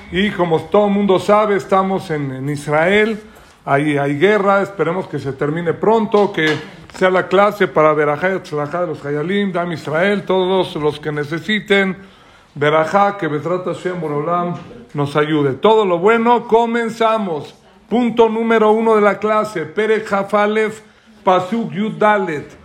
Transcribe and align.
y 0.09 0.31
como 0.31 0.61
todo 0.61 0.87
el 0.87 0.93
mundo 0.93 1.19
sabe, 1.19 1.57
estamos 1.57 2.09
en, 2.09 2.31
en 2.31 2.47
Israel. 2.47 3.21
Hay, 3.65 3.97
hay 3.97 4.17
guerra, 4.17 4.61
esperemos 4.61 5.09
que 5.09 5.19
se 5.19 5.33
termine 5.33 5.73
pronto, 5.73 6.31
que 6.31 6.55
sea 6.97 7.11
la 7.11 7.27
clase 7.27 7.67
para 7.67 7.93
Berajá 7.93 8.29
y 8.29 8.39
de 8.39 8.87
los 8.87 9.05
Hayalim, 9.05 9.51
Dam 9.51 9.71
Israel, 9.71 10.23
todos 10.23 10.75
los 10.75 10.99
que 10.99 11.11
necesiten, 11.11 11.95
Berajá, 12.55 13.17
que 13.17 13.27
Betrata 13.27 13.73
Hashem 13.75 14.01
Borolam 14.01 14.55
nos 14.95 15.15
ayude. 15.15 15.53
Todo 15.53 15.85
lo 15.85 15.99
bueno, 15.99 16.47
comenzamos. 16.47 17.53
Punto 17.87 18.29
número 18.29 18.71
uno 18.71 18.95
de 18.95 19.01
la 19.01 19.19
clase, 19.19 19.65
Pere 19.65 20.01
Jafalef, 20.01 20.81
Pasuk 21.23 21.71
Yudalet. 21.71 22.57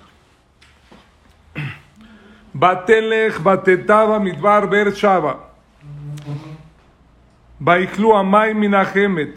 Batelech, 2.54 3.38
Batetaba, 3.42 4.18
Midbar, 4.18 4.66
Ber 4.66 4.94
Minahemet. 8.54 9.36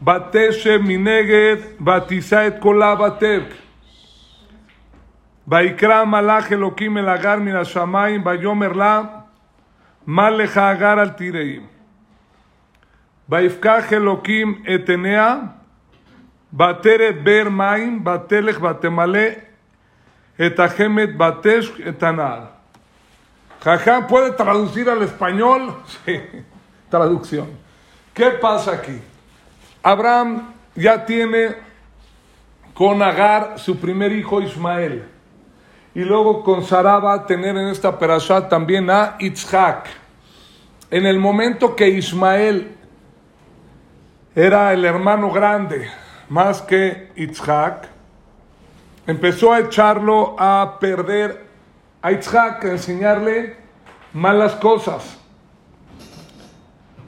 Bateshe 0.00 0.78
Mineged, 0.78 1.76
Batisa 1.80 2.46
et 2.46 2.60
Kola 2.60 2.96
Batek. 2.96 3.61
ויקרא 5.51 6.03
מלאך 6.03 6.51
אלוקים 6.51 6.97
אל 6.97 7.09
הגר 7.09 7.35
מן 7.35 7.55
השמיים, 7.55 8.25
ויאמר 8.25 8.73
לה, 8.73 9.01
מה 10.07 10.29
לך 10.29 10.57
הגר 10.57 11.01
אל 11.01 11.09
תיראי. 11.09 11.59
ויפקח 13.29 13.93
אלוקים 13.93 14.63
את 14.75 14.89
עיניה, 14.89 15.35
ותרד 16.53 17.15
באר 17.23 17.49
מים, 17.49 18.05
ותלך 18.07 18.61
ותמלא 18.61 19.27
את 20.45 20.59
החמד, 20.59 21.21
ותש 21.21 21.71
את 21.89 22.03
הנער. 22.03 22.41
Jajá 23.63 24.07
puede 24.07 24.31
traducir 24.31 24.89
al 24.89 25.01
español. 25.01 25.75
Sí, 26.05 26.21
traducción. 26.89 27.47
¿Qué 28.13 28.29
pasa 28.31 28.73
aquí? 28.73 29.01
Abraham 29.83 30.53
ya 30.75 31.05
tiene 31.05 31.55
con 32.73 33.01
Agar 33.01 33.59
su 33.59 33.77
primer 33.77 34.11
hijo 34.11 34.41
Ismael. 34.41 35.10
Y 35.94 36.00
luego 36.00 36.42
con 36.42 36.64
Sara 36.64 36.98
va 36.98 37.12
a 37.12 37.26
tener 37.26 37.56
en 37.56 37.68
esta 37.68 37.98
perashá 37.98 38.48
también 38.48 38.88
a 38.88 39.16
Itzhak. 39.18 39.88
En 40.90 41.04
el 41.04 41.18
momento 41.18 41.76
que 41.76 41.88
Ismael 41.88 42.76
era 44.34 44.72
el 44.72 44.84
hermano 44.86 45.30
grande, 45.30 45.90
más 46.30 46.62
que 46.62 47.12
Itzhak, 47.16 47.88
empezó 49.06 49.52
a 49.52 49.60
echarlo 49.60 50.34
a 50.38 50.78
perder 50.80 51.46
a 52.00 52.12
Itzhak, 52.12 52.64
a 52.64 52.70
enseñarle 52.70 53.56
malas 54.14 54.54
cosas. 54.54 55.18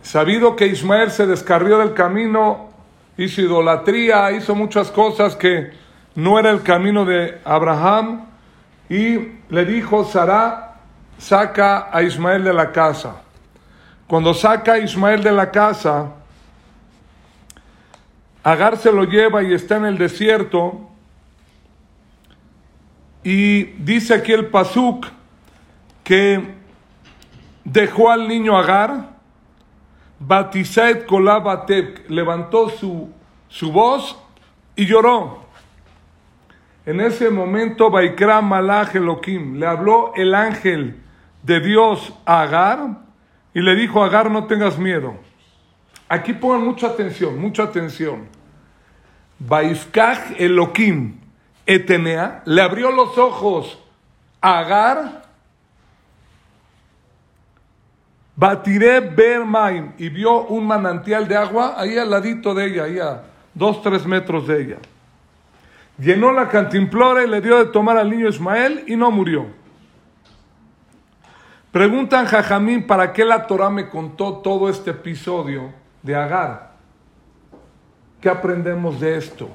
Sabido 0.02 0.56
que 0.56 0.66
Ismael 0.66 1.10
se 1.10 1.26
descarrió 1.26 1.78
del 1.78 1.94
camino, 1.94 2.68
hizo 3.16 3.40
idolatría, 3.40 4.32
hizo 4.32 4.54
muchas 4.54 4.90
cosas 4.90 5.34
que 5.36 5.72
no 6.14 6.38
era 6.38 6.50
el 6.50 6.62
camino 6.62 7.06
de 7.06 7.40
Abraham, 7.44 8.33
y 8.88 9.18
le 9.48 9.64
dijo 9.64 10.04
Sara, 10.04 10.80
saca 11.18 11.88
a 11.92 12.02
Ismael 12.02 12.44
de 12.44 12.52
la 12.52 12.72
casa. 12.72 13.22
Cuando 14.06 14.34
saca 14.34 14.74
a 14.74 14.78
Ismael 14.78 15.22
de 15.22 15.32
la 15.32 15.50
casa, 15.50 16.12
Agar 18.44 18.76
se 18.76 18.92
lo 18.92 19.04
lleva 19.04 19.42
y 19.42 19.54
está 19.54 19.76
en 19.76 19.86
el 19.86 19.96
desierto. 19.96 20.90
Y 23.22 23.64
dice 23.82 24.12
aquí 24.12 24.32
el 24.32 24.48
Pasuk 24.48 25.06
que 26.04 26.54
dejó 27.64 28.10
al 28.10 28.28
niño 28.28 28.58
Agar, 28.58 29.14
Batisaet 30.18 31.06
Kolabatep, 31.06 32.10
levantó 32.10 32.68
su, 32.68 33.10
su 33.48 33.72
voz 33.72 34.18
y 34.76 34.84
lloró. 34.84 35.43
En 36.86 37.00
ese 37.00 37.30
momento, 37.30 37.90
Baikra 37.90 38.42
Malach 38.42 38.94
Elohim, 38.94 39.58
le 39.58 39.66
habló 39.66 40.12
el 40.16 40.34
ángel 40.34 41.00
de 41.42 41.60
Dios 41.60 42.12
a 42.26 42.42
Agar 42.42 42.98
y 43.54 43.60
le 43.60 43.74
dijo, 43.74 44.04
Agar, 44.04 44.30
no 44.30 44.44
tengas 44.46 44.78
miedo. 44.78 45.14
Aquí 46.08 46.34
pongan 46.34 46.64
mucha 46.64 46.88
atención, 46.88 47.38
mucha 47.38 47.62
atención. 47.62 48.28
Baifkach 49.38 50.38
Elohim 50.38 51.18
Etenea 51.66 52.42
le 52.44 52.60
abrió 52.60 52.90
los 52.90 53.16
ojos 53.16 53.78
a 54.40 54.58
Agar. 54.58 55.24
Batiré 58.36 59.00
Bermaim 59.00 59.92
y 59.96 60.08
vio 60.08 60.42
un 60.42 60.66
manantial 60.66 61.26
de 61.28 61.36
agua 61.36 61.74
ahí 61.78 61.96
al 61.96 62.10
ladito 62.10 62.52
de 62.52 62.66
ella, 62.66 62.84
ahí 62.84 62.98
a 62.98 63.22
dos, 63.54 63.80
tres 63.80 64.04
metros 64.04 64.46
de 64.46 64.60
ella. 64.60 64.76
Llenó 65.98 66.32
la 66.32 66.48
cantimplora 66.48 67.22
y 67.22 67.28
le 67.28 67.40
dio 67.40 67.58
de 67.58 67.66
tomar 67.66 67.96
al 67.96 68.10
niño 68.10 68.28
Ismael 68.28 68.84
y 68.86 68.96
no 68.96 69.10
murió. 69.10 69.46
Preguntan 71.70 72.26
Jajamín 72.26 72.86
para 72.86 73.12
qué 73.12 73.24
la 73.24 73.46
Torah 73.46 73.70
me 73.70 73.88
contó 73.88 74.34
todo 74.38 74.68
este 74.68 74.90
episodio 74.90 75.72
de 76.02 76.16
Agar. 76.16 76.72
¿Qué 78.20 78.28
aprendemos 78.28 79.00
de 79.00 79.16
esto? 79.16 79.48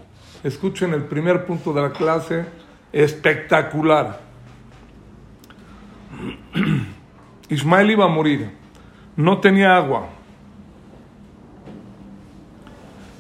Escuchen 0.44 0.94
el 0.94 1.04
primer 1.04 1.46
punto 1.46 1.74
de 1.74 1.82
la 1.82 1.92
clase, 1.92 2.46
espectacular. 2.94 4.20
Ismael 7.50 7.92
iba 7.92 8.06
a 8.06 8.10
morir, 8.10 8.52
no 9.16 9.40
tenía 9.40 9.76
agua. 9.76 10.08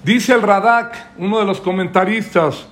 Dice 0.03 0.34
el 0.34 0.41
Radak, 0.41 1.12
uno 1.18 1.40
de 1.40 1.46
los 1.46 1.59
comentaristas, 1.59 2.69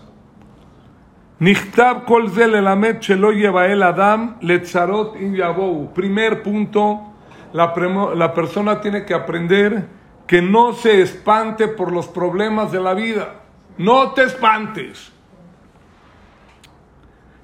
Nichtab 1.40 2.06
kol 2.06 2.32
elamet 2.40 3.00
shelo 3.02 3.32
el 3.32 3.84
adam 3.84 4.38
letzarot 4.42 5.16
in 5.18 5.36
yabou. 5.36 5.94
Primer 5.94 6.42
punto, 6.42 7.14
la, 7.54 7.74
la 8.16 8.34
persona 8.34 8.82
tiene 8.82 9.06
que 9.06 9.14
aprender 9.14 9.88
que 10.26 10.42
no 10.42 10.74
se 10.74 11.02
espante 11.02 11.68
por 11.68 11.92
los 11.92 12.08
problemas 12.08 12.72
de 12.72 12.80
la 12.80 12.94
vida. 12.94 13.42
No 13.78 14.14
te 14.14 14.24
espantes. 14.24 15.12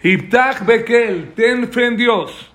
Ibtach 0.01 0.65
bekel, 0.65 1.33
ten 1.33 1.71
fe 1.71 1.85
en 1.85 1.95
Dios, 1.95 2.51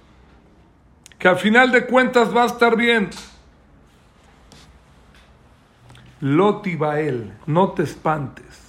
que 1.19 1.29
al 1.29 1.37
final 1.37 1.73
de 1.73 1.87
cuentas 1.87 2.35
va 2.37 2.43
a 2.43 2.47
estar 2.47 2.77
bien. 2.77 3.09
Lotibael, 6.21 7.33
no 7.47 7.71
te 7.71 7.85
espantes. 7.85 8.68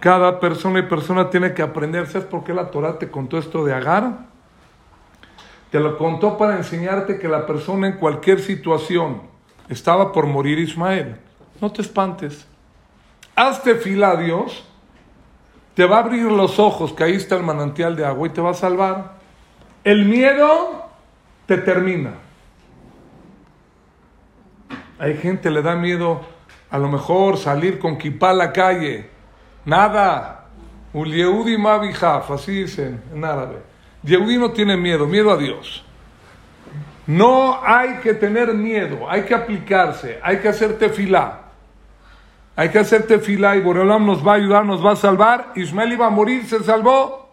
Cada 0.00 0.40
persona 0.40 0.80
y 0.80 0.82
persona 0.82 1.30
tiene 1.30 1.54
que 1.54 1.62
aprender. 1.62 2.06
¿Sabes 2.06 2.26
por 2.26 2.44
qué 2.44 2.52
la 2.52 2.70
Torah 2.70 2.98
te 2.98 3.10
contó 3.10 3.38
esto 3.38 3.64
de 3.64 3.72
Agar? 3.72 4.26
Te 5.70 5.80
lo 5.80 5.96
contó 5.96 6.36
para 6.36 6.56
enseñarte 6.56 7.18
que 7.18 7.28
la 7.28 7.46
persona 7.46 7.88
en 7.88 7.96
cualquier 7.96 8.40
situación 8.40 9.22
estaba 9.68 10.12
por 10.12 10.26
morir 10.26 10.58
Ismael. 10.58 11.16
No 11.60 11.72
te 11.72 11.82
espantes. 11.82 12.46
Hazte 13.34 13.76
fila 13.76 14.10
a 14.10 14.16
Dios. 14.16 14.64
Te 15.74 15.84
va 15.84 15.96
a 15.96 16.00
abrir 16.00 16.30
los 16.30 16.58
ojos 16.58 16.92
que 16.92 17.04
ahí 17.04 17.14
está 17.14 17.36
el 17.36 17.42
manantial 17.42 17.96
de 17.96 18.04
agua 18.04 18.28
y 18.28 18.30
te 18.30 18.40
va 18.40 18.50
a 18.50 18.54
salvar. 18.54 19.16
El 19.82 20.04
miedo 20.04 20.86
te 21.46 21.58
termina. 21.58 22.14
Hay 24.98 25.16
gente 25.18 25.50
le 25.50 25.62
da 25.62 25.74
miedo 25.74 26.20
a 26.70 26.78
lo 26.78 26.88
mejor 26.88 27.36
salir 27.36 27.78
con 27.78 27.98
kipá 27.98 28.30
a 28.30 28.34
la 28.34 28.52
calle 28.52 29.15
Nada. 29.66 30.44
Uliehudi 30.94 31.58
Mavijaf, 31.58 32.30
así 32.30 32.62
dicen 32.62 33.02
en 33.12 33.22
árabe. 33.22 33.58
Yehudi 34.02 34.38
no 34.38 34.52
tiene 34.52 34.76
miedo, 34.76 35.06
miedo 35.06 35.30
a 35.30 35.36
Dios. 35.36 35.84
No 37.06 37.60
hay 37.62 37.98
que 37.98 38.14
tener 38.14 38.54
miedo, 38.54 39.10
hay 39.10 39.22
que 39.24 39.34
aplicarse, 39.34 40.18
hay 40.22 40.38
que 40.38 40.48
hacer 40.48 40.78
tefilá. 40.78 41.42
Hay 42.54 42.70
que 42.70 42.78
hacer 42.78 43.06
tefilá 43.06 43.56
y 43.56 43.60
Boreolam 43.60 44.06
nos 44.06 44.26
va 44.26 44.32
a 44.32 44.36
ayudar, 44.36 44.64
nos 44.64 44.84
va 44.84 44.92
a 44.92 44.96
salvar. 44.96 45.52
Ismael 45.56 45.92
iba 45.92 46.06
a 46.06 46.10
morir, 46.10 46.46
se 46.46 46.64
salvó. 46.64 47.28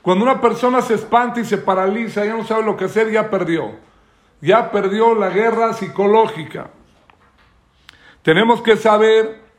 Cuando 0.00 0.24
una 0.24 0.40
persona 0.40 0.80
se 0.80 0.94
espanta 0.94 1.40
y 1.40 1.44
se 1.44 1.58
paraliza, 1.58 2.24
ya 2.24 2.34
no 2.34 2.44
sabe 2.44 2.62
lo 2.62 2.76
que 2.76 2.84
hacer, 2.84 3.10
ya 3.10 3.28
perdió. 3.28 3.72
Ya 4.40 4.70
perdió 4.70 5.14
la 5.14 5.30
guerra 5.30 5.72
psicológica. 5.72 6.70
Tenemos 8.22 8.62
que 8.62 8.76
saber 8.76 9.49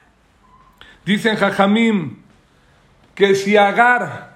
Dicen 1.05 1.35
Jajamim 1.35 2.17
que 3.15 3.35
si 3.35 3.57
Agar 3.57 4.31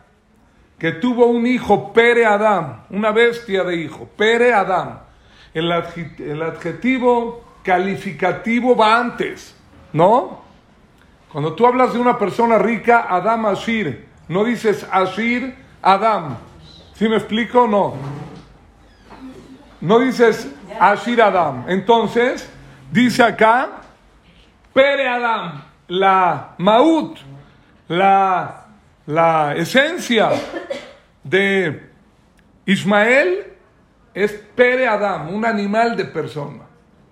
que 0.77 0.91
tuvo 0.91 1.27
un 1.27 1.47
hijo, 1.47 1.93
Pere 1.93 2.25
Adam, 2.25 2.83
una 2.89 3.11
bestia 3.11 3.63
de 3.63 3.77
hijo, 3.77 4.09
Pere 4.17 4.53
Adam. 4.53 4.99
El, 5.53 5.71
adjetivo 5.71 7.43
calificativo 7.63 8.75
va 8.75 8.97
antes, 8.97 9.55
¿no? 9.93 10.43
Cuando 11.31 11.53
tú 11.53 11.65
hablas 11.65 11.93
de 11.93 11.99
una 11.99 12.17
persona 12.17 12.57
rica, 12.57 13.07
Adam 13.09 13.45
Ashir, 13.45 14.07
no 14.27 14.43
dices 14.43 14.85
Ashir 14.91 15.55
Adam. 15.81 16.37
¿Sí 16.93 17.07
me 17.07 17.17
explico? 17.17 17.67
No. 17.67 17.95
No 19.81 19.99
dices 19.99 20.53
Ashir 20.79 21.21
Adam. 21.21 21.65
Entonces, 21.67 22.49
dice 22.91 23.23
acá, 23.23 23.81
Pere 24.73 25.07
Adam, 25.07 25.63
la 25.87 26.55
Maut, 26.57 27.17
la, 27.87 28.65
la 29.05 29.55
esencia 29.55 30.31
de 31.23 31.89
Ismael 32.65 33.53
es 34.13 34.31
Pere 34.55 34.87
Adam, 34.87 35.33
un 35.33 35.45
animal 35.45 35.95
de 35.95 36.05
persona. 36.05 36.63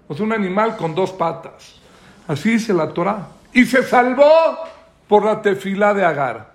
O 0.07 0.13
sea, 0.15 0.25
un 0.25 0.33
animal 0.33 0.75
con 0.77 0.95
dos 0.95 1.11
patas. 1.11 1.79
Así 2.27 2.51
dice 2.51 2.73
la 2.73 2.89
Torah. 2.89 3.27
Y 3.53 3.65
se 3.65 3.83
salvó 3.83 4.57
por 5.07 5.25
la 5.25 5.41
tefila 5.41 5.93
de 5.93 6.05
Agar. 6.05 6.53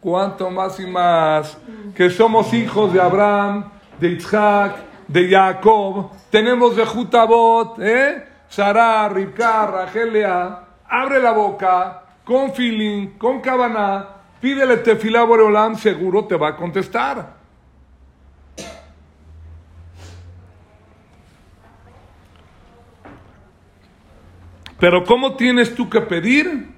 Cuanto 0.00 0.50
más 0.50 0.78
y 0.78 0.86
más 0.86 1.58
que 1.94 2.10
somos 2.10 2.52
hijos 2.52 2.92
de 2.92 3.00
Abraham, 3.00 3.70
de 3.98 4.10
Isaac, 4.10 4.76
de 5.08 5.28
Jacob, 5.28 6.10
tenemos 6.30 6.76
de 6.76 6.84
Jutabot, 6.84 7.78
¿eh? 7.80 8.24
Sarah, 8.48 9.08
Ribka, 9.08 9.66
Ragelia, 9.66 10.67
abre 10.88 11.20
la 11.20 11.32
boca, 11.32 12.02
con 12.24 12.52
feeling, 12.54 13.18
con 13.18 13.40
cabana, 13.40 14.08
pídele 14.40 14.78
tefilá 14.78 15.24
Boreolam, 15.24 15.76
seguro 15.76 16.24
te 16.24 16.36
va 16.36 16.48
a 16.48 16.56
contestar. 16.56 17.38
Pero 24.78 25.04
¿cómo 25.04 25.34
tienes 25.34 25.74
tú 25.74 25.90
que 25.90 26.00
pedir? 26.00 26.68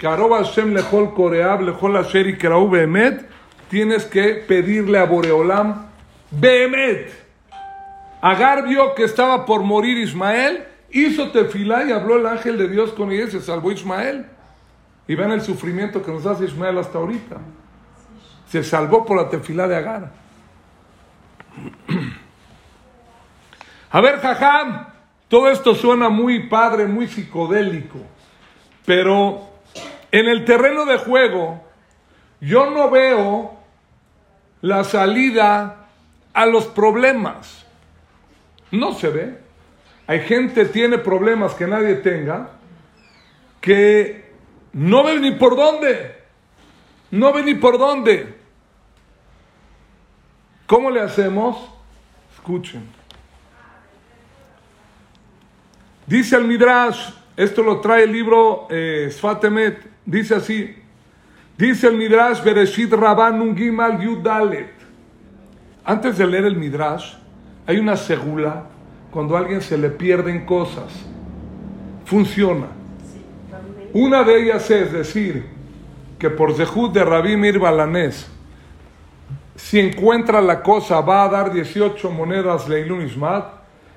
Hashem 0.00 0.74
lejol 0.74 1.14
koreab, 1.14 1.62
lejol 1.62 1.96
asher 1.96 2.26
y 2.26 2.32
behemet. 2.32 3.28
Tienes 3.68 4.04
que 4.04 4.34
pedirle 4.34 4.98
a 4.98 5.04
Boreolam 5.04 5.86
behemet. 6.30 7.12
Agar 8.20 8.66
vio 8.66 8.94
que 8.94 9.04
estaba 9.04 9.44
por 9.44 9.62
morir 9.62 9.98
Ismael, 9.98 10.64
hizo 10.92 11.30
tefilá 11.30 11.84
y 11.84 11.92
habló 11.92 12.16
el 12.16 12.26
ángel 12.26 12.58
de 12.58 12.68
Dios 12.68 12.92
con 12.92 13.10
ella 13.10 13.24
y 13.24 13.30
se 13.30 13.40
salvó 13.40 13.72
Ismael. 13.72 14.26
Y 15.08 15.14
ven 15.14 15.32
el 15.32 15.42
sufrimiento 15.42 16.02
que 16.02 16.12
nos 16.12 16.24
hace 16.26 16.44
Ismael 16.44 16.78
hasta 16.78 16.98
ahorita. 16.98 17.38
Se 18.48 18.62
salvó 18.62 19.04
por 19.04 19.16
la 19.16 19.28
tefilá 19.28 19.66
de 19.66 19.76
Agar. 19.76 20.12
A 23.90 24.00
ver, 24.00 24.20
Jajam, 24.20 24.86
todo 25.28 25.50
esto 25.50 25.74
suena 25.74 26.08
muy 26.08 26.48
padre, 26.48 26.86
muy 26.86 27.08
psicodélico, 27.08 27.98
pero 28.86 29.50
en 30.10 30.28
el 30.28 30.44
terreno 30.44 30.84
de 30.84 30.98
juego 30.98 31.62
yo 32.40 32.70
no 32.70 32.90
veo 32.90 33.58
la 34.62 34.84
salida 34.84 35.88
a 36.32 36.46
los 36.46 36.66
problemas. 36.66 37.66
No 38.70 38.94
se 38.94 39.08
ve. 39.08 39.41
Hay 40.12 40.20
gente 40.20 40.66
tiene 40.66 40.98
problemas 40.98 41.54
que 41.54 41.66
nadie 41.66 41.94
tenga, 41.94 42.50
que 43.62 44.30
no 44.74 45.04
ve 45.04 45.18
ni 45.18 45.30
por 45.30 45.56
dónde. 45.56 46.16
No 47.10 47.32
ve 47.32 47.42
ni 47.42 47.54
por 47.54 47.78
dónde. 47.78 48.34
¿Cómo 50.66 50.90
le 50.90 51.00
hacemos? 51.00 51.66
Escuchen. 52.34 52.86
Dice 56.06 56.36
el 56.36 56.44
Midrash, 56.44 57.08
esto 57.34 57.62
lo 57.62 57.80
trae 57.80 58.04
el 58.04 58.12
libro 58.12 58.66
eh, 58.68 59.08
Sfatemet, 59.10 59.78
dice 60.04 60.34
así, 60.34 60.76
dice 61.56 61.86
el 61.86 61.96
Midrash 61.96 62.42
Bereshit 62.42 62.92
Rabban 62.92 63.56
Gimal 63.56 63.98
Yudalet. 63.98 64.74
Antes 65.86 66.18
de 66.18 66.26
leer 66.26 66.44
el 66.44 66.56
Midrash, 66.56 67.14
hay 67.66 67.78
una 67.78 67.96
segula 67.96 68.71
cuando 69.12 69.36
a 69.36 69.40
alguien 69.40 69.60
se 69.60 69.78
le 69.78 69.90
pierden 69.90 70.46
cosas. 70.46 70.90
Funciona. 72.06 72.66
Una 73.92 74.24
de 74.24 74.42
ellas 74.42 74.68
es 74.70 74.90
decir 74.90 75.46
que 76.18 76.30
por 76.30 76.54
Zehut 76.54 76.92
de 76.92 77.04
Rabbi 77.04 77.36
Mir 77.36 77.58
Balanés, 77.58 78.26
si 79.54 79.78
encuentra 79.78 80.40
la 80.40 80.62
cosa 80.62 81.02
va 81.02 81.24
a 81.24 81.28
dar 81.28 81.52
18 81.52 82.10
monedas 82.10 82.68
Leilun 82.68 83.02
Ismat, 83.02 83.44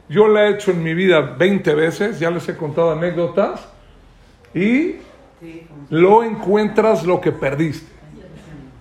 yo 0.09 0.27
la 0.27 0.45
he 0.45 0.51
hecho 0.51 0.71
en 0.71 0.83
mi 0.83 0.93
vida 0.93 1.21
20 1.21 1.73
veces, 1.75 2.19
ya 2.19 2.29
les 2.29 2.47
he 2.49 2.57
contado 2.57 2.91
anécdotas, 2.91 3.67
y 4.53 4.97
lo 5.89 6.23
encuentras 6.23 7.05
lo 7.05 7.21
que 7.21 7.31
perdiste. 7.31 7.91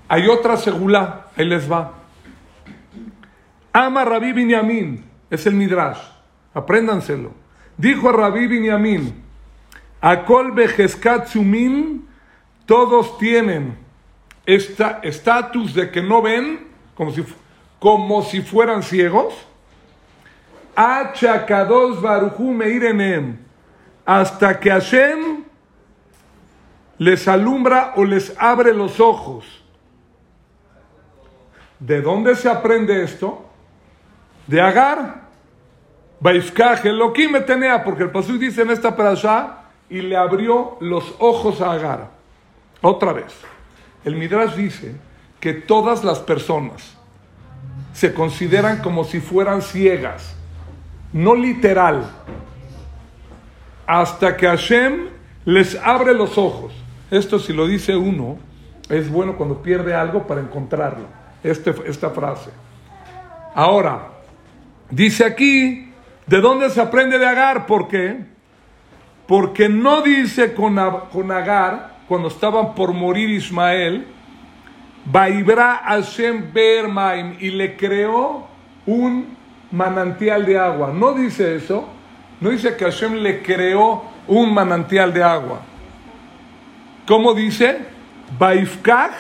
Hay 0.09 0.29
otra 0.29 0.57
segula, 0.57 1.29
ahí 1.37 1.47
les 1.47 1.71
va. 1.71 1.93
Ama 3.73 4.05
Rabí 4.05 4.33
Binyamin, 4.33 5.05
es 5.31 5.47
el 5.47 5.55
Midrash, 5.55 6.14
apréndanselo. 6.55 7.33
Dijo 7.77 8.09
a 8.09 8.13
Rabí 8.13 8.47
Binyamin, 8.47 9.23
Akol 10.01 10.53
Bejeskat 10.53 11.29
todos 12.67 13.19
tienen 13.19 13.77
estatus 14.47 15.75
de 15.75 15.91
que 15.91 16.03
no 16.03 16.23
ven, 16.23 16.69
como 16.95 17.11
si, 17.11 17.25
como 17.79 18.23
si 18.23 18.41
fueran 18.41 18.83
ciegos 18.83 19.35
hasta 20.77 21.47
que 24.61 24.71
Hashem 24.71 25.45
les 26.99 27.29
alumbra 27.29 27.93
o 27.97 28.05
les 28.05 28.35
abre 28.39 28.75
los 28.75 29.01
ojos. 29.01 29.63
¿De 31.79 32.01
dónde 32.01 32.37
se 32.37 32.49
aprende 32.49 33.03
esto? 33.03 33.45
De 34.47 34.61
Agar. 34.61 35.24
Baifkaj, 36.21 36.85
me 37.31 37.41
tenía, 37.41 37.83
porque 37.85 38.05
el 38.05 38.11
pasú 38.11 38.39
dice 38.39 38.63
en 38.63 38.71
esta 38.71 38.97
parasha, 38.97 39.59
y 39.91 40.01
le 40.01 40.17
abrió 40.17 40.77
los 40.81 41.15
ojos 41.19 41.61
a 41.61 41.73
Agar. 41.73 42.11
Otra 42.81 43.13
vez. 43.13 43.35
El 44.05 44.17
Midrash 44.17 44.55
dice 44.55 44.95
que 45.41 45.53
todas 45.53 46.05
las 46.05 46.19
personas 46.21 46.97
se 47.93 48.13
consideran 48.13 48.83
como 48.83 49.05
si 49.05 49.21
fueran 49.21 49.63
ciegas 49.63 50.35
no 51.15 51.37
literal, 51.37 52.11
hasta 53.87 54.37
que 54.37 54.47
Hashem 54.49 55.09
les 55.45 55.77
abre 55.77 56.13
los 56.13 56.37
ojos. 56.37 56.75
Esto 57.11 57.39
si 57.39 57.53
lo 57.53 57.69
dice 57.69 57.95
uno, 57.95 58.37
es 58.89 59.09
bueno 59.09 59.37
cuando 59.37 59.63
pierde 59.63 59.95
algo 59.95 60.27
para 60.27 60.41
encontrarlo. 60.41 61.07
Este, 61.45 61.73
esta 61.87 62.11
frase. 62.11 62.51
Ahora, 63.55 64.09
dice 64.91 65.25
aquí, 65.25 65.94
¿de 66.27 66.41
dónde 66.41 66.71
se 66.71 66.81
aprende 66.81 67.19
de 67.19 67.27
Agar? 67.27 67.67
¿Por 67.67 67.89
qué? 67.89 68.25
Porque 69.27 69.69
no 69.69 70.03
dice 70.03 70.55
con, 70.55 70.79
con 71.13 71.33
Agar, 71.33 71.95
cuando 72.09 72.29
estaban 72.29 72.75
por 72.75 72.93
morir 72.93 73.31
Ismael, 73.31 74.07
Baibra 75.07 75.83
Hashem 75.85 76.53
Bermaim, 76.53 77.37
y 77.41 77.51
le 77.51 77.77
creó 77.77 78.47
un 78.87 79.37
manantial 79.71 80.47
de 80.47 80.59
agua. 80.59 80.93
No 80.95 81.13
dice 81.13 81.57
eso. 81.57 81.89
No 82.41 82.51
dice 82.51 82.77
que 82.77 82.85
Hashem 82.85 83.15
le 83.15 83.43
creó 83.43 84.05
un 84.27 84.53
manantial 84.53 85.13
de 85.13 85.23
agua. 85.23 85.61
¿Cómo 87.07 87.35
dice? 87.35 87.87
Baifkach 88.39 89.15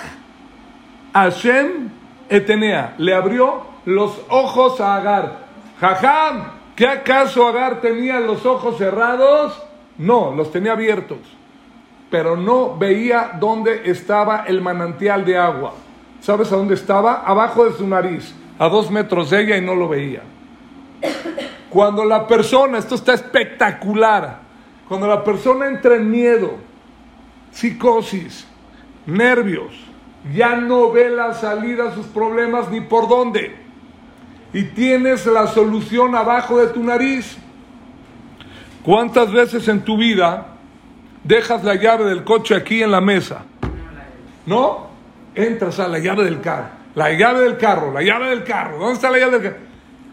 Hashem 1.12 1.90
etenea. 2.28 2.94
Le 2.98 3.14
abrió 3.14 3.66
los 3.84 4.20
ojos 4.28 4.80
a 4.80 4.96
Agar. 4.96 5.44
Jajam, 5.80 6.44
¿qué 6.76 6.86
acaso 6.86 7.46
Agar 7.46 7.80
tenía 7.80 8.20
los 8.20 8.46
ojos 8.46 8.78
cerrados? 8.78 9.60
No, 9.98 10.34
los 10.34 10.50
tenía 10.52 10.72
abiertos. 10.72 11.18
Pero 12.10 12.36
no 12.36 12.76
veía 12.76 13.32
dónde 13.40 13.82
estaba 13.90 14.44
el 14.46 14.60
manantial 14.60 15.24
de 15.24 15.36
agua. 15.36 15.74
¿Sabes 16.20 16.52
a 16.52 16.56
dónde 16.56 16.74
estaba? 16.74 17.22
Abajo 17.26 17.64
de 17.64 17.72
su 17.72 17.86
nariz, 17.86 18.34
a 18.58 18.68
dos 18.68 18.90
metros 18.90 19.30
de 19.30 19.42
ella 19.42 19.56
y 19.56 19.60
no 19.60 19.74
lo 19.74 19.88
veía. 19.88 20.22
Cuando 21.68 22.04
la 22.04 22.26
persona, 22.26 22.78
esto 22.78 22.94
está 22.94 23.14
espectacular, 23.14 24.40
cuando 24.88 25.06
la 25.06 25.24
persona 25.24 25.66
entra 25.66 25.96
en 25.96 26.10
miedo, 26.10 26.52
psicosis, 27.50 28.46
nervios, 29.06 29.74
ya 30.32 30.56
no 30.56 30.90
ve 30.92 31.10
la 31.10 31.34
salida 31.34 31.88
a 31.88 31.94
sus 31.94 32.06
problemas 32.06 32.70
ni 32.70 32.80
por 32.80 33.08
dónde. 33.08 33.63
Y 34.54 34.62
tienes 34.62 35.26
la 35.26 35.48
solución 35.48 36.14
abajo 36.14 36.58
de 36.60 36.68
tu 36.68 36.82
nariz. 36.82 37.36
¿Cuántas 38.84 39.32
veces 39.32 39.66
en 39.66 39.82
tu 39.82 39.96
vida 39.96 40.46
dejas 41.24 41.64
la 41.64 41.74
llave 41.74 42.04
del 42.04 42.22
coche 42.22 42.54
aquí 42.54 42.80
en 42.80 42.92
la 42.92 43.00
mesa? 43.00 43.42
¿No? 44.46 44.86
Entras 45.34 45.80
a 45.80 45.88
la 45.88 45.98
llave 45.98 46.22
del 46.22 46.40
carro 46.40 46.68
La 46.94 47.10
llave 47.12 47.40
del 47.40 47.56
carro, 47.56 47.92
la 47.92 48.02
llave 48.02 48.28
del 48.28 48.44
carro. 48.44 48.78
¿Dónde 48.78 48.94
está 48.94 49.10
la 49.10 49.18
llave 49.18 49.32
del 49.32 49.42
carro? 49.42 49.64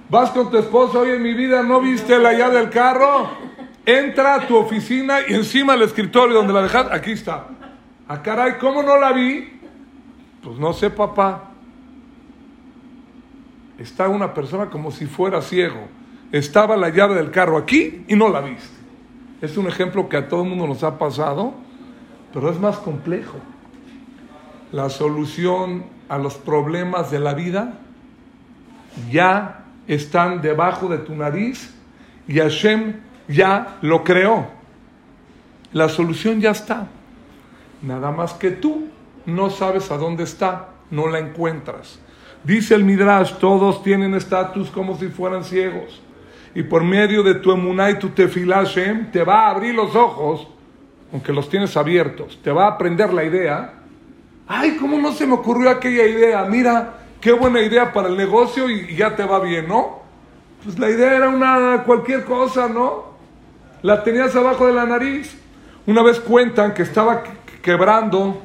Vas 0.09 0.31
con 0.31 0.49
tu 0.49 0.57
esposa, 0.57 0.99
oye, 0.99 1.15
en 1.15 1.21
mi 1.21 1.35
vida 1.35 1.61
no 1.61 1.79
viste 1.79 2.17
la 2.17 2.33
llave 2.33 2.57
del 2.57 2.69
carro. 2.71 3.29
Entra 3.85 4.35
a 4.35 4.47
tu 4.47 4.57
oficina 4.57 5.19
y 5.27 5.35
encima 5.35 5.73
del 5.73 5.83
escritorio 5.83 6.35
donde 6.35 6.53
la 6.53 6.63
dejaste, 6.63 6.95
aquí 6.95 7.11
está. 7.11 7.45
Ah, 8.07 8.21
caray, 8.23 8.57
¿cómo 8.59 8.81
no 8.81 8.97
la 8.97 9.11
vi? 9.11 9.59
Pues 10.41 10.57
no 10.57 10.73
sé, 10.73 10.89
papá. 10.89 11.50
Está 13.81 14.07
una 14.09 14.35
persona 14.35 14.69
como 14.69 14.91
si 14.91 15.07
fuera 15.07 15.41
ciego. 15.41 15.87
Estaba 16.31 16.77
la 16.77 16.89
llave 16.89 17.15
del 17.15 17.31
carro 17.31 17.57
aquí 17.57 18.05
y 18.07 18.15
no 18.15 18.29
la 18.29 18.41
viste. 18.41 18.69
Es 19.41 19.57
un 19.57 19.67
ejemplo 19.67 20.07
que 20.07 20.17
a 20.17 20.29
todo 20.29 20.43
el 20.43 20.49
mundo 20.49 20.67
nos 20.67 20.83
ha 20.83 20.99
pasado, 20.99 21.55
pero 22.31 22.51
es 22.51 22.59
más 22.59 22.77
complejo. 22.77 23.39
La 24.71 24.89
solución 24.89 25.85
a 26.09 26.19
los 26.19 26.35
problemas 26.35 27.09
de 27.09 27.19
la 27.19 27.33
vida 27.33 27.79
ya 29.09 29.65
están 29.87 30.41
debajo 30.41 30.87
de 30.87 30.99
tu 30.99 31.15
nariz 31.15 31.73
y 32.27 32.37
Hashem 32.37 32.97
ya 33.27 33.79
lo 33.81 34.03
creó. 34.03 34.45
La 35.73 35.89
solución 35.89 36.39
ya 36.39 36.51
está. 36.51 36.87
Nada 37.81 38.11
más 38.11 38.33
que 38.33 38.51
tú 38.51 38.89
no 39.25 39.49
sabes 39.49 39.89
a 39.89 39.97
dónde 39.97 40.23
está, 40.23 40.69
no 40.91 41.07
la 41.07 41.17
encuentras. 41.17 41.99
Dice 42.43 42.73
el 42.73 42.83
Midrash, 42.83 43.33
todos 43.33 43.83
tienen 43.83 44.15
estatus 44.15 44.71
como 44.71 44.97
si 44.97 45.07
fueran 45.07 45.43
ciegos. 45.43 46.01
Y 46.55 46.63
por 46.63 46.83
medio 46.83 47.23
de 47.23 47.35
tu 47.35 47.51
emuná 47.51 47.91
y 47.91 47.99
tu 47.99 48.09
tefilá, 48.09 48.63
te 49.11 49.23
va 49.23 49.45
a 49.45 49.51
abrir 49.51 49.75
los 49.75 49.95
ojos, 49.95 50.47
aunque 51.13 51.31
los 51.31 51.49
tienes 51.49 51.77
abiertos, 51.77 52.39
te 52.43 52.51
va 52.51 52.65
a 52.65 52.71
aprender 52.71 53.13
la 53.13 53.23
idea. 53.23 53.73
Ay, 54.47 54.75
¿cómo 54.77 54.97
no 54.97 55.11
se 55.13 55.27
me 55.27 55.33
ocurrió 55.33 55.69
aquella 55.69 56.05
idea? 56.05 56.43
Mira, 56.45 56.95
qué 57.21 57.31
buena 57.31 57.61
idea 57.61 57.93
para 57.93 58.09
el 58.09 58.17
negocio 58.17 58.69
y, 58.69 58.95
ya 58.95 59.15
te 59.15 59.23
va 59.23 59.39
bien, 59.39 59.67
¿no? 59.67 60.01
Pues 60.63 60.77
la 60.79 60.89
idea 60.89 61.15
era 61.15 61.29
una 61.29 61.83
cualquier 61.85 62.25
cosa, 62.25 62.67
¿no? 62.67 63.11
La 63.83 64.03
tenías 64.03 64.35
abajo 64.35 64.67
de 64.67 64.73
la 64.73 64.85
nariz. 64.85 65.37
Una 65.85 66.01
vez 66.01 66.19
cuentan 66.19 66.73
que 66.73 66.83
estaba 66.83 67.23
quebrando 67.61 68.41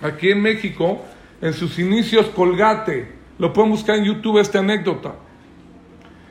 aquí 0.00 0.30
en 0.30 0.42
México, 0.42 1.02
en 1.40 1.52
sus 1.52 1.78
inicios 1.78 2.26
Colgate. 2.26 3.15
Lo 3.38 3.52
pueden 3.52 3.70
buscar 3.70 3.96
en 3.96 4.04
YouTube 4.04 4.38
esta 4.38 4.60
anécdota. 4.60 5.14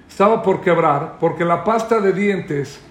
Estaba 0.09 0.41
por 0.41 0.62
quebrar 0.62 1.17
porque 1.19 1.45
la 1.45 1.63
pasta 1.63 2.00
de 2.00 2.13
dientes 2.13 2.81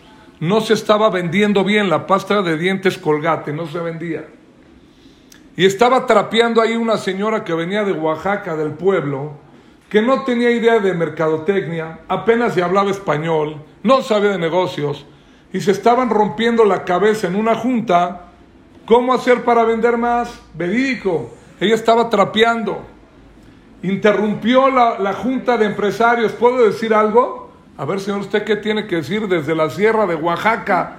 no 0.41 0.61
se 0.61 0.75
estaba 0.75 1.11
vendiendo 1.11 1.65
bien, 1.65 1.89
la 1.89 2.07
pasta 2.07 2.43
de 2.43 2.59
dientes 2.59 2.99
Colgate 2.99 3.53
no 3.53 3.67
se 3.67 3.79
vendía. 3.79 4.27
Y 5.57 5.65
estaba 5.65 6.07
trapeando 6.07 6.61
ahí 6.61 6.77
una 6.77 6.97
señora 6.97 7.45
que 7.45 7.55
venía 7.55 7.85
de 7.85 7.93
Oaxaca, 7.93 8.57
del 8.57 8.73
pueblo, 8.73 9.33
que 9.89 10.03
no 10.03 10.25
tenía 10.25 10.51
idea 10.51 10.81
de 10.81 10.93
mercadotecnia, 10.93 12.01
apenas 12.09 12.55
se 12.55 12.63
hablaba 12.63 12.91
español, 12.91 13.63
no 13.85 14.03
sabía 14.03 14.31
de 14.31 14.39
negocios, 14.39 15.07
y 15.53 15.61
se 15.61 15.71
estaban 15.71 16.11
rompiendo 16.11 16.65
la 16.65 16.85
cabeza 16.85 17.29
en 17.29 17.37
una 17.37 17.55
junta 17.55 18.23
cómo 18.87 19.15
hacer 19.15 19.45
para 19.45 19.63
vender 19.63 19.97
más. 19.97 20.41
Verídico, 20.55 21.31
ella 21.61 21.77
estaba 21.77 22.11
trapeando, 22.11 22.85
interrumpió 23.85 24.71
la, 24.71 24.99
la 24.99 25.13
junta 25.13 25.57
de 25.57 25.67
empresarios, 25.67 26.33
¿puedo 26.33 26.65
decir 26.65 26.93
algo? 26.93 27.53
A 27.77 27.85
ver, 27.85 28.01
señor, 28.01 28.21
¿usted 28.21 28.45
qué 28.45 28.57
tiene 28.57 28.87
que 28.87 28.97
decir 28.97 29.29
desde 29.29 29.55
la 29.55 29.71
sierra 29.71 30.07
de 30.07 30.15
Oaxaca? 30.15 30.97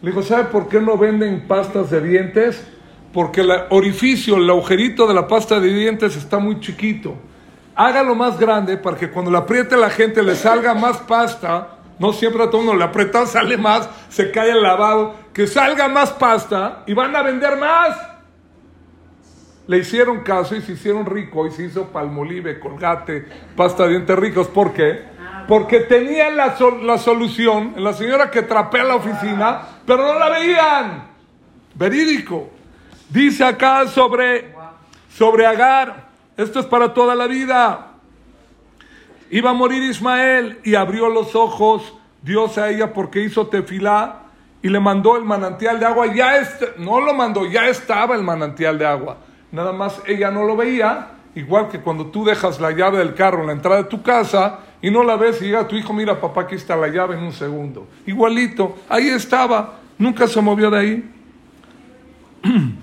Le 0.00 0.10
dijo, 0.10 0.22
¿sabe 0.22 0.44
por 0.44 0.68
qué 0.68 0.80
no 0.80 0.96
venden 0.96 1.46
pastas 1.46 1.90
de 1.90 2.00
dientes? 2.00 2.64
porque 3.12 3.40
el 3.40 3.50
orificio, 3.70 4.36
el 4.36 4.48
agujerito 4.48 5.06
de 5.06 5.14
la 5.14 5.26
pasta 5.26 5.60
de 5.60 5.68
dientes 5.72 6.16
está 6.16 6.38
muy 6.38 6.60
chiquito. 6.60 7.14
Hágalo 7.74 8.14
más 8.14 8.38
grande 8.38 8.76
para 8.76 8.96
que 8.96 9.10
cuando 9.10 9.30
le 9.30 9.38
apriete 9.38 9.76
la 9.76 9.90
gente 9.90 10.22
le 10.22 10.34
salga 10.34 10.74
más 10.74 10.98
pasta. 10.98 11.68
No 11.98 12.12
siempre 12.12 12.44
a 12.44 12.46
todo 12.50 12.58
mundo 12.58 12.76
le 12.76 12.84
aprieta, 12.84 13.26
sale 13.26 13.56
más, 13.56 13.88
se 14.08 14.30
cae 14.30 14.50
el 14.50 14.62
lavado. 14.62 15.14
Que 15.32 15.46
salga 15.46 15.88
más 15.88 16.10
pasta 16.12 16.82
y 16.86 16.94
van 16.94 17.14
a 17.14 17.22
vender 17.22 17.56
más. 17.56 17.96
Le 19.68 19.78
hicieron 19.78 20.20
caso 20.20 20.56
y 20.56 20.62
se 20.62 20.72
hicieron 20.72 21.04
rico 21.04 21.46
y 21.46 21.50
se 21.50 21.64
hizo 21.64 21.88
palmolive, 21.88 22.58
colgate, 22.58 23.26
pasta 23.54 23.84
de 23.84 23.90
dientes 23.90 24.18
ricos. 24.18 24.48
¿Por 24.48 24.72
qué? 24.72 25.04
Porque 25.46 25.80
tenían 25.80 26.38
la, 26.38 26.56
la 26.82 26.96
solución, 26.96 27.74
la 27.76 27.92
señora 27.92 28.30
que 28.30 28.42
trapea 28.42 28.82
la 28.84 28.96
oficina, 28.96 29.60
pero 29.86 30.10
no 30.10 30.18
la 30.18 30.30
veían. 30.30 31.08
Verídico. 31.74 32.48
Dice 33.10 33.44
acá 33.44 33.86
sobre, 33.86 34.54
sobre 35.14 35.46
Agar, 35.46 36.08
esto 36.38 36.60
es 36.60 36.66
para 36.66 36.94
toda 36.94 37.14
la 37.14 37.26
vida. 37.26 37.92
Iba 39.30 39.50
a 39.50 39.54
morir 39.54 39.82
Ismael 39.82 40.60
y 40.64 40.76
abrió 40.76 41.10
los 41.10 41.34
ojos 41.34 41.94
Dios 42.22 42.56
a 42.56 42.70
ella 42.70 42.94
porque 42.94 43.20
hizo 43.20 43.48
tefilá 43.48 44.22
y 44.62 44.68
le 44.70 44.80
mandó 44.80 45.18
el 45.18 45.24
manantial 45.24 45.78
de 45.78 45.84
agua. 45.84 46.06
Ya 46.14 46.38
este, 46.38 46.72
no 46.78 47.00
lo 47.02 47.12
mandó, 47.12 47.44
ya 47.44 47.68
estaba 47.68 48.14
el 48.16 48.22
manantial 48.22 48.78
de 48.78 48.86
agua. 48.86 49.18
Nada 49.50 49.72
más 49.72 50.02
ella 50.06 50.30
no 50.30 50.44
lo 50.44 50.56
veía, 50.56 51.12
igual 51.34 51.68
que 51.68 51.80
cuando 51.80 52.06
tú 52.06 52.24
dejas 52.24 52.60
la 52.60 52.70
llave 52.70 52.98
del 52.98 53.14
carro 53.14 53.40
en 53.40 53.46
la 53.48 53.52
entrada 53.52 53.82
de 53.82 53.88
tu 53.88 54.02
casa 54.02 54.60
y 54.82 54.90
no 54.90 55.02
la 55.02 55.16
ves 55.16 55.40
y 55.40 55.46
llega 55.46 55.66
tu 55.66 55.76
hijo, 55.76 55.92
mira 55.92 56.20
papá, 56.20 56.42
aquí 56.42 56.54
está 56.54 56.76
la 56.76 56.88
llave 56.88 57.16
en 57.16 57.24
un 57.24 57.32
segundo. 57.32 57.86
Igualito, 58.06 58.76
ahí 58.88 59.08
estaba, 59.08 59.78
nunca 59.98 60.26
se 60.26 60.40
movió 60.40 60.70
de 60.70 60.78
ahí. 60.78 61.10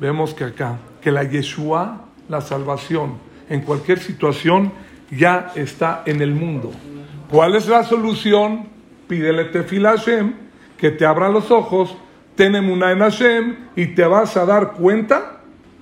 vemos 0.00 0.32
que 0.32 0.44
acá, 0.44 0.78
que 1.00 1.12
la 1.12 1.24
Yeshua, 1.24 2.00
la 2.28 2.40
salvación, 2.40 3.18
en 3.48 3.60
cualquier 3.60 3.98
situación, 4.00 4.72
ya 5.10 5.52
está 5.54 6.02
en 6.06 6.22
el 6.22 6.32
mundo. 6.32 6.72
¿Cuál 7.30 7.54
es 7.54 7.68
la 7.68 7.84
solución? 7.84 8.66
Pídele 9.08 9.44
tefil 9.46 9.86
a 9.86 9.90
Hashem, 9.90 10.34
que 10.78 10.90
te 10.90 11.04
abra 11.04 11.28
los 11.28 11.50
ojos, 11.50 11.96
tenemos 12.40 12.72
una 12.72 12.90
en 12.90 13.00
Hashem, 13.00 13.56
y 13.76 13.88
te 13.88 14.02
vas 14.02 14.34
a 14.38 14.46
dar 14.46 14.72
cuenta 14.72 15.40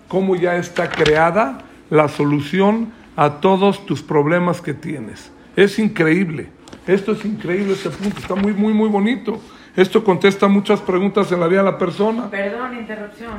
cómo 0.08 0.34
ya 0.34 0.56
está 0.56 0.90
creada 0.90 1.58
la 1.88 2.08
solución 2.08 2.92
a 3.14 3.34
todos 3.34 3.86
tus 3.86 4.02
problemas 4.02 4.60
que 4.60 4.74
tienes. 4.74 5.30
Es 5.54 5.78
increíble. 5.78 6.48
Esto 6.84 7.12
es 7.12 7.24
increíble, 7.24 7.74
este 7.74 7.90
punto. 7.90 8.18
Está 8.18 8.34
muy, 8.34 8.54
muy, 8.54 8.74
muy 8.74 8.88
bonito. 8.88 9.40
Esto 9.76 10.02
contesta 10.02 10.48
muchas 10.48 10.80
preguntas 10.80 11.30
en 11.30 11.38
la 11.38 11.46
vida 11.46 11.60
de 11.60 11.70
la 11.70 11.78
persona. 11.78 12.28
Perdón, 12.28 12.76
interrupción 12.76 13.34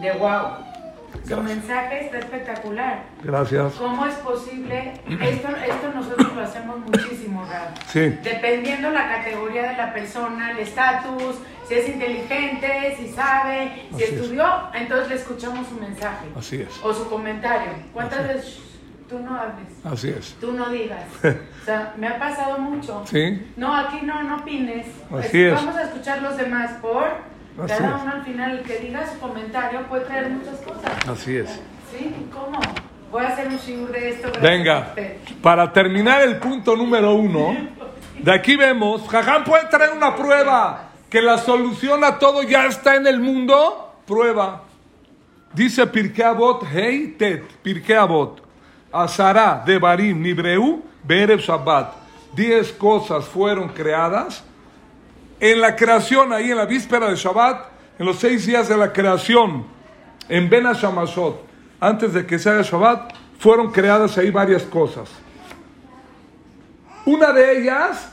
de 0.00 0.10
wow. 0.12 0.64
Su 1.28 1.42
mensaje 1.42 2.06
está 2.06 2.18
espectacular. 2.18 3.04
Gracias. 3.22 3.74
¿Cómo 3.74 4.06
es 4.06 4.14
posible? 4.14 4.94
Esto, 5.06 5.48
esto 5.48 5.92
hacemos 6.54 6.78
muchísimo, 6.78 7.44
Rab. 7.44 7.74
Sí. 7.88 8.18
Dependiendo 8.22 8.90
la 8.90 9.08
categoría 9.08 9.70
de 9.70 9.76
la 9.76 9.92
persona, 9.92 10.52
el 10.52 10.58
estatus, 10.58 11.36
si 11.66 11.74
es 11.74 11.88
inteligente, 11.88 12.94
si 12.96 13.08
sabe, 13.08 13.86
si 13.96 14.04
estudió, 14.04 14.46
entonces 14.72 15.08
le 15.08 15.14
escuchamos 15.16 15.66
su 15.68 15.74
mensaje. 15.74 16.26
Así 16.36 16.62
es. 16.62 16.68
O 16.82 16.94
su 16.94 17.08
comentario. 17.08 17.72
¿Cuántas 17.92 18.28
veces 18.28 18.60
tú 19.08 19.18
no 19.18 19.36
hables? 19.36 19.66
Así 19.84 20.10
es. 20.10 20.34
Tú 20.40 20.52
no 20.52 20.68
digas. 20.70 21.04
o 21.24 21.64
sea, 21.64 21.94
me 21.96 22.06
ha 22.06 22.18
pasado 22.18 22.58
mucho. 22.58 23.04
Sí. 23.06 23.46
No, 23.56 23.74
aquí 23.74 24.00
no, 24.02 24.22
no 24.22 24.36
opines. 24.36 24.86
Así 25.10 25.42
es. 25.42 25.54
Vamos 25.54 25.76
a 25.76 25.82
escuchar 25.84 26.22
los 26.22 26.36
demás 26.36 26.72
por 26.80 27.34
cada 27.66 28.02
uno 28.02 28.12
al 28.12 28.24
final, 28.24 28.58
el 28.58 28.64
que 28.64 28.78
diga 28.78 29.06
su 29.06 29.18
comentario 29.18 29.86
puede 29.86 30.04
traer 30.04 30.30
muchas 30.30 30.58
cosas. 30.60 30.92
Así 31.08 31.36
es. 31.36 31.50
Sí, 31.90 32.28
¿cómo? 32.32 32.58
Voy 33.14 33.24
a 33.24 33.28
hacer 33.28 33.46
un 33.46 33.58
shiur 33.58 33.92
de 33.92 34.08
esto. 34.08 34.28
Venga, 34.42 34.92
para 35.40 35.72
terminar 35.72 36.22
el 36.22 36.38
punto 36.38 36.74
número 36.74 37.14
uno, 37.14 37.56
de 38.18 38.32
aquí 38.32 38.56
vemos, 38.56 39.08
Jajam 39.08 39.44
puede 39.44 39.66
traer 39.66 39.92
una 39.92 40.16
prueba, 40.16 40.90
que 41.08 41.22
la 41.22 41.38
solución 41.38 42.02
a 42.02 42.18
todo 42.18 42.42
ya 42.42 42.66
está 42.66 42.96
en 42.96 43.06
el 43.06 43.20
mundo, 43.20 44.00
prueba. 44.04 44.62
Dice 45.52 45.86
Pirkei 45.86 46.24
Avot, 46.24 46.66
Hey 46.68 47.14
Tet, 47.16 47.44
Pirkei 47.62 47.94
Avot, 47.94 48.42
Azara, 48.90 49.62
Devarim, 49.64 50.20
Nibreu, 50.20 50.82
Berev 51.04 51.38
Shabbat. 51.38 51.92
Diez 52.34 52.72
cosas 52.72 53.26
fueron 53.26 53.68
creadas 53.68 54.42
en 55.38 55.60
la 55.60 55.76
creación, 55.76 56.32
ahí 56.32 56.50
en 56.50 56.56
la 56.56 56.66
víspera 56.66 57.10
de 57.10 57.14
Shabbat, 57.14 57.64
en 57.96 58.06
los 58.06 58.18
seis 58.18 58.44
días 58.44 58.68
de 58.68 58.76
la 58.76 58.92
creación, 58.92 59.66
en 60.28 60.50
Ben 60.50 60.66
Hashamashot, 60.66 61.43
antes 61.84 62.14
de 62.14 62.24
que 62.24 62.38
se 62.38 62.48
haga 62.48 62.62
Shabbat, 62.62 63.12
fueron 63.38 63.70
creadas 63.70 64.16
ahí 64.16 64.30
varias 64.30 64.62
cosas. 64.62 65.10
Una 67.04 67.32
de 67.32 67.58
ellas 67.58 68.10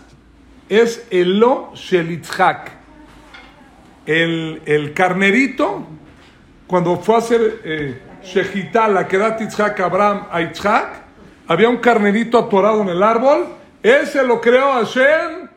es 0.67 1.07
el 1.09 1.39
Lo 1.39 1.71
Shelitzhak, 1.73 2.71
el, 4.05 4.61
el 4.65 4.93
carnerito, 4.93 5.85
cuando 6.67 6.97
fue 6.97 7.15
a 7.15 7.17
hacer 7.19 7.61
eh, 7.63 8.01
la 8.89 9.07
que 9.07 9.17
da 9.17 9.37
Titzhak 9.37 9.79
Abraham 9.79 10.27
a 10.29 10.41
Itzhak, 10.41 10.89
había 11.47 11.69
un 11.69 11.77
carnerito 11.77 12.37
atorado 12.37 12.81
en 12.81 12.89
el 12.89 13.01
árbol, 13.01 13.47
ese 13.81 14.23
lo 14.23 14.41
creó 14.41 14.73
Hashem 14.73 15.47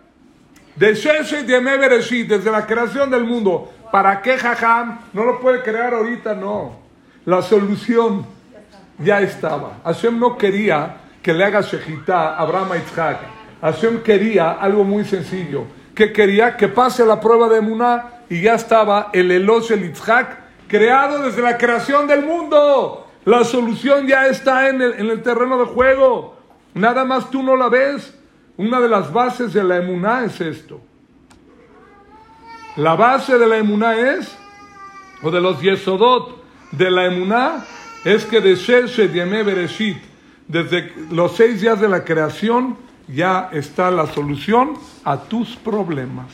de 0.77 0.95
Sheshet 0.95 1.47
Yemé 1.47 1.77
Bereshit, 1.79 2.29
desde 2.29 2.51
la 2.51 2.65
creación 2.65 3.11
del 3.11 3.25
mundo. 3.25 3.73
¿Para 3.91 4.23
qué 4.23 4.39
Jajam? 4.39 5.01
No 5.13 5.25
lo 5.25 5.41
puede 5.41 5.63
crear 5.63 5.95
ahorita, 5.95 6.35
no. 6.35 6.84
La 7.27 7.41
solución 7.43 8.27
ya 8.99 9.21
estaba. 9.21 9.79
Hashem 9.85 10.19
no 10.19 10.37
quería 10.37 10.97
que 11.23 11.33
le 11.33 11.45
haga 11.45 11.63
shejitá 11.63 12.35
a 12.35 12.39
Abraham 12.41 12.73
a 12.73 12.77
Isaac. 12.77 13.19
Hashem 13.63 14.03
quería 14.03 14.53
algo 14.53 14.85
muy 14.85 15.05
sencillo. 15.05 15.65
Que 15.95 16.13
quería 16.13 16.57
que 16.57 16.69
pase 16.69 17.05
la 17.07 17.21
prueba 17.21 17.49
de 17.49 17.61
Muná 17.61 18.11
y 18.29 18.43
ya 18.43 18.55
estaba 18.55 19.11
el 19.13 19.31
Elosh 19.31 19.73
el 19.73 19.91
Isaac 19.91 20.39
creado 20.69 21.23
desde 21.23 21.41
la 21.41 21.57
creación 21.57 22.07
del 22.07 22.27
mundo. 22.27 23.07
La 23.25 23.45
solución 23.45 24.07
ya 24.07 24.27
está 24.27 24.69
en 24.69 24.83
el, 24.83 24.95
en 24.95 25.07
el 25.09 25.23
terreno 25.23 25.57
de 25.59 25.65
juego. 25.65 26.37
Nada 26.75 27.05
más 27.05 27.31
tú 27.31 27.43
no 27.43 27.57
la 27.57 27.69
ves. 27.69 28.19
Una 28.57 28.81
de 28.81 28.89
las 28.89 29.13
bases 29.13 29.53
de 29.53 29.65
la 29.65 29.79
emuná 29.79 30.25
es 30.25 30.41
esto. 30.41 30.81
La 32.77 32.97
base 32.97 33.39
de 33.39 33.47
la 33.47 33.57
emuná 33.57 33.97
es, 33.97 34.37
o 35.23 35.31
de 35.31 35.41
los 35.41 35.61
yesodot 35.63 36.44
de 36.77 36.91
la 36.91 37.07
emuná, 37.07 37.65
es 38.05 38.25
que 38.25 38.41
de 38.41 38.55
Sheshet 38.55 39.13
Yemé 39.13 39.43
Bereshit, 39.43 39.99
desde 40.47 40.93
los 41.11 41.37
seis 41.37 41.61
días 41.61 41.81
de 41.81 41.89
la 41.89 42.05
creación, 42.05 42.77
ya 43.09 43.49
está 43.53 43.91
la 43.91 44.07
solución 44.07 44.75
a 45.05 45.17
tus 45.17 45.57
problemas. 45.57 46.27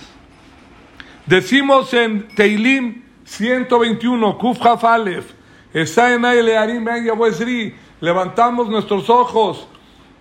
Decimos 1.27 1.93
en 1.95 2.29
Teilim 2.35 3.03
121, 3.25 4.39
Kuf 4.39 4.65
Hafalef, 4.65 5.33
levantamos 8.01 8.69
nuestros 8.69 9.11
ojos 9.11 9.69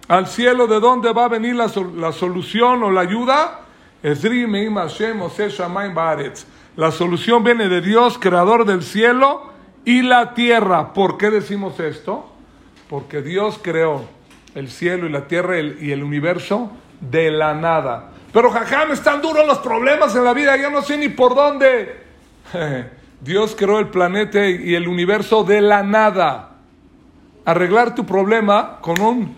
al 0.07 0.27
cielo, 0.27 0.67
¿de 0.67 0.79
dónde 0.79 1.13
va 1.13 1.25
a 1.25 1.29
venir 1.29 1.55
la, 1.55 1.71
la 1.95 2.11
solución 2.11 2.83
o 2.83 2.91
la 2.91 3.01
ayuda? 3.01 3.61
La 6.75 6.91
solución 6.91 7.43
viene 7.43 7.69
de 7.69 7.81
Dios, 7.81 8.17
creador 8.19 8.65
del 8.65 8.83
cielo 8.83 9.58
y 9.89 10.03
la 10.03 10.36
tierra. 10.36 10.93
¿Por 10.93 11.17
qué 11.17 11.31
decimos 11.31 11.79
esto? 11.79 12.31
Porque 12.88 13.24
Dios 13.24 13.60
creó 13.60 14.03
el 14.53 14.69
cielo 14.69 15.08
y 15.08 15.10
la 15.10 15.27
tierra 15.27 15.60
y 15.60 15.91
el 15.91 16.03
universo 16.03 16.69
de 17.01 17.31
la 17.31 17.55
nada. 17.55 18.12
Pero 18.31 18.51
jajam, 18.51 18.91
están 18.91 19.19
duros 19.19 19.48
los 19.48 19.58
problemas 19.58 20.15
en 20.15 20.25
la 20.25 20.34
vida, 20.36 20.55
yo 20.58 20.69
no 20.69 20.84
sé 20.84 20.96
ni 20.96 21.10
por 21.10 21.34
dónde. 21.34 22.03
Dios 23.22 23.55
creó 23.58 23.79
el 23.79 23.88
planeta 23.88 24.48
y 24.48 24.75
el 24.75 24.88
universo 24.88 25.43
de 25.43 25.60
la 25.60 25.81
nada. 25.81 26.58
Arreglar 27.43 27.96
tu 27.96 28.05
problema 28.05 28.77
con 28.81 29.01
un 29.01 29.36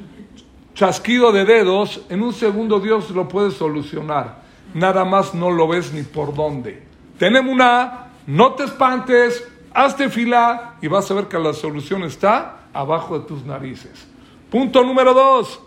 chasquido 0.73 1.31
de 1.31 1.45
dedos, 1.45 2.01
en 2.09 2.21
un 2.23 2.33
segundo 2.33 2.81
Dios 2.81 3.09
lo 3.11 3.29
puede 3.29 3.51
solucionar. 3.51 4.41
Nada 4.73 5.05
más 5.05 5.33
no 5.33 5.49
lo 5.49 5.69
ves 5.69 5.93
ni 5.93 6.03
por 6.03 6.33
dónde. 6.35 6.83
Tenemos 7.17 7.53
una, 7.53 8.07
no 8.27 8.51
te 8.55 8.65
espantes, 8.65 9.47
hazte 9.73 10.09
fila 10.09 10.75
y 10.81 10.87
vas 10.87 11.09
a 11.11 11.13
ver 11.13 11.27
que 11.27 11.37
la 11.39 11.53
solución 11.53 12.03
está 12.03 12.59
abajo 12.73 13.19
de 13.19 13.25
tus 13.25 13.45
narices. 13.45 14.07
Punto 14.49 14.83
número 14.83 15.13
dos. 15.13 15.59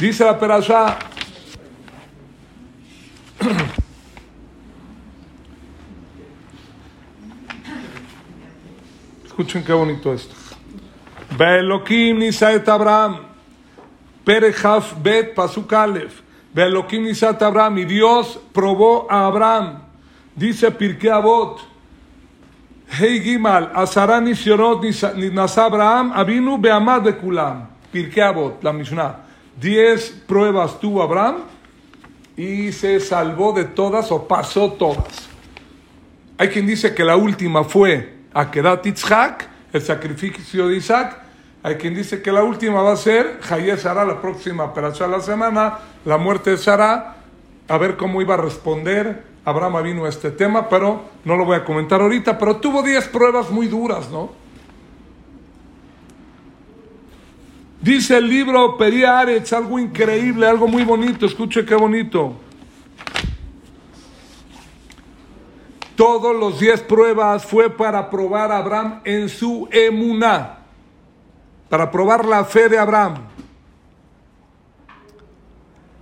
Dice 0.00 0.24
la 0.24 0.38
perasha. 0.38 0.98
Escuchen 9.24 9.64
qué 9.64 9.72
bonito 9.72 10.12
esto. 10.12 10.34
Belokim 11.36 12.18
Nisaet 12.18 12.68
Abraham. 12.68 13.20
Perejaf 14.24 14.94
Bet 15.02 15.34
Pasuk 15.34 15.72
Nisat 16.92 17.42
Abraham. 17.42 17.78
Y 17.78 17.84
Dios 17.84 18.38
probó 18.52 19.06
a 19.10 19.26
Abraham. 19.26 19.82
Dice 20.34 20.70
Pirkei 20.70 21.10
Avot. 21.10 21.69
Hey 22.92 23.20
Gimal. 23.20 23.70
Asara 23.74 24.20
Nisyorot 24.20 24.82
Nasa 25.32 25.64
Abraham. 25.64 26.12
Avinu 26.12 26.58
Beamad 26.58 27.02
de 27.02 27.12
Kulam. 27.12 27.68
Pirkei. 27.92 28.52
La 28.62 28.72
Mishnah. 28.72 29.16
Diez 29.60 30.10
pruebas 30.26 30.80
tuvo 30.80 31.02
Abraham. 31.02 31.44
Y 32.36 32.72
se 32.72 32.98
salvó 33.00 33.52
de 33.52 33.64
todas 33.64 34.10
o 34.10 34.26
pasó 34.26 34.72
todas. 34.72 35.28
Hay 36.38 36.48
quien 36.48 36.66
dice 36.66 36.94
que 36.94 37.04
la 37.04 37.16
última 37.16 37.64
fue 37.64 38.14
Akedat 38.32 38.84
Yitzhak, 38.84 39.48
el 39.72 39.82
sacrificio 39.82 40.68
de 40.68 40.76
Isaac, 40.76 41.18
hay 41.62 41.74
quien 41.74 41.94
dice 41.94 42.22
que 42.22 42.32
la 42.32 42.42
última 42.42 42.80
va 42.80 42.92
a 42.92 42.96
ser 42.96 43.40
Jayé 43.42 43.76
Sara, 43.76 44.04
la 44.04 44.22
próxima 44.22 44.64
operación 44.64 45.10
de 45.10 45.18
la 45.18 45.22
semana, 45.22 45.78
la 46.06 46.16
muerte 46.16 46.50
de 46.50 46.56
Sara, 46.56 47.16
a 47.68 47.78
ver 47.78 47.98
cómo 47.98 48.22
iba 48.22 48.34
a 48.34 48.38
responder 48.38 49.29
Abraham 49.44 49.82
vino 49.82 50.04
a 50.04 50.08
este 50.08 50.30
tema, 50.30 50.68
pero 50.68 51.02
no 51.24 51.36
lo 51.36 51.44
voy 51.44 51.56
a 51.56 51.64
comentar 51.64 52.00
ahorita, 52.00 52.38
pero 52.38 52.56
tuvo 52.56 52.82
10 52.82 53.08
pruebas 53.08 53.50
muy 53.50 53.68
duras, 53.68 54.10
¿no? 54.10 54.30
Dice 57.80 58.18
el 58.18 58.28
libro 58.28 58.76
Periaretz, 58.76 59.52
algo 59.54 59.78
increíble, 59.78 60.46
algo 60.46 60.68
muy 60.68 60.84
bonito, 60.84 61.24
escuche 61.24 61.64
qué 61.64 61.74
bonito. 61.74 62.34
Todos 65.96 66.36
los 66.36 66.60
10 66.60 66.82
pruebas 66.82 67.46
fue 67.46 67.70
para 67.70 68.10
probar 68.10 68.52
a 68.52 68.58
Abraham 68.58 69.00
en 69.04 69.28
su 69.28 69.68
emuná 69.70 70.60
para 71.70 71.90
probar 71.90 72.26
la 72.26 72.44
fe 72.44 72.68
de 72.68 72.78
Abraham. 72.78 73.28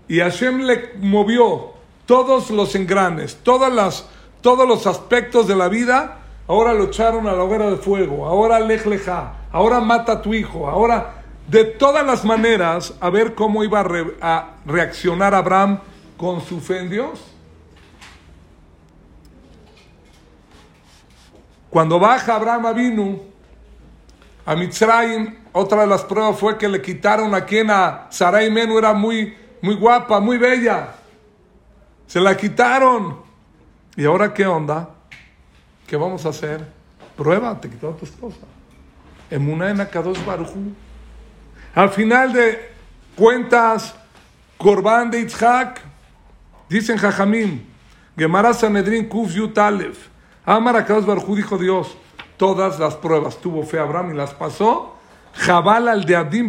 Y 0.09 0.18
Hashem 0.18 0.62
le 0.62 0.94
movió 1.01 1.74
todos 2.08 2.48
los 2.48 2.74
engranes, 2.74 3.36
todas 3.42 3.70
las, 3.70 4.06
todos 4.40 4.66
los 4.66 4.86
aspectos 4.86 5.46
de 5.46 5.54
la 5.54 5.68
vida. 5.68 6.20
Ahora 6.46 6.72
lo 6.72 6.84
echaron 6.84 7.28
a 7.28 7.34
la 7.34 7.44
hoguera 7.44 7.70
de 7.70 7.76
fuego, 7.76 8.24
ahora 8.24 8.58
lej 8.60 8.80
ahora 9.52 9.80
mata 9.80 10.12
a 10.12 10.22
tu 10.22 10.32
hijo, 10.32 10.66
ahora 10.66 11.22
de 11.46 11.64
todas 11.64 12.06
las 12.06 12.24
maneras 12.24 12.94
a 12.98 13.10
ver 13.10 13.34
cómo 13.34 13.62
iba 13.62 13.84
a, 14.22 14.54
reaccionar 14.64 15.34
Abraham 15.34 15.80
con 16.16 16.40
su 16.40 16.60
fe 16.60 16.78
en 16.78 16.88
Dios. 16.88 17.20
Cuando 21.68 21.98
baja 21.98 22.36
Abraham 22.36 22.74
vino 22.74 23.18
a 24.46 24.56
Mitzrayim, 24.56 25.40
otra 25.52 25.82
de 25.82 25.88
las 25.88 26.04
pruebas 26.04 26.38
fue 26.38 26.56
que 26.56 26.68
le 26.68 26.80
quitaron 26.80 27.34
a 27.34 27.44
quien 27.44 27.70
a 27.70 28.06
Sarai 28.08 28.50
Menu 28.50 28.78
era 28.78 28.94
muy, 28.94 29.36
muy 29.60 29.74
guapa, 29.74 30.20
muy 30.20 30.38
bella. 30.38 30.94
Se 32.08 32.20
la 32.20 32.36
quitaron. 32.36 33.18
¿Y 33.94 34.06
ahora 34.06 34.32
qué 34.32 34.46
onda? 34.46 34.88
¿Qué 35.86 35.96
vamos 35.96 36.24
a 36.24 36.30
hacer? 36.30 36.66
Prueba, 37.16 37.60
te 37.60 37.68
quitó 37.68 37.90
a 37.90 37.96
tu 37.96 38.06
esposa. 38.06 38.46
Emuná 39.30 39.70
en 39.70 39.80
Akadosh 39.80 40.24
Baruchu. 40.24 40.72
Al 41.74 41.90
final 41.90 42.32
de 42.32 42.72
cuentas, 43.14 43.94
Corban 44.56 45.10
de 45.10 45.20
Itzhak, 45.20 45.80
dicen 46.68 46.96
Jajamim, 46.96 47.62
Gemara 48.16 48.54
Sanedrin 48.54 49.08
Kuf 49.08 49.34
Yut 49.34 49.56
Aleph, 49.58 50.08
Amar 50.46 50.76
Akadosh 50.76 51.04
Baruchu 51.04 51.36
dijo 51.36 51.58
Dios, 51.58 51.96
todas 52.38 52.78
las 52.78 52.96
pruebas 52.96 53.38
tuvo 53.38 53.64
fe 53.64 53.78
Abraham 53.78 54.14
y 54.14 54.16
las 54.16 54.32
pasó, 54.32 54.96
Jabal 55.34 55.88
al 55.88 56.04
de 56.04 56.16
Adim 56.16 56.48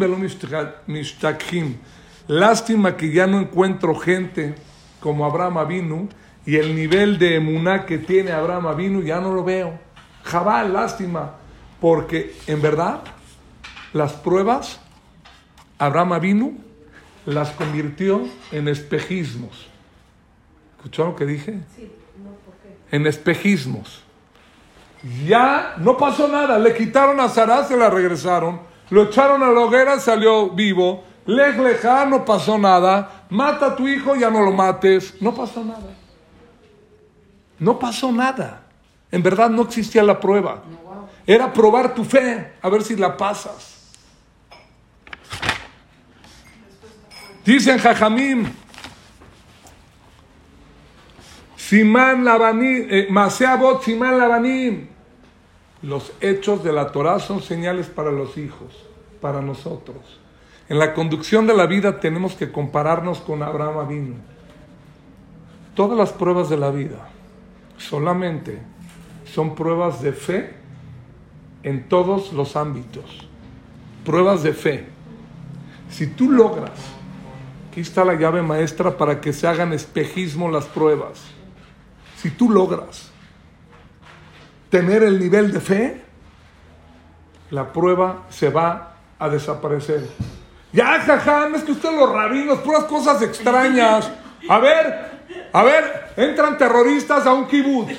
Lástima 2.27 2.95
que 2.95 3.11
ya 3.11 3.27
no 3.27 3.39
encuentro 3.39 3.95
gente 3.95 4.55
como 4.99 5.25
Abraham 5.25 5.57
Avinu 5.57 6.09
y 6.45 6.57
el 6.57 6.75
nivel 6.75 7.19
de 7.19 7.35
emuná 7.35 7.85
que 7.85 7.97
tiene 7.97 8.31
Abraham 8.31 8.67
Avinu 8.67 9.01
ya 9.01 9.19
no 9.19 9.33
lo 9.33 9.43
veo. 9.43 9.79
Jabal, 10.23 10.73
lástima, 10.73 11.35
porque 11.79 12.35
en 12.47 12.61
verdad 12.61 13.01
las 13.93 14.13
pruebas 14.13 14.79
Abraham 15.77 16.13
Avinu 16.13 16.57
las 17.25 17.51
convirtió 17.51 18.27
en 18.51 18.67
espejismos. 18.67 19.67
¿Escucharon 20.77 21.11
lo 21.11 21.17
que 21.17 21.25
dije? 21.25 21.59
Sí, 21.75 21.91
no, 22.23 22.31
¿por 22.31 22.55
qué? 22.55 22.95
En 22.95 23.07
espejismos. 23.07 24.03
Ya 25.25 25.75
no 25.77 25.97
pasó 25.97 26.27
nada, 26.27 26.59
le 26.59 26.75
quitaron 26.75 27.19
a 27.19 27.29
Sarah, 27.29 27.63
se 27.63 27.77
la 27.77 27.89
regresaron, 27.89 28.59
lo 28.89 29.03
echaron 29.03 29.43
a 29.43 29.51
la 29.51 29.61
hoguera, 29.61 29.99
salió 29.99 30.49
vivo. 30.49 31.03
Lej 31.29 31.57
no 32.07 32.25
pasó 32.25 32.57
nada. 32.57 33.25
Mata 33.29 33.67
a 33.67 33.75
tu 33.75 33.87
hijo, 33.87 34.15
ya 34.15 34.31
no 34.31 34.41
lo 34.41 34.51
mates. 34.51 35.21
No 35.21 35.35
pasó 35.35 35.63
nada. 35.63 35.95
No 37.59 37.77
pasó 37.77 38.11
nada. 38.11 38.63
En 39.11 39.21
verdad 39.21 39.47
no 39.51 39.61
existía 39.61 40.01
la 40.01 40.19
prueba. 40.19 40.63
Era 41.27 41.53
probar 41.53 41.93
tu 41.93 42.03
fe, 42.03 42.53
a 42.59 42.69
ver 42.69 42.81
si 42.81 42.95
la 42.95 43.15
pasas. 43.15 43.93
Dicen 47.45 47.77
Jajamim, 47.77 48.51
Simán 51.55 52.25
Labanim, 52.25 52.87
eh, 52.89 53.07
Maseabot 53.11 53.83
Simán 53.83 54.17
Labanim. 54.17 54.87
Los 55.83 56.11
hechos 56.21 56.63
de 56.63 56.73
la 56.73 56.91
Torah 56.91 57.19
son 57.19 57.43
señales 57.43 57.85
para 57.85 58.11
los 58.11 58.35
hijos, 58.37 58.73
para 59.21 59.41
nosotros. 59.41 60.19
En 60.69 60.77
la 60.77 60.93
conducción 60.93 61.47
de 61.47 61.55
la 61.55 61.65
vida 61.65 61.99
tenemos 61.99 62.35
que 62.35 62.51
compararnos 62.51 63.19
con 63.19 63.41
Abraham 63.41 63.79
Avino. 63.79 64.15
Todas 65.73 65.97
las 65.97 66.13
pruebas 66.13 66.47
de 66.47 66.57
la 66.57 66.69
vida 66.69 67.09
solamente 67.79 68.61
son 69.25 69.55
pruebas 69.55 70.03
de 70.03 70.13
fe 70.13 70.53
en 71.63 71.89
todos 71.89 72.33
los 72.33 72.55
ámbitos. 72.55 73.27
Pruebas 74.05 74.43
de 74.43 74.53
fe. 74.53 74.87
Si 75.89 76.05
tú 76.05 76.29
logras, 76.29 76.79
aquí 77.71 77.81
está 77.81 78.05
la 78.05 78.13
llave 78.13 78.43
maestra 78.43 78.95
para 78.95 79.19
que 79.19 79.33
se 79.33 79.47
hagan 79.47 79.73
espejismo 79.73 80.51
las 80.51 80.65
pruebas. 80.65 81.23
Si 82.17 82.29
tú 82.29 82.51
logras 82.51 83.09
tener 84.69 85.01
el 85.01 85.19
nivel 85.19 85.51
de 85.51 85.61
fe, 85.61 86.03
la 87.49 87.73
prueba 87.73 88.27
se 88.29 88.49
va 88.49 88.97
a 89.17 89.29
desaparecer. 89.29 90.07
Ya, 90.71 90.99
jajam, 90.99 91.55
es 91.55 91.63
que 91.63 91.71
usted 91.71 91.91
los 91.91 92.11
rabinos, 92.11 92.59
puras 92.59 92.83
cosas 92.85 93.21
extrañas. 93.21 94.11
A 94.47 94.59
ver, 94.59 95.09
a 95.51 95.63
ver, 95.63 96.13
entran 96.15 96.57
terroristas 96.57 97.25
a 97.25 97.33
un 97.33 97.47
kibutz. 97.47 97.93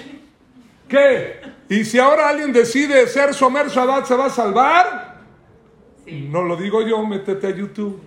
¿Qué? 0.89 1.41
¿Y 1.69 1.85
si 1.85 1.99
ahora 1.99 2.29
alguien 2.29 2.53
decide 2.53 3.07
ser 3.07 3.35
Somer 3.35 3.69
Shabbat, 3.69 4.07
se 4.07 4.17
va 4.17 4.27
a 4.27 4.31
salvar? 4.31 5.21
No 6.07 6.43
lo 6.43 6.57
digo 6.57 6.83
yo, 6.83 7.05
métete 7.05 7.49
a 7.49 7.51
YouTube. 7.51 8.01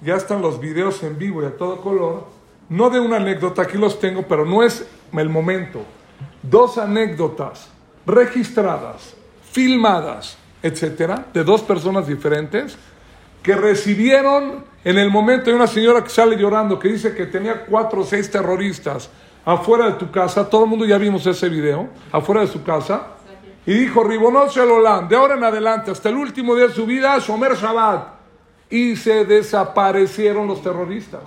Ya 0.00 0.16
están 0.16 0.42
los 0.42 0.60
videos 0.60 1.02
en 1.02 1.18
vivo 1.18 1.42
y 1.42 1.46
a 1.46 1.56
todo 1.56 1.80
color. 1.80 2.26
No 2.68 2.90
de 2.90 3.00
una 3.00 3.16
anécdota, 3.16 3.62
aquí 3.62 3.78
los 3.78 4.00
tengo, 4.00 4.22
pero 4.22 4.44
no 4.44 4.62
es 4.62 4.86
el 5.12 5.28
momento. 5.28 5.84
Dos 6.42 6.78
anécdotas 6.78 7.70
registradas, 8.06 9.14
filmadas, 9.50 10.36
etcétera, 10.62 11.26
de 11.32 11.44
dos 11.44 11.62
personas 11.62 12.06
diferentes 12.06 12.76
que 13.44 13.54
recibieron 13.54 14.64
en 14.82 14.98
el 14.98 15.10
momento 15.10 15.50
de 15.50 15.56
una 15.56 15.66
señora 15.66 16.02
que 16.02 16.08
sale 16.08 16.34
llorando, 16.36 16.78
que 16.78 16.88
dice 16.88 17.14
que 17.14 17.26
tenía 17.26 17.66
cuatro 17.66 18.00
o 18.00 18.04
seis 18.04 18.30
terroristas 18.30 19.10
afuera 19.44 19.84
de 19.84 19.92
tu 19.92 20.10
casa, 20.10 20.48
todo 20.48 20.64
el 20.64 20.70
mundo 20.70 20.86
ya 20.86 20.96
vimos 20.96 21.26
ese 21.26 21.50
video, 21.50 21.90
afuera 22.10 22.40
de 22.40 22.46
su 22.46 22.64
casa, 22.64 23.08
y 23.66 23.74
dijo, 23.74 24.02
Ribonot 24.02 24.50
Shelolán, 24.50 25.08
de 25.08 25.16
ahora 25.16 25.34
en 25.34 25.44
adelante, 25.44 25.90
hasta 25.90 26.08
el 26.08 26.16
último 26.16 26.54
día 26.54 26.68
de 26.68 26.72
su 26.72 26.86
vida, 26.86 27.18
Shomer 27.18 27.54
Shabbat, 27.54 28.14
y 28.70 28.96
se 28.96 29.26
desaparecieron 29.26 30.46
los 30.46 30.62
terroristas. 30.62 31.20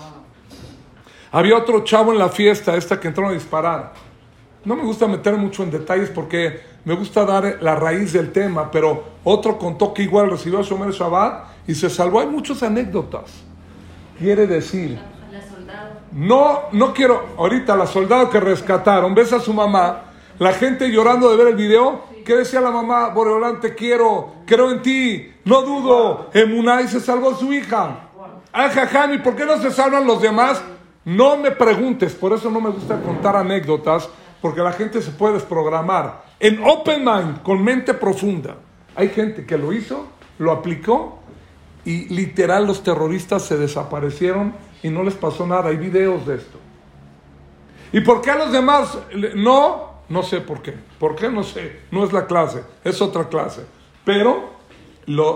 Había 1.32 1.56
otro 1.56 1.84
chavo 1.84 2.14
en 2.14 2.18
la 2.18 2.30
fiesta, 2.30 2.76
esta 2.76 3.00
que 3.00 3.10
entró 3.10 3.28
a 3.28 3.32
disparar. 3.32 3.94
No 4.66 4.76
me 4.76 4.82
gusta 4.82 5.08
meter 5.08 5.36
mucho 5.36 5.62
en 5.62 5.70
detalles 5.70 6.10
porque 6.10 6.62
me 6.84 6.96
gusta 6.96 7.26
dar 7.26 7.60
la 7.62 7.76
raíz 7.76 8.14
del 8.14 8.32
tema, 8.32 8.72
pero 8.72 9.04
otro 9.24 9.60
contó 9.60 9.94
que 9.94 10.02
igual 10.02 10.32
recibió 10.32 10.60
a 10.60 10.64
Shomer 10.64 10.92
Shabbat 10.92 11.57
y 11.68 11.76
se 11.76 11.90
salvó. 11.90 12.22
Hay 12.22 12.28
muchas 12.28 12.64
anécdotas. 12.64 13.44
Quiere 14.18 14.48
decir, 14.48 14.98
no, 16.12 16.62
no 16.72 16.94
quiero, 16.94 17.28
ahorita 17.38 17.76
la 17.76 17.86
soldado 17.86 18.30
que 18.30 18.40
rescataron, 18.40 19.14
ves 19.14 19.34
a 19.34 19.40
su 19.40 19.54
mamá, 19.54 20.06
la 20.40 20.54
gente 20.54 20.90
llorando 20.90 21.30
de 21.30 21.38
ver 21.38 21.48
el 21.50 21.56
video, 21.56 22.06
¿qué 22.26 22.36
decía 22.36 22.62
la 22.62 22.72
mamá? 22.72 23.10
Boreolán, 23.10 23.60
te 23.60 23.76
quiero, 23.76 24.34
creo 24.46 24.72
en 24.72 24.82
ti, 24.82 25.32
no 25.46 25.62
dudo, 25.62 26.30
Emunay 26.34 26.88
se 26.88 27.00
salvó 27.00 27.36
su 27.36 27.54
hija. 27.54 28.10
¿y 29.14 29.18
por 29.20 29.36
qué 29.36 29.46
no 29.46 29.58
se 29.62 29.70
salvan 29.70 30.08
los 30.08 30.22
demás? 30.22 30.64
No 31.06 31.38
me 31.38 31.52
preguntes, 31.52 32.16
por 32.16 32.34
eso 32.34 32.50
no 32.50 32.60
me 32.60 32.72
gusta 32.72 33.00
contar 33.00 33.36
anécdotas, 33.36 34.10
porque 34.42 34.62
la 34.62 34.72
gente 34.72 35.02
se 35.02 35.12
puede 35.12 35.36
desprogramar. 35.36 36.24
En 36.40 36.64
open 36.64 37.06
mind, 37.06 37.44
con 37.44 37.64
mente 37.64 37.94
profunda. 37.94 38.56
Hay 38.96 39.10
gente 39.10 39.46
que 39.46 39.58
lo 39.58 39.72
hizo, 39.72 40.08
lo 40.40 40.52
aplicó 40.52 41.17
y 41.88 42.10
literal 42.10 42.68
los 42.68 42.84
terroristas 42.84 43.44
se 43.44 43.58
desaparecieron 43.58 44.54
y 44.84 44.90
no 44.90 45.04
les 45.04 45.14
pasó 45.14 45.48
nada. 45.48 45.70
Hay 45.70 45.78
videos 45.78 46.28
de 46.28 46.36
esto. 46.36 46.60
¿Y 47.94 48.02
por 48.02 48.20
qué 48.20 48.32
a 48.32 48.38
los 48.38 48.52
demás 48.52 48.98
no? 49.36 49.88
No 50.10 50.22
sé 50.22 50.42
por 50.42 50.62
qué. 50.62 50.74
¿Por 51.00 51.16
qué? 51.16 51.30
No 51.30 51.44
sé. 51.44 51.80
No 51.90 52.04
es 52.04 52.12
la 52.12 52.28
clase, 52.28 52.62
es 52.84 53.02
otra 53.02 53.30
clase. 53.30 53.62
Pero 54.04 54.52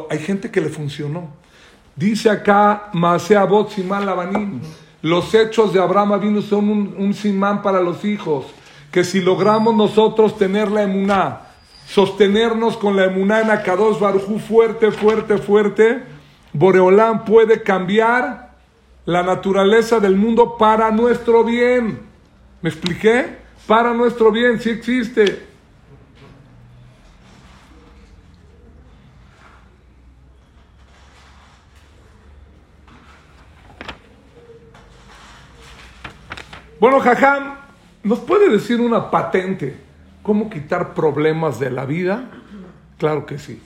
hay 0.09 0.19
gente 0.19 0.51
que 0.51 0.59
le 0.59 0.67
funcionó. 0.67 1.29
Dice 1.95 2.29
acá 2.29 2.89
Masea 2.91 3.47
Simán 3.69 4.61
Los 5.01 5.33
hechos 5.33 5.71
de 5.71 5.81
Abraham 5.81 6.19
vino 6.19 6.41
son 6.41 6.69
un, 6.69 7.13
simán 7.13 7.61
para 7.61 7.79
los 7.79 8.03
hijos 8.03 8.47
que 8.91 9.05
si 9.05 9.21
logramos 9.21 9.73
nosotros 9.73 10.37
tener 10.37 10.69
la 10.69 10.83
emuná, 10.83 11.43
sostenernos 11.87 12.75
con 12.75 12.97
la 12.97 13.05
emuná 13.05 13.39
en 13.39 13.51
Akados 13.51 14.01
Barjú 14.01 14.37
fuerte, 14.37 14.91
fuerte, 14.91 15.37
fuerte, 15.37 16.03
Boreolán 16.53 17.25
puede 17.25 17.63
cambiar 17.63 18.51
la 19.05 19.23
naturaleza 19.23 19.99
del 19.99 20.15
mundo 20.15 20.57
para 20.57 20.91
nuestro 20.91 21.43
bien. 21.43 21.99
¿Me 22.61 22.69
expliqué? 22.69 23.37
Para 23.67 23.93
nuestro 23.93 24.31
bien, 24.31 24.59
si 24.59 24.69
existe. 24.69 25.47
Bueno, 36.79 36.99
Jajam, 36.99 37.61
¿Nos 38.03 38.19
puede 38.19 38.49
decir 38.49 38.81
una 38.81 39.11
patente 39.11 39.77
cómo 40.23 40.49
quitar 40.49 40.95
problemas 40.95 41.59
de 41.59 41.69
la 41.69 41.85
vida? 41.85 42.23
Claro 42.97 43.27
que 43.27 43.37
sí. 43.37 43.61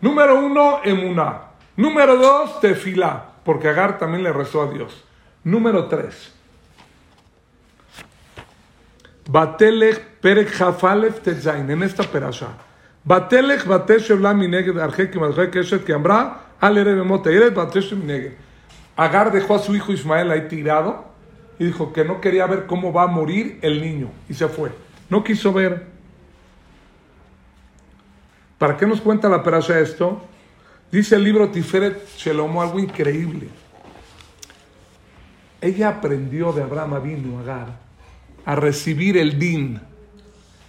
Número 0.00 0.38
uno, 0.38 0.80
emuná. 0.84 1.49
Número 1.80 2.18
dos, 2.18 2.60
tefilá, 2.60 3.24
porque 3.42 3.66
Agar 3.66 3.98
también 3.98 4.22
le 4.22 4.34
rezó 4.34 4.60
a 4.60 4.70
Dios. 4.70 5.02
Número 5.44 5.86
tres, 5.86 6.30
Batelech 9.26 10.20
perek 10.20 10.60
hafalef 10.60 11.22
tezain, 11.22 11.70
en 11.70 11.82
esta 11.82 12.02
perasha. 12.02 12.48
Batelech 13.02 13.64
batesh 13.64 14.10
evlam 14.10 14.38
mineged 14.38 14.76
arjek 14.76 15.14
y 15.14 15.58
eshet 15.58 15.82
que 15.82 15.94
ambra 15.94 16.40
al 16.60 16.76
erebe 16.76 17.02
moteiret 17.02 17.54
batesh 17.54 17.94
mineged. 17.94 18.32
Agar 18.94 19.32
dejó 19.32 19.54
a 19.54 19.58
su 19.58 19.74
hijo 19.74 19.90
Ismael 19.90 20.30
ahí 20.30 20.48
tirado 20.48 21.06
y 21.58 21.64
dijo 21.64 21.94
que 21.94 22.04
no 22.04 22.20
quería 22.20 22.46
ver 22.46 22.66
cómo 22.66 22.92
va 22.92 23.04
a 23.04 23.06
morir 23.06 23.58
el 23.62 23.80
niño 23.80 24.10
y 24.28 24.34
se 24.34 24.48
fue. 24.48 24.70
No 25.08 25.24
quiso 25.24 25.50
ver. 25.50 25.86
¿Para 28.58 28.76
qué 28.76 28.86
nos 28.86 29.00
cuenta 29.00 29.30
la 29.30 29.42
perasha 29.42 29.80
esto? 29.80 30.26
Dice 30.90 31.16
el 31.16 31.24
libro 31.24 31.50
Tiferet 31.50 32.16
Shelomo 32.16 32.62
algo 32.62 32.78
increíble. 32.78 33.48
Ella 35.60 35.88
aprendió 35.88 36.52
de 36.52 36.62
Abraham 36.62 36.94
Avinu 36.94 37.38
Agar 37.38 37.68
a 38.44 38.54
recibir 38.56 39.16
el 39.16 39.38
din, 39.38 39.80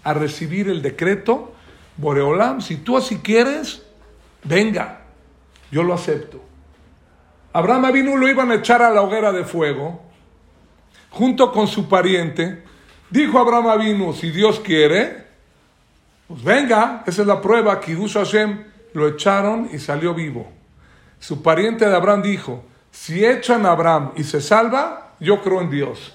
a 0.03 0.13
recibir 0.13 0.69
el 0.69 0.81
decreto. 0.81 1.53
Boreolam, 1.97 2.61
si 2.61 2.77
tú 2.77 2.97
así 2.97 3.17
quieres, 3.19 3.83
venga, 4.43 5.01
yo 5.71 5.83
lo 5.83 5.93
acepto. 5.93 6.41
Abraham 7.53 7.85
Avinu 7.85 8.17
lo 8.17 8.29
iban 8.29 8.51
a 8.51 8.55
echar 8.55 8.81
a 8.81 8.91
la 8.91 9.01
hoguera 9.01 9.31
de 9.31 9.43
fuego 9.43 10.01
junto 11.09 11.51
con 11.51 11.67
su 11.67 11.87
pariente, 11.87 12.63
dijo 13.09 13.37
Abraham 13.37 13.67
Avinu, 13.67 14.13
si 14.13 14.31
Dios 14.31 14.59
quiere, 14.61 15.25
pues 16.27 16.43
venga, 16.43 17.03
esa 17.05 17.21
es 17.21 17.27
la 17.27 17.41
prueba, 17.41 17.79
Kidush 17.79 18.13
Hashem, 18.13 18.63
lo 18.93 19.07
echaron 19.07 19.69
y 19.71 19.79
salió 19.79 20.13
vivo. 20.13 20.51
Su 21.19 21.41
pariente 21.41 21.87
de 21.87 21.95
Abraham 21.95 22.21
dijo, 22.21 22.63
si 22.91 23.25
echan 23.25 23.65
a 23.65 23.71
Abraham 23.71 24.11
y 24.15 24.23
se 24.23 24.41
salva, 24.41 25.13
yo 25.19 25.41
creo 25.41 25.61
en 25.61 25.69
Dios. 25.69 26.13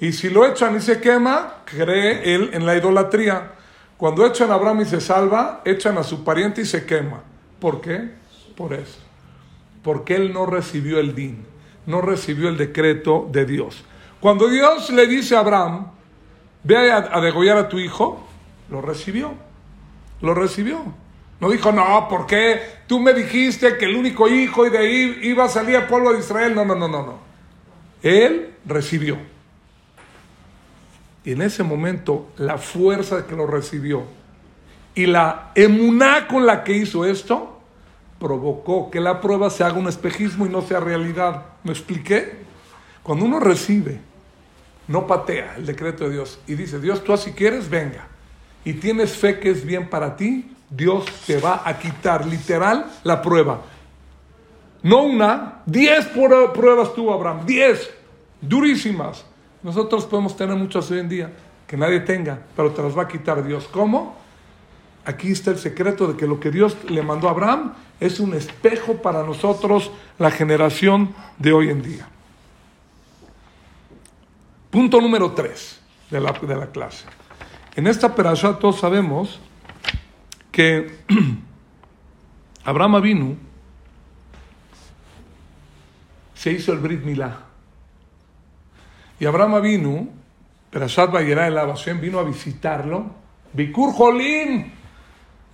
Y 0.00 0.12
si 0.12 0.28
lo 0.28 0.46
echan 0.46 0.76
y 0.76 0.80
se 0.80 1.00
quema, 1.00 1.62
cree 1.64 2.34
él 2.34 2.50
en 2.52 2.66
la 2.66 2.76
idolatría. 2.76 3.52
Cuando 3.96 4.26
echan 4.26 4.50
a 4.50 4.54
Abraham 4.54 4.82
y 4.82 4.84
se 4.84 5.00
salva, 5.00 5.62
echan 5.64 5.96
a 5.98 6.02
su 6.02 6.24
pariente 6.24 6.62
y 6.62 6.66
se 6.66 6.84
quema. 6.84 7.22
¿Por 7.58 7.80
qué? 7.80 8.10
Por 8.56 8.74
eso. 8.74 8.98
Porque 9.82 10.16
él 10.16 10.32
no 10.32 10.46
recibió 10.46 10.98
el 10.98 11.14
din, 11.14 11.46
no 11.86 12.00
recibió 12.00 12.48
el 12.48 12.56
decreto 12.56 13.28
de 13.30 13.44
Dios. 13.44 13.84
Cuando 14.20 14.48
Dios 14.48 14.90
le 14.90 15.06
dice 15.06 15.36
a 15.36 15.40
Abraham, 15.40 15.86
ve 16.62 16.90
a, 16.90 17.20
degollar 17.20 17.58
a 17.58 17.68
tu 17.68 17.78
hijo, 17.78 18.26
lo 18.70 18.80
recibió. 18.80 19.34
Lo 20.20 20.34
recibió. 20.34 20.82
No 21.40 21.50
dijo, 21.50 21.72
no, 21.72 22.08
¿por 22.08 22.26
qué? 22.26 22.60
Tú 22.86 23.00
me 23.00 23.12
dijiste 23.12 23.76
que 23.76 23.86
el 23.86 23.96
único 23.96 24.28
hijo 24.28 24.66
y 24.66 24.70
de 24.70 24.78
ahí 24.78 25.18
iba 25.22 25.44
a 25.44 25.48
salir 25.48 25.76
al 25.76 25.86
pueblo 25.86 26.12
de 26.12 26.20
Israel. 26.20 26.54
No, 26.54 26.64
no, 26.64 26.74
no, 26.74 26.88
no, 26.88 27.02
no. 27.04 27.18
Él 28.02 28.54
recibió. 28.64 29.18
Y 31.24 31.32
en 31.32 31.42
ese 31.42 31.62
momento, 31.62 32.28
la 32.36 32.58
fuerza 32.58 33.26
que 33.26 33.34
lo 33.34 33.46
recibió 33.46 34.04
y 34.94 35.06
la 35.06 35.50
emuná 35.54 36.28
con 36.28 36.46
la 36.46 36.62
que 36.62 36.76
hizo 36.76 37.04
esto, 37.04 37.60
provocó 38.18 38.90
que 38.90 39.00
la 39.00 39.20
prueba 39.20 39.50
se 39.50 39.64
haga 39.64 39.78
un 39.78 39.88
espejismo 39.88 40.46
y 40.46 40.48
no 40.48 40.62
sea 40.62 40.80
realidad. 40.80 41.46
¿Me 41.62 41.72
expliqué? 41.72 42.44
Cuando 43.02 43.24
uno 43.24 43.40
recibe 43.40 44.00
no 44.86 45.06
patea 45.06 45.54
el 45.56 45.66
decreto 45.66 46.04
de 46.04 46.10
Dios 46.10 46.38
y 46.46 46.54
dice, 46.54 46.78
Dios, 46.78 47.02
tú 47.02 47.12
así 47.12 47.32
quieres, 47.32 47.68
venga. 47.68 48.06
Y 48.64 48.74
tienes 48.74 49.16
fe 49.16 49.40
que 49.40 49.50
es 49.50 49.64
bien 49.64 49.88
para 49.88 50.16
ti, 50.16 50.53
Dios 50.76 51.04
te 51.26 51.38
va 51.38 51.62
a 51.64 51.78
quitar 51.78 52.26
literal 52.26 52.86
la 53.04 53.22
prueba. 53.22 53.60
No 54.82 55.02
una, 55.02 55.62
diez 55.66 56.06
pruebas 56.06 56.94
tuvo 56.94 57.14
Abraham, 57.14 57.46
diez, 57.46 57.90
durísimas. 58.40 59.24
Nosotros 59.62 60.04
podemos 60.04 60.36
tener 60.36 60.56
muchas 60.56 60.90
hoy 60.90 60.98
en 60.98 61.08
día, 61.08 61.32
que 61.66 61.76
nadie 61.76 62.00
tenga, 62.00 62.38
pero 62.54 62.70
te 62.72 62.82
las 62.82 62.96
va 62.96 63.02
a 63.02 63.08
quitar 63.08 63.42
Dios. 63.44 63.66
¿Cómo? 63.70 64.16
Aquí 65.06 65.32
está 65.32 65.50
el 65.50 65.58
secreto 65.58 66.06
de 66.06 66.16
que 66.16 66.26
lo 66.26 66.40
que 66.40 66.50
Dios 66.50 66.76
le 66.88 67.02
mandó 67.02 67.28
a 67.28 67.30
Abraham 67.30 67.74
es 68.00 68.20
un 68.20 68.34
espejo 68.34 68.96
para 68.96 69.22
nosotros, 69.22 69.90
la 70.18 70.30
generación 70.30 71.14
de 71.38 71.52
hoy 71.52 71.70
en 71.70 71.82
día. 71.82 72.08
Punto 74.70 75.00
número 75.00 75.32
3 75.32 75.80
de 76.10 76.20
la, 76.20 76.32
de 76.32 76.56
la 76.56 76.66
clase. 76.66 77.06
En 77.76 77.86
esta 77.86 78.14
perashá 78.14 78.58
todos 78.58 78.80
sabemos 78.80 79.40
que 80.54 80.86
Abraham 82.64 83.02
vino, 83.02 83.36
se 86.32 86.52
hizo 86.52 86.72
el 86.72 86.78
Brit 86.78 87.02
Milá. 87.02 87.40
Y 89.18 89.26
Abraham 89.26 89.60
vino, 89.60 90.08
Perashat 90.70 91.10
Vayera 91.10 91.48
el 91.48 91.58
Abashem, 91.58 92.00
vino 92.00 92.20
a 92.20 92.22
visitarlo. 92.22 93.06
Bikur 93.52 93.94
Jolim. 93.94 94.70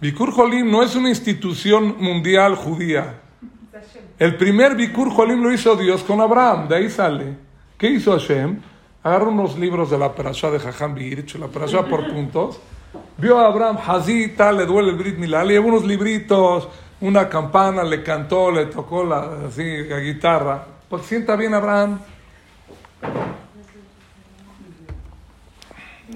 Bikur 0.03 0.33
Jolim 0.33 0.71
no 0.71 0.83
es 0.83 0.95
una 0.95 1.09
institución 1.09 1.97
mundial 1.99 2.55
judía. 2.55 3.21
El 4.19 4.37
primer 4.37 4.77
Bikur 4.77 5.11
Jolim 5.11 5.43
lo 5.43 5.51
hizo 5.51 5.77
Dios 5.77 6.03
con 6.03 6.21
Abraham, 6.21 6.69
de 6.69 6.77
ahí 6.77 6.91
sale. 6.91 7.39
¿Qué 7.79 7.89
hizo 7.89 8.13
Hashem? 8.13 8.61
Agarró 9.03 9.31
unos 9.31 9.59
libros 9.59 9.91
de 9.91 9.97
la 9.97 10.15
Perashá 10.15 10.51
de 10.51 10.59
Jajam 10.59 10.95
Birch, 10.95 11.37
la 11.37 11.49
Perashá 11.49 11.87
por 11.87 12.07
puntos. 12.13 12.61
Vio 13.19 13.39
a 13.39 13.47
Abraham, 13.47 13.79
Hazita, 13.87 14.51
le 14.51 14.67
duele 14.67 14.91
el 14.91 14.97
Brit 14.97 15.17
Milá, 15.17 15.45
le 15.45 15.55
llevó 15.55 15.69
unos 15.69 15.85
libritos, 15.85 16.69
una 17.01 17.29
campana, 17.29 17.85
le 17.85 18.03
cantó, 18.03 18.51
le 18.51 18.67
tocó 18.67 19.05
la, 19.05 19.47
así, 19.47 19.85
la 19.85 20.01
guitarra. 20.01 20.65
Pues 20.89 21.07
sienta 21.07 21.37
bien 21.37 21.55
Abraham. 21.55 22.01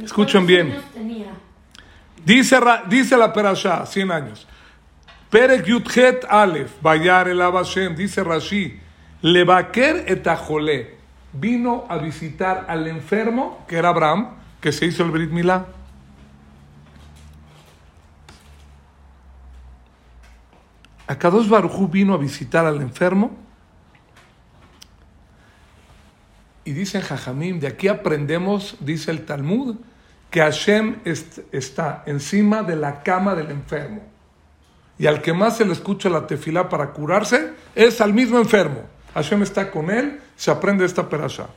Escuchen 0.03 0.47
bien. 0.47 0.77
Dice, 2.25 2.59
dice 2.89 3.17
la 3.17 3.33
Perashá, 3.33 3.87
100 3.87 4.11
años. 4.11 4.47
Perek 5.31 5.65
Yudhet 5.67 6.25
Aleph, 6.29 6.81
Bayar 6.81 7.29
el 7.29 7.41
Abashem, 7.43 7.95
dice 7.95 8.23
Rashi, 8.23 8.81
Levaker 9.21 10.05
et 10.07 10.27
Vino 11.33 11.85
a 11.89 11.99
visitar 11.99 12.67
al 12.69 12.87
enfermo, 12.87 13.65
que 13.67 13.77
era 13.77 13.89
Abraham, 13.89 14.37
que 14.61 14.71
se 14.73 14.87
hizo 14.87 15.03
el 15.03 15.11
Brit 15.11 15.31
Milá. 15.31 15.67
Akadosh 21.07 21.49
Barujú 21.49 21.89
vino 21.89 22.15
a 22.15 22.19
visitar 22.19 22.65
al 22.65 22.81
enfermo 22.81 23.37
y 26.65 26.73
dicen 26.73 27.03
Jajamim, 27.03 27.61
de 27.61 27.67
aquí 27.67 27.89
aprendemos, 27.89 28.77
dice 28.81 29.11
el 29.11 29.27
Talmud, 29.27 29.77
que 30.31 30.41
Hashem 30.41 30.97
está 31.53 32.03
encima 32.07 32.63
de 32.63 32.77
la 32.77 33.03
cama 33.03 33.35
del 33.35 33.51
enfermo. 33.51 34.03
Y 34.99 35.07
al 35.07 35.21
que 35.21 35.33
más 35.33 35.59
se 35.59 35.65
le 35.65 35.73
escucha 35.73 36.09
la 36.09 36.27
tefilá 36.27 36.69
para 36.69 36.93
curarse 36.93 37.53
es 37.75 38.01
al 38.01 38.15
mismo 38.15 38.39
enfermo. 38.39 38.83
Hashem 39.13 39.43
está 39.43 39.71
con 39.71 39.91
él, 39.91 40.21
se 40.37 40.51
aprende 40.51 40.85
esta 40.85 41.09
perasha. 41.09 41.49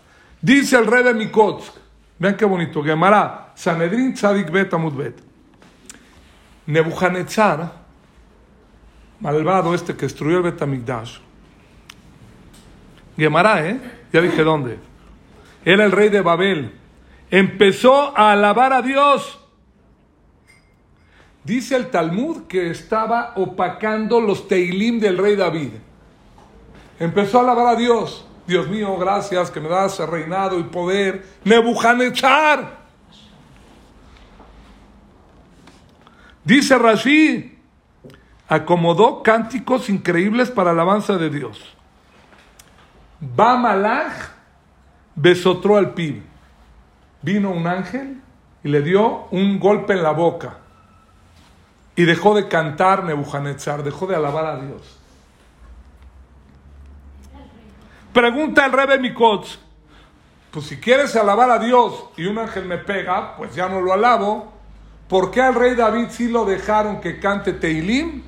Dice 0.41 0.77
el 0.77 0.85
rey 0.85 1.03
de 1.03 1.13
Mikotsk, 1.13 1.73
vean 2.19 2.35
qué 2.35 2.45
bonito, 2.45 2.83
Gemara, 2.83 3.53
Sanedrin 3.55 4.13
Tzadik 4.13 4.51
Bet 4.51 4.73
Amud 4.73 4.93
Bet. 4.93 5.15
Nebuchadnezzar, 6.67 7.86
malvado 9.19 9.73
este 9.73 9.95
que 9.95 10.05
destruyó 10.05 10.37
el 10.37 10.43
Betamigdash. 10.43 11.17
Gemara, 13.17 13.67
¿eh? 13.67 13.79
Ya 14.13 14.21
dije 14.21 14.43
dónde. 14.43 14.79
Era 15.65 15.85
el 15.85 15.91
rey 15.91 16.09
de 16.09 16.21
Babel. 16.21 16.73
Empezó 17.29 18.17
a 18.17 18.31
alabar 18.31 18.73
a 18.73 18.81
Dios. 18.81 19.39
Dice 21.43 21.75
el 21.75 21.87
Talmud 21.87 22.43
que 22.43 22.69
estaba 22.69 23.33
opacando 23.35 24.21
los 24.21 24.47
teilim 24.47 24.99
del 24.99 25.17
rey 25.17 25.35
David. 25.35 25.71
Empezó 26.99 27.39
a 27.39 27.41
alabar 27.41 27.67
a 27.67 27.75
Dios. 27.75 28.25
Dios 28.45 28.67
mío, 28.69 28.97
gracias 28.97 29.51
que 29.51 29.59
me 29.59 29.67
das 29.67 29.99
reinado 29.99 30.59
y 30.59 30.63
poder. 30.63 31.25
Nebuchadnezzar. 31.43 32.77
Dice 36.45 36.77
Rashi, 36.77 37.56
acomodó 38.47 39.23
cánticos 39.23 39.89
increíbles 39.89 40.51
para 40.51 40.71
alabanza 40.71 41.17
de 41.17 41.29
Dios. 41.29 41.75
Bamalach 43.19 44.31
besotro 45.15 45.77
al 45.77 45.93
pib. 45.93 46.23
Vino 47.21 47.51
un 47.51 47.67
ángel 47.67 48.21
y 48.63 48.69
le 48.69 48.81
dio 48.81 49.27
un 49.31 49.59
golpe 49.59 49.93
en 49.93 50.03
la 50.03 50.11
boca. 50.11 50.57
Y 51.95 52.03
dejó 52.03 52.35
de 52.35 52.47
cantar 52.47 53.03
Nebuchadnezzar, 53.03 53.83
dejó 53.83 54.05
de 54.05 54.15
alabar 54.15 54.45
a 54.45 54.61
Dios. 54.61 54.99
Pregunta 58.13 58.65
el 58.65 58.71
rey 58.71 58.99
Mikotz, 58.99 59.59
pues 60.51 60.65
si 60.65 60.77
quieres 60.77 61.15
alabar 61.15 61.51
a 61.51 61.59
Dios 61.59 62.05
y 62.17 62.25
un 62.25 62.37
ángel 62.39 62.65
me 62.65 62.77
pega, 62.77 63.35
pues 63.35 63.53
ya 63.53 63.67
no 63.67 63.81
lo 63.81 63.93
alabo. 63.93 64.53
¿Por 65.07 65.31
qué 65.31 65.41
al 65.41 65.55
rey 65.55 65.75
David 65.75 66.07
sí 66.09 66.27
lo 66.27 66.45
dejaron 66.45 67.01
que 67.01 67.19
cante 67.19 67.53
Teilim 67.53 68.23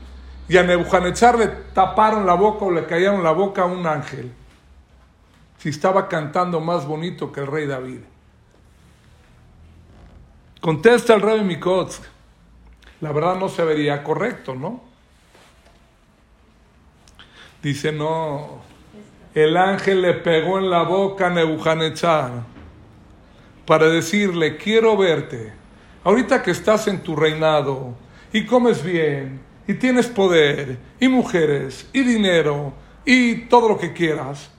y 0.49 0.57
a 0.57 0.63
Nebuchadnezzar 0.63 1.37
le 1.37 1.47
taparon 1.47 2.25
la 2.25 2.33
boca 2.33 2.65
o 2.65 2.71
le 2.71 2.87
cayeron 2.87 3.23
la 3.23 3.31
boca 3.31 3.61
a 3.61 3.65
un 3.65 3.85
ángel. 3.85 4.31
Si 5.59 5.69
estaba 5.69 6.07
cantando 6.07 6.59
más 6.59 6.87
bonito 6.87 7.31
que 7.31 7.41
el 7.41 7.47
rey 7.47 7.67
David. 7.67 7.99
Contesta 10.59 11.13
el 11.13 11.21
rey 11.21 11.43
Mikotsk. 11.43 12.03
La 13.01 13.11
verdad 13.11 13.35
no 13.35 13.47
se 13.47 13.63
vería 13.63 14.03
correcto, 14.03 14.55
¿no? 14.55 14.81
Dice, 17.61 17.91
no. 17.91 18.61
El 19.35 19.55
ángel 19.55 20.01
le 20.01 20.15
pegó 20.15 20.57
en 20.57 20.71
la 20.71 20.81
boca 20.81 21.27
a 21.27 21.29
Nebuchadnezzar 21.29 22.31
para 23.67 23.87
decirle, 23.87 24.57
quiero 24.57 24.97
verte. 24.97 25.53
Ahorita 26.03 26.41
que 26.41 26.49
estás 26.49 26.87
en 26.87 27.03
tu 27.03 27.15
reinado 27.15 27.93
y 28.33 28.47
comes 28.47 28.83
bien 28.83 29.48
y 29.69 29.75
tienes 29.75 30.07
poder, 30.07 30.79
y 30.99 31.07
mujeres, 31.07 31.87
y 31.93 32.01
dinero, 32.01 32.73
y 33.05 33.41
todo 33.41 33.69
lo 33.69 33.77
que 33.77 33.93
quieras, 33.93 34.49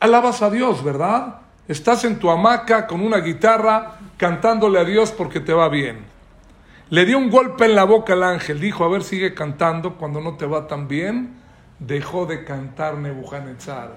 alabas 0.00 0.42
a 0.42 0.50
Dios, 0.50 0.82
¿verdad? 0.82 1.42
Estás 1.68 2.04
en 2.04 2.18
tu 2.18 2.28
hamaca 2.28 2.88
con 2.88 3.00
una 3.00 3.18
guitarra 3.18 4.00
cantándole 4.16 4.80
a 4.80 4.84
Dios 4.84 5.12
porque 5.12 5.38
te 5.38 5.52
va 5.52 5.68
bien. 5.68 5.98
Le 6.90 7.06
dio 7.06 7.18
un 7.18 7.30
golpe 7.30 7.66
en 7.66 7.76
la 7.76 7.84
boca 7.84 8.14
al 8.14 8.24
ángel, 8.24 8.58
dijo, 8.58 8.84
a 8.84 8.88
ver, 8.88 9.04
sigue 9.04 9.32
cantando 9.32 9.94
cuando 9.94 10.20
no 10.20 10.36
te 10.36 10.46
va 10.46 10.66
tan 10.66 10.88
bien. 10.88 11.36
Dejó 11.78 12.26
de 12.26 12.42
cantar 12.42 12.98
Nebuchadnezzar. 12.98 13.92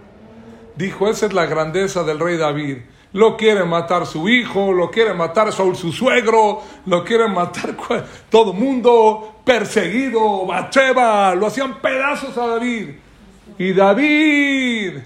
Dijo, 0.75 1.09
esa 1.09 1.25
es 1.25 1.33
la 1.33 1.47
grandeza 1.47 2.03
del 2.03 2.19
rey 2.19 2.37
David. 2.37 2.77
Lo 3.13 3.35
quiere 3.35 3.65
matar 3.65 4.05
su 4.05 4.29
hijo, 4.29 4.71
lo 4.71 4.89
quiere 4.89 5.13
matar 5.13 5.51
Saúl 5.51 5.75
su 5.75 5.91
suegro, 5.91 6.61
lo 6.85 7.03
quiere 7.03 7.27
matar 7.27 7.75
todo 8.29 8.53
mundo, 8.53 9.41
perseguido, 9.43 10.45
Bacheva, 10.45 11.35
lo 11.35 11.47
hacían 11.47 11.81
pedazos 11.81 12.37
a 12.37 12.47
David. 12.47 12.89
Y 13.57 13.73
David 13.73 14.99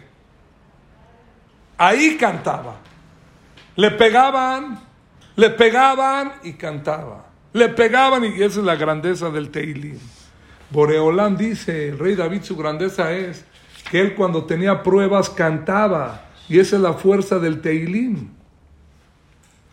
ahí 1.78 2.16
cantaba. 2.18 2.76
Le 3.76 3.92
pegaban, 3.92 4.80
le 5.36 5.50
pegaban 5.50 6.34
y 6.44 6.54
cantaba. 6.54 7.26
Le 7.54 7.70
pegaban 7.70 8.24
y 8.24 8.44
esa 8.44 8.60
es 8.60 8.66
la 8.66 8.76
grandeza 8.76 9.30
del 9.30 9.50
Teilim. 9.50 10.00
Boreolán 10.70 11.38
dice, 11.38 11.90
el 11.90 12.00
rey 12.00 12.16
David 12.16 12.44
su 12.44 12.56
grandeza 12.56 13.12
es 13.14 13.46
que 13.90 14.02
él 14.02 14.16
cuando 14.16 14.46
tenía 14.46 14.84
pruebas 14.84 15.30
cantaba 15.30 16.25
y 16.48 16.60
esa 16.60 16.76
es 16.76 16.82
la 16.82 16.94
fuerza 16.94 17.40
del 17.40 17.62
Teilim. 17.62 18.30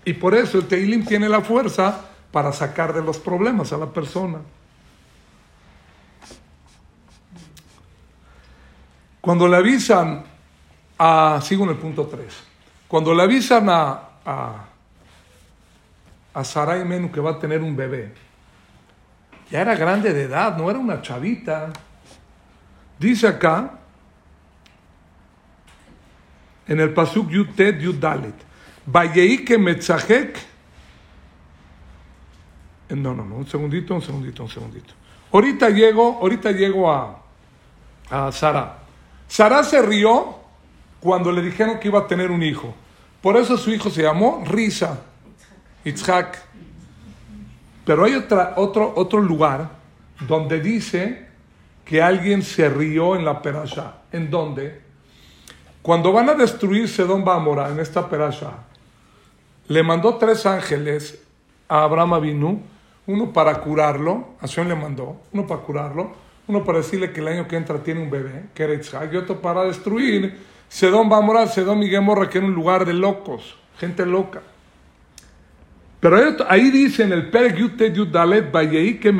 Y 0.04 0.14
por 0.14 0.34
eso 0.34 0.58
el 0.58 0.66
Teilim 0.66 1.04
tiene 1.04 1.28
la 1.28 1.42
fuerza 1.42 2.06
para 2.30 2.52
sacar 2.52 2.92
de 2.92 3.02
los 3.02 3.18
problemas 3.18 3.72
a 3.72 3.76
la 3.76 3.86
persona. 3.86 4.38
Cuando 9.20 9.46
le 9.46 9.56
avisan 9.56 10.24
a, 10.98 11.40
sigo 11.42 11.64
en 11.64 11.70
el 11.70 11.76
punto 11.76 12.06
3, 12.06 12.26
cuando 12.88 13.14
le 13.14 13.22
avisan 13.22 13.68
a, 13.68 14.00
a, 16.34 16.44
Sarai 16.44 16.84
Menu 16.84 17.12
que 17.12 17.20
va 17.20 17.32
a 17.32 17.38
tener 17.38 17.60
un 17.60 17.76
bebé, 17.76 18.12
ya 19.50 19.60
era 19.60 19.76
grande 19.76 20.12
de 20.12 20.22
edad, 20.22 20.56
no 20.56 20.68
era 20.70 20.78
una 20.78 21.02
chavita. 21.02 21.70
Dice 22.98 23.28
acá 23.28 23.81
en 26.68 26.80
el 26.80 26.92
Pasuk 26.92 27.28
Yutet 27.30 27.80
Yudalet. 27.80 28.34
que 29.44 29.58
Metzahek. 29.58 30.38
No, 32.90 33.14
no, 33.14 33.24
no, 33.24 33.36
un 33.36 33.46
segundito, 33.46 33.94
un 33.94 34.02
segundito, 34.02 34.42
un 34.42 34.50
segundito. 34.50 34.94
Ahorita 35.32 35.70
llego, 35.70 36.18
ahorita 36.20 36.52
llego 36.52 36.92
a, 36.92 37.22
a 38.10 38.30
Sara. 38.32 38.78
Sara 39.26 39.64
se 39.64 39.80
rió 39.80 40.36
cuando 41.00 41.32
le 41.32 41.40
dijeron 41.40 41.80
que 41.80 41.88
iba 41.88 42.00
a 42.00 42.06
tener 42.06 42.30
un 42.30 42.42
hijo. 42.42 42.74
Por 43.22 43.36
eso 43.36 43.56
su 43.56 43.70
hijo 43.70 43.88
se 43.88 44.02
llamó 44.02 44.44
Risa, 44.46 45.00
Itzhak. 45.84 46.38
Pero 47.86 48.04
hay 48.04 48.14
otra, 48.14 48.54
otro, 48.56 48.92
otro 48.94 49.20
lugar 49.20 49.70
donde 50.20 50.60
dice 50.60 51.28
que 51.84 52.02
alguien 52.02 52.42
se 52.42 52.68
rió 52.68 53.16
en 53.16 53.24
la 53.24 53.40
perasha. 53.40 54.02
¿En 54.12 54.30
dónde? 54.30 54.81
Cuando 55.82 56.12
van 56.12 56.28
a 56.28 56.34
destruir 56.34 56.88
Sedón 56.88 57.24
Bamora 57.24 57.68
en 57.68 57.80
esta 57.80 58.08
perasha, 58.08 58.52
le 59.66 59.82
mandó 59.82 60.14
tres 60.14 60.46
ángeles 60.46 61.20
a 61.68 61.82
Abraham 61.82 62.14
Avinu, 62.14 62.62
uno 63.06 63.32
para 63.32 63.60
curarlo, 63.60 64.28
Hashem 64.40 64.68
le 64.68 64.76
mandó, 64.76 65.20
uno 65.32 65.44
para 65.44 65.60
curarlo, 65.62 66.12
uno 66.46 66.64
para 66.64 66.78
decirle 66.78 67.12
que 67.12 67.20
el 67.20 67.28
año 67.28 67.48
que 67.48 67.56
entra 67.56 67.82
tiene 67.82 68.00
un 68.00 68.10
bebé, 68.10 68.44
que 68.54 68.62
era 68.62 68.74
y 68.74 69.16
otro 69.16 69.40
para 69.40 69.64
destruir 69.64 70.38
Sedón 70.68 71.08
Bamora, 71.08 71.46
Sedón 71.48 71.82
y 71.82 71.88
Gemorra, 71.88 72.30
que 72.30 72.38
era 72.38 72.46
un 72.46 72.54
lugar 72.54 72.84
de 72.84 72.92
locos, 72.92 73.56
gente 73.78 74.06
loca. 74.06 74.40
Pero 75.98 76.16
ahí 76.48 76.70
dice 76.70 77.02
en 77.02 77.12
el 77.12 77.30
Perek 77.30 77.56
Yutet 77.56 77.94
Yudalet 77.94 78.50
que. 78.50 79.12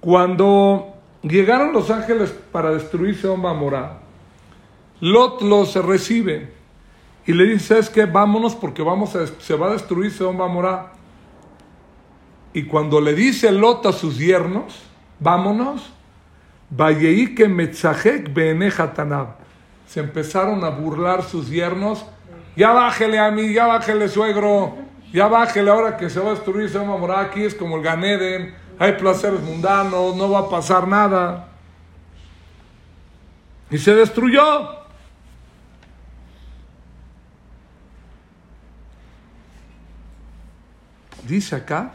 Cuando 0.00 0.94
llegaron 1.22 1.72
los 1.72 1.90
ángeles 1.90 2.30
para 2.52 2.72
destruir 2.72 3.16
Sedón 3.16 3.42
Bamora, 3.42 3.99
Lot 5.00 5.42
los 5.42 5.74
recibe 5.76 6.52
y 7.26 7.32
le 7.32 7.44
dice, 7.44 7.78
es 7.78 7.90
que 7.90 8.06
vámonos 8.06 8.54
porque 8.54 8.82
vamos 8.82 9.16
se 9.38 9.54
va 9.54 9.68
a 9.68 9.72
destruir 9.72 10.12
Sedón 10.12 10.38
Bamora. 10.38 10.92
Y 12.52 12.64
cuando 12.64 13.00
le 13.00 13.14
dice 13.14 13.52
Lot 13.52 13.86
a 13.86 13.92
sus 13.92 14.18
yernos, 14.18 14.82
vámonos, 15.18 15.90
que 17.34 17.48
Benejatanab. 18.32 19.36
Se 19.86 20.00
empezaron 20.00 20.64
a 20.64 20.70
burlar 20.70 21.22
sus 21.22 21.48
yernos 21.48 22.04
ya 22.56 22.72
bájele 22.72 23.18
a 23.18 23.30
mí, 23.30 23.52
ya 23.52 23.66
bájele 23.66 24.08
suegro, 24.08 24.76
ya 25.12 25.28
bájele 25.28 25.70
ahora 25.70 25.96
que 25.96 26.10
se 26.10 26.20
va 26.20 26.30
a 26.30 26.34
destruir, 26.34 26.68
se 26.68 26.78
va 26.78 27.20
aquí, 27.20 27.44
es 27.44 27.54
como 27.54 27.76
el 27.76 27.82
Ganeden, 27.82 28.54
hay 28.78 28.92
placeres 28.92 29.40
mundanos, 29.40 30.16
no 30.16 30.30
va 30.30 30.40
a 30.40 30.48
pasar 30.48 30.88
nada. 30.88 31.48
Y 33.70 33.78
se 33.78 33.94
destruyó. 33.94 34.79
Dice 41.30 41.54
acá 41.54 41.92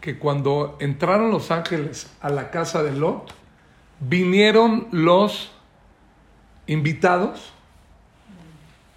que 0.00 0.18
cuando 0.18 0.76
entraron 0.80 1.30
los 1.30 1.52
ángeles 1.52 2.10
a 2.20 2.30
la 2.30 2.50
casa 2.50 2.82
de 2.82 2.90
Lot, 2.90 3.32
vinieron 4.00 4.88
los 4.90 5.52
invitados 6.66 7.52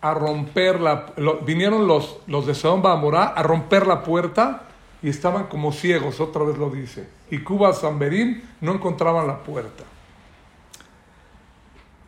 a 0.02 0.15
romper 0.15 0.80
la... 0.80 1.13
vinieron 1.45 1.86
los, 1.86 2.17
los 2.26 2.47
de 2.47 2.56
Sodom 2.56 2.82
Bamorá 2.82 3.26
a 3.26 3.43
romper 3.43 3.86
la 3.86 4.02
puerta 4.02 4.63
y 5.04 5.10
estaban 5.10 5.43
como 5.43 5.71
ciegos, 5.71 6.19
otra 6.19 6.43
vez 6.43 6.58
lo 6.58 6.71
dice. 6.71 7.08
Y 7.30 7.43
Cuba 7.43 7.73
Zamberín 7.73 8.41
no 8.60 8.73
encontraban 8.73 9.28
la 9.28 9.38
puerta. 9.43 9.84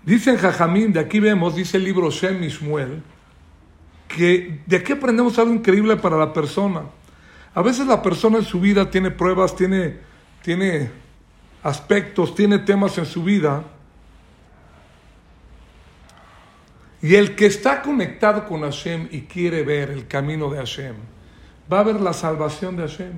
Dice 0.03 0.35
Jajamín, 0.35 0.93
de 0.93 0.99
aquí 0.99 1.19
vemos, 1.19 1.53
dice 1.53 1.77
el 1.77 1.83
libro 1.83 2.09
Shem 2.09 2.43
Ishmuel, 2.43 3.03
que 4.07 4.61
de 4.65 4.77
aquí 4.77 4.93
aprendemos 4.93 5.37
algo 5.39 5.53
increíble 5.53 5.97
para 5.97 6.17
la 6.17 6.33
persona. 6.33 6.81
A 7.53 7.61
veces 7.61 7.87
la 7.87 8.01
persona 8.01 8.37
en 8.37 8.45
su 8.45 8.59
vida 8.59 8.89
tiene 8.89 9.11
pruebas, 9.11 9.55
tiene, 9.55 9.97
tiene 10.43 10.89
aspectos, 11.63 12.35
tiene 12.35 12.59
temas 12.59 12.97
en 12.97 13.05
su 13.05 13.23
vida 13.23 13.63
Y 17.05 17.13
el 17.13 17.35
que 17.35 17.45
está 17.45 17.83
conectado 17.83 18.47
con 18.47 18.61
Hashem 18.61 19.09
y 19.11 19.21
quiere 19.21 19.61
ver 19.61 19.91
el 19.91 20.07
camino 20.07 20.49
de 20.49 20.57
Hashem, 20.57 20.95
va 21.71 21.81
a 21.81 21.83
ver 21.83 22.01
la 22.01 22.13
salvación 22.13 22.77
de 22.77 22.81
Hashem. 22.81 23.13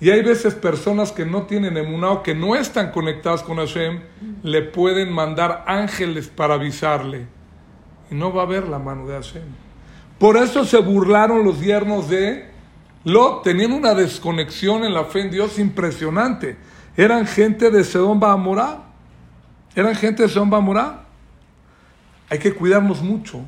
Y 0.00 0.10
hay 0.10 0.22
veces 0.22 0.54
personas 0.54 1.10
que 1.10 1.24
no 1.24 1.44
tienen 1.44 1.78
emunao, 1.78 2.22
que 2.22 2.34
no 2.34 2.54
están 2.54 2.90
conectadas 2.90 3.42
con 3.42 3.56
Hashem, 3.56 4.02
le 4.42 4.60
pueden 4.60 5.10
mandar 5.10 5.64
ángeles 5.66 6.28
para 6.28 6.54
avisarle. 6.56 7.26
Y 8.10 8.14
no 8.14 8.32
va 8.32 8.42
a 8.42 8.46
ver 8.46 8.68
la 8.68 8.78
mano 8.78 9.06
de 9.06 9.14
Hashem. 9.14 9.42
Por 10.18 10.36
eso 10.36 10.64
se 10.64 10.78
burlaron 10.78 11.44
los 11.44 11.60
yernos 11.60 12.08
de 12.08 12.50
Lot. 13.04 13.42
Tenían 13.44 13.72
una 13.72 13.94
desconexión 13.94 14.84
en 14.84 14.94
la 14.94 15.04
fe 15.04 15.22
en 15.22 15.30
Dios 15.30 15.58
impresionante. 15.58 16.56
Eran 16.96 17.26
gente 17.26 17.70
de 17.70 17.84
Sedón 17.84 18.18
Bamorá. 18.18 18.84
Eran 19.74 19.94
gente 19.94 20.24
de 20.24 20.28
Sedón. 20.28 20.50
Hay 22.30 22.38
que 22.38 22.52
cuidarnos 22.52 23.00
mucho 23.02 23.40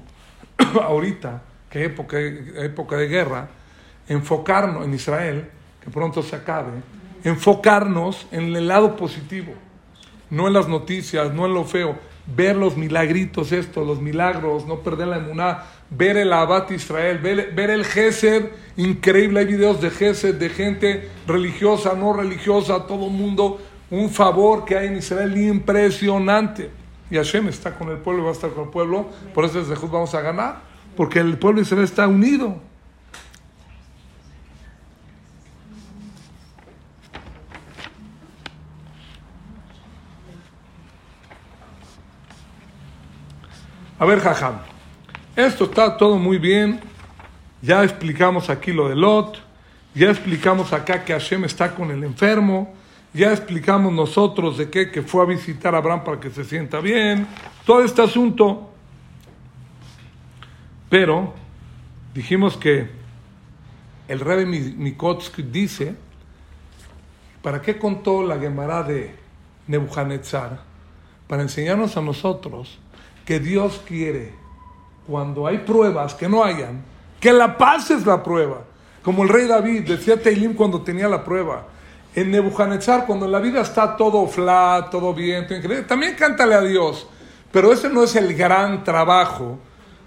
ahorita, 0.82 1.42
que 1.68 1.84
época, 1.84 2.18
época 2.18 2.96
de 2.96 3.08
guerra, 3.08 3.48
enfocarnos 4.08 4.84
en 4.84 4.94
Israel, 4.94 5.50
que 5.82 5.90
pronto 5.90 6.22
se 6.22 6.36
acabe, 6.36 6.72
enfocarnos 7.24 8.26
en 8.32 8.54
el 8.56 8.68
lado 8.68 8.96
positivo, 8.96 9.52
no 10.30 10.46
en 10.46 10.54
las 10.54 10.68
noticias, 10.68 11.32
no 11.32 11.46
en 11.46 11.54
lo 11.54 11.64
feo, 11.64 11.98
ver 12.34 12.56
los 12.56 12.76
milagritos 12.76 13.52
estos, 13.52 13.86
los 13.86 14.00
milagros, 14.00 14.66
no 14.66 14.80
perder 14.80 15.08
la 15.08 15.18
emuná, 15.18 15.64
ver 15.90 16.16
el 16.16 16.32
Abad 16.32 16.70
Israel, 16.70 17.18
ver, 17.18 17.70
el 17.70 17.84
Gesed, 17.84 18.50
increíble, 18.76 19.40
hay 19.40 19.46
videos 19.46 19.80
de 19.80 19.90
Gesed, 19.90 20.36
de 20.36 20.48
gente 20.48 21.08
religiosa, 21.26 21.94
no 21.94 22.12
religiosa, 22.12 22.86
todo 22.86 23.08
mundo, 23.08 23.60
un 23.90 24.10
favor 24.10 24.64
que 24.64 24.76
hay 24.76 24.88
en 24.88 24.98
Israel 24.98 25.36
impresionante. 25.36 26.70
Y 27.10 27.16
Hashem 27.16 27.48
está 27.48 27.74
con 27.74 27.88
el 27.88 27.98
pueblo 27.98 28.22
va 28.22 28.30
a 28.30 28.32
estar 28.32 28.50
con 28.50 28.64
el 28.64 28.70
pueblo. 28.70 29.08
Por 29.34 29.44
eso 29.44 29.58
desde 29.58 29.74
Jud 29.74 29.90
vamos 29.90 30.14
a 30.14 30.20
ganar. 30.20 30.60
Porque 30.96 31.18
el 31.18 31.38
pueblo 31.38 31.60
de 31.60 31.64
Israel 31.64 31.82
está 31.82 32.06
unido. 32.06 32.60
A 44.00 44.06
ver, 44.06 44.18
Jajam. 44.18 44.54
Esto 45.36 45.64
está 45.64 45.98
todo 45.98 46.16
muy 46.16 46.38
bien. 46.38 46.80
Ya 47.60 47.84
explicamos 47.84 48.48
aquí 48.48 48.72
lo 48.72 48.88
de 48.88 48.96
Lot. 48.96 49.38
Ya 49.94 50.08
explicamos 50.08 50.72
acá 50.72 51.04
que 51.04 51.12
Hashem 51.12 51.44
está 51.44 51.74
con 51.74 51.90
el 51.90 52.02
enfermo. 52.02 52.72
Ya 53.12 53.30
explicamos 53.30 53.92
nosotros 53.92 54.56
de 54.56 54.70
qué, 54.70 54.90
que 54.90 55.02
fue 55.02 55.22
a 55.22 55.26
visitar 55.26 55.74
a 55.74 55.78
Abraham 55.78 56.02
para 56.02 56.18
que 56.18 56.30
se 56.30 56.44
sienta 56.44 56.80
bien, 56.80 57.26
todo 57.66 57.84
este 57.84 58.00
asunto. 58.00 58.70
Pero 60.88 61.34
dijimos 62.14 62.56
que 62.56 62.88
el 64.08 64.20
rey 64.20 64.46
Mikotsk 64.46 65.40
dice, 65.40 65.94
¿para 67.42 67.60
qué 67.60 67.78
contó 67.78 68.22
la 68.22 68.38
Gemara 68.38 68.82
de 68.82 69.14
Nebuchadnezzar? 69.66 70.62
Para 71.28 71.42
enseñarnos 71.42 71.98
a 71.98 72.00
nosotros 72.00 72.78
que 73.24 73.40
Dios 73.40 73.82
quiere, 73.86 74.32
cuando 75.06 75.46
hay 75.46 75.58
pruebas 75.58 76.14
que 76.14 76.28
no 76.28 76.44
hayan, 76.44 76.82
que 77.20 77.32
la 77.32 77.58
paz 77.58 77.90
es 77.90 78.06
la 78.06 78.22
prueba. 78.22 78.64
Como 79.02 79.22
el 79.22 79.28
rey 79.28 79.46
David 79.46 79.88
decía 79.88 80.20
Teilim 80.20 80.54
cuando 80.54 80.82
tenía 80.82 81.08
la 81.08 81.24
prueba 81.24 81.66
en 82.14 82.30
Nebuchadnezzar, 82.30 83.06
cuando 83.06 83.26
en 83.26 83.32
la 83.32 83.38
vida 83.38 83.60
está 83.60 83.96
todo 83.96 84.26
flat, 84.26 84.90
todo 84.90 85.14
bien, 85.14 85.46
también 85.86 86.14
cántale 86.14 86.54
a 86.54 86.60
Dios. 86.60 87.06
Pero 87.52 87.72
ese 87.72 87.88
no 87.88 88.02
es 88.02 88.14
el 88.16 88.34
gran 88.34 88.84
trabajo 88.84 89.58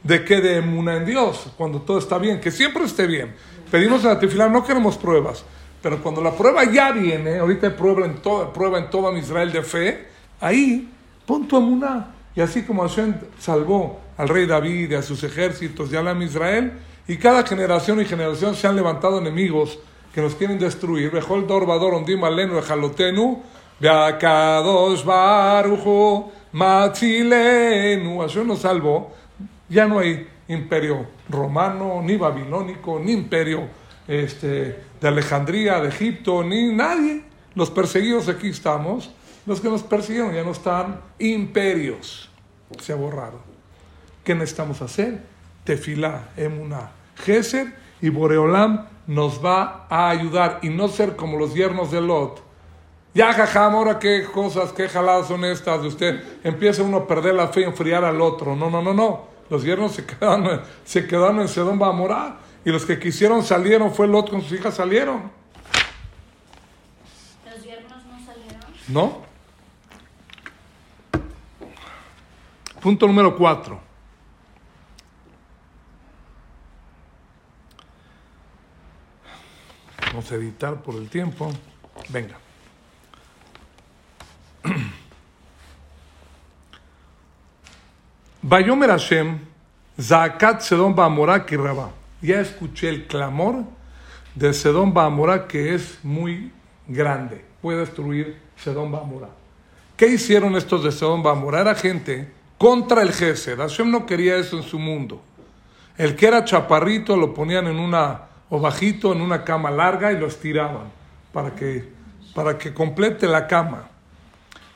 de 0.01 0.23
que 0.23 0.41
de 0.41 0.57
emuna 0.57 0.97
en 0.97 1.05
Dios, 1.05 1.51
cuando 1.57 1.81
todo 1.81 1.97
está 1.97 2.17
bien, 2.17 2.39
que 2.39 2.51
siempre 2.51 2.83
esté 2.83 3.07
bien. 3.07 3.33
Pedimos 3.71 4.05
a 4.05 4.09
la 4.09 4.19
tefilá, 4.19 4.49
no 4.49 4.63
queremos 4.63 4.97
pruebas, 4.97 5.43
pero 5.81 6.01
cuando 6.01 6.21
la 6.21 6.31
prueba 6.31 6.63
ya 6.65 6.91
viene, 6.91 7.39
ahorita 7.39 7.67
hay 7.67 7.73
prueba 7.73 8.05
en 8.05 8.21
toda, 8.21 8.51
prueba 8.51 8.77
en 8.77 8.89
toda 8.89 9.17
Israel 9.17 9.51
de 9.51 9.63
fe, 9.63 10.07
ahí 10.39 10.89
pon 11.25 11.47
tu 11.47 11.57
emuná. 11.57 12.13
Y 12.35 12.41
así 12.41 12.63
como 12.63 12.81
Hashem 12.81 13.15
salvó 13.39 13.99
al 14.17 14.29
rey 14.29 14.45
David 14.45 14.91
y 14.91 14.95
a 14.95 15.01
sus 15.01 15.23
ejércitos 15.23 15.91
y 15.91 15.95
a 15.95 16.01
la 16.01 16.13
Israel, 16.23 16.73
y 17.07 17.17
cada 17.17 17.45
generación 17.45 17.99
y 18.01 18.05
generación 18.05 18.55
se 18.55 18.67
han 18.67 18.75
levantado 18.75 19.19
enemigos 19.19 19.77
que 20.13 20.21
nos 20.21 20.35
quieren 20.35 20.59
destruir. 20.59 21.11
Bejol 21.11 21.47
dor 21.47 21.65
vador 21.65 21.93
ondim 21.95 22.23
alenu 22.23 22.57
ejalotenu, 22.57 23.41
beakadosh 23.79 25.03
barujo 25.03 26.31
matzilenu. 26.53 28.21
Hashem 28.21 28.47
nos 28.47 28.59
salvó. 28.59 29.11
Ya 29.67 29.87
no 29.87 29.99
hay 29.99 30.27
imperio 30.47 31.07
romano, 31.29 32.01
ni 32.03 32.15
babilónico, 32.15 32.99
ni 32.99 33.11
imperio 33.11 33.67
este, 34.07 34.79
de 35.01 35.07
Alejandría, 35.07 35.81
de 35.81 35.89
Egipto, 35.89 36.43
ni 36.43 36.71
nadie. 36.73 37.23
Los 37.55 37.69
perseguidos 37.69 38.29
aquí 38.29 38.49
estamos. 38.49 39.11
Los 39.45 39.59
que 39.59 39.69
nos 39.69 39.83
persiguieron 39.83 40.33
ya 40.33 40.43
no 40.43 40.51
están 40.51 41.01
imperios. 41.19 42.29
Se 42.79 42.93
ha 42.93 42.95
borrado. 42.95 43.39
¿Qué 44.23 44.33
necesitamos 44.33 44.81
hacer? 44.81 45.21
Tefilá, 45.63 46.29
emuná, 46.37 46.91
Geser 47.23 47.73
y 48.01 48.09
Boreolam 48.09 48.87
nos 49.07 49.43
va 49.43 49.85
a 49.89 50.09
ayudar 50.09 50.59
y 50.61 50.69
no 50.69 50.87
ser 50.87 51.15
como 51.15 51.37
los 51.37 51.53
yernos 51.53 51.91
de 51.91 52.01
Lot. 52.01 52.41
Ya, 53.13 53.31
jajam, 53.31 53.75
ahora 53.75 53.99
qué 53.99 54.23
cosas, 54.23 54.71
qué 54.73 54.89
jaladas 54.89 55.27
son 55.27 55.45
estas 55.45 55.81
de 55.81 55.87
usted. 55.87 56.23
Empieza 56.43 56.81
uno 56.81 56.97
a 56.97 57.07
perder 57.07 57.35
la 57.35 57.47
fe 57.49 57.61
y 57.61 57.63
enfriar 57.65 58.03
al 58.03 58.19
otro. 58.21 58.55
No, 58.55 58.69
no, 58.69 58.81
no, 58.81 58.93
no. 58.93 59.27
Los 59.49 59.63
yernos 59.63 59.91
se 59.91 60.05
quedaron, 60.05 60.61
se 60.83 61.05
quedaron 61.05 61.41
en 61.41 61.47
Sedón 61.47 61.77
Bamorá. 61.77 62.37
Y 62.65 62.71
los 62.71 62.85
que 62.85 62.97
quisieron 62.97 63.43
salieron, 63.43 63.93
fue 63.93 64.07
Lot 64.07 64.29
con 64.29 64.41
sus 64.41 64.53
hijas 64.53 64.73
salieron. 64.73 65.31
¿Los 67.45 67.63
yernos 67.63 68.05
no 68.05 68.25
salieron? 68.25 68.61
¿No? 68.87 69.32
Punto 72.83 73.07
número 73.07 73.33
cuatro. 73.37 73.79
Vamos 80.07 80.29
a 80.29 80.35
editar 80.35 80.75
por 80.81 80.95
el 80.95 81.07
tiempo. 81.07 81.49
Venga. 82.09 82.37
Bayomer 88.41 88.89
Hashem, 88.89 89.39
Zaakat 89.97 90.59
Sedón 90.59 90.93
Bamorá 90.93 91.45
Kirrabá. 91.45 91.91
Ya 92.21 92.41
escuché 92.41 92.89
el 92.89 93.07
clamor 93.07 93.63
de 94.35 94.53
Sedón 94.53 94.93
Bamorá 94.93 95.47
que 95.47 95.73
es 95.73 96.03
muy 96.03 96.51
grande. 96.85 97.45
Puede 97.61 97.79
destruir 97.79 98.41
Sedón 98.57 98.91
Bamorá. 98.91 99.29
¿Qué 99.95 100.07
hicieron 100.07 100.57
estos 100.57 100.83
de 100.83 100.91
Sedón 100.91 101.23
Bamorá? 101.23 101.61
Era 101.61 101.75
gente 101.75 102.42
contra 102.63 103.01
el 103.01 103.11
Gesed. 103.11 103.57
Hashem 103.57 103.91
no 103.91 104.05
quería 104.05 104.37
eso 104.37 104.55
en 104.55 104.63
su 104.63 104.79
mundo. 104.79 105.21
El 105.97 106.15
que 106.15 106.27
era 106.27 106.45
chaparrito 106.45 107.17
lo 107.17 107.33
ponían 107.33 107.67
en 107.67 107.77
una, 107.77 108.21
o 108.47 108.57
bajito, 108.57 109.11
en 109.11 109.19
una 109.19 109.43
cama 109.43 109.69
larga 109.69 110.13
y 110.13 110.17
lo 110.17 110.27
estiraban 110.27 110.89
para 111.33 111.53
que, 111.53 111.91
para 112.33 112.57
que 112.57 112.73
complete 112.73 113.27
la 113.27 113.47
cama. 113.47 113.89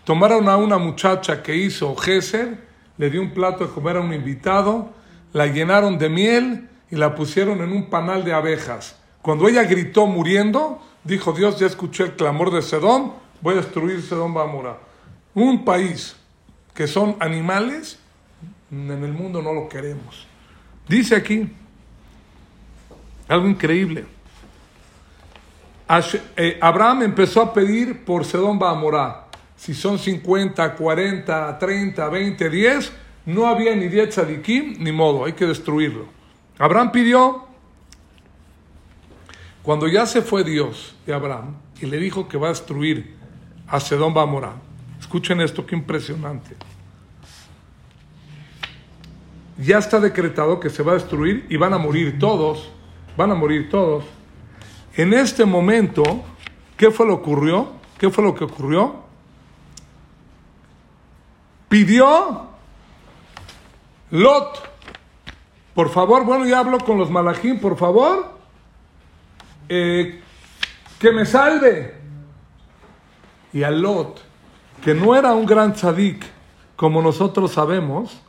Tomaron 0.03 0.49
a 0.49 0.57
una 0.57 0.77
muchacha 0.77 1.41
que 1.41 1.55
hizo 1.55 1.95
Gesed, 1.95 2.55
le 2.97 3.09
dio 3.09 3.21
un 3.21 3.31
plato 3.31 3.65
de 3.65 3.73
comer 3.73 3.95
a 3.95 4.01
un 4.01 4.13
invitado, 4.13 4.89
la 5.31 5.45
llenaron 5.45 5.97
de 5.97 6.09
miel 6.09 6.67
y 6.91 6.97
la 6.97 7.15
pusieron 7.15 7.61
en 7.61 7.71
un 7.71 7.89
panal 7.89 8.25
de 8.25 8.33
abejas. 8.33 8.97
Cuando 9.21 9.47
ella 9.47 9.63
gritó 9.63 10.07
muriendo, 10.07 10.81
dijo 11.05 11.31
Dios, 11.31 11.57
ya 11.57 11.67
escuché 11.67 12.03
el 12.03 12.15
clamor 12.17 12.51
de 12.51 12.61
Sedón, 12.63 13.13
voy 13.39 13.53
a 13.53 13.61
destruir 13.61 14.01
Sedón 14.01 14.33
Bamora. 14.33 14.77
Un 15.33 15.63
país 15.63 16.17
que 16.77 16.85
son 16.85 17.15
animales, 17.19 17.97
en 18.69 18.91
el 18.91 19.11
mundo 19.11 19.41
no 19.41 19.51
lo 19.51 19.67
queremos. 19.67 20.27
Dice 20.87 21.15
aquí 21.15 21.51
algo 23.27 23.47
increíble. 23.47 24.05
Eh, 26.35 26.59
Abraham 26.61 27.01
empezó 27.01 27.41
a 27.41 27.51
pedir 27.51 28.05
por 28.05 28.25
Sedón 28.25 28.59
Bamorá. 28.59 29.25
Si 29.55 29.73
son 29.73 29.97
50, 29.97 30.75
40, 30.75 31.57
30, 31.57 32.09
20, 32.09 32.47
10, 32.47 32.93
no 33.25 33.47
había 33.47 33.75
ni 33.75 33.87
10 33.87 34.09
tzadikim, 34.09 34.75
ni 34.77 34.91
modo, 34.91 35.25
hay 35.25 35.33
que 35.33 35.47
destruirlo. 35.47 36.05
Abraham 36.59 36.91
pidió, 36.91 37.47
cuando 39.63 39.87
ya 39.87 40.05
se 40.05 40.21
fue 40.21 40.43
Dios 40.43 40.95
de 41.07 41.15
Abraham 41.15 41.55
y 41.81 41.87
le 41.87 41.97
dijo 41.97 42.27
que 42.27 42.37
va 42.37 42.47
a 42.47 42.51
destruir 42.51 43.15
a 43.67 43.79
Sedón 43.79 44.13
Bamorá. 44.13 44.66
Escuchen 44.99 45.41
esto, 45.41 45.65
qué 45.65 45.75
impresionante. 45.75 46.55
Ya 49.57 49.79
está 49.79 49.99
decretado 49.99 50.59
que 50.59 50.69
se 50.69 50.83
va 50.83 50.91
a 50.91 50.95
destruir 50.95 51.45
y 51.49 51.57
van 51.57 51.73
a 51.73 51.77
morir 51.77 52.19
todos, 52.19 52.69
van 53.15 53.31
a 53.31 53.35
morir 53.35 53.69
todos. 53.69 54.05
En 54.95 55.13
este 55.13 55.45
momento, 55.45 56.03
¿qué 56.75 56.91
fue 56.91 57.05
lo 57.05 57.17
que 57.17 57.29
ocurrió? 57.29 57.71
¿Qué 57.97 58.09
fue 58.09 58.23
lo 58.23 58.35
que 58.35 58.43
ocurrió? 58.43 59.07
Pidió 61.69 62.47
Lot, 64.11 64.69
por 65.73 65.89
favor, 65.89 66.23
bueno, 66.23 66.45
ya 66.45 66.59
hablo 66.59 66.79
con 66.79 66.97
los 66.97 67.11
malajín, 67.11 67.59
por 67.59 67.77
favor, 67.77 68.31
eh, 69.67 70.21
que 70.97 71.11
me 71.11 71.25
salve. 71.25 71.95
Y 73.51 73.63
a 73.63 73.71
Lot, 73.71 74.21
que 74.87 74.93
no 74.93 75.17
era 75.17 75.33
un 75.33 75.45
gran 75.45 75.73
tzadik, 75.73 76.25
como 76.77 77.01
nosotros 77.01 77.51
sabemos, 77.51 78.21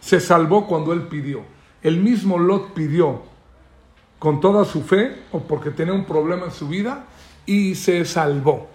se 0.00 0.20
salvó 0.20 0.66
cuando 0.66 0.92
él 0.92 1.04
pidió. 1.04 1.46
El 1.82 1.96
mismo 1.96 2.38
Lot 2.38 2.74
pidió 2.74 3.22
con 4.18 4.38
toda 4.38 4.66
su 4.66 4.82
fe 4.82 5.22
o 5.32 5.40
porque 5.40 5.70
tenía 5.70 5.94
un 5.94 6.04
problema 6.04 6.44
en 6.44 6.50
su 6.50 6.68
vida 6.68 7.06
y 7.46 7.74
se 7.74 8.04
salvó. 8.04 8.68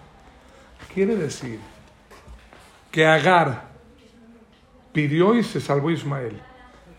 Quiere 0.91 1.15
decir 1.15 1.59
que 2.89 3.05
Agar 3.05 3.67
pidió 4.91 5.35
y 5.35 5.43
se 5.43 5.61
salvó 5.61 5.91
Ismael. 5.91 6.41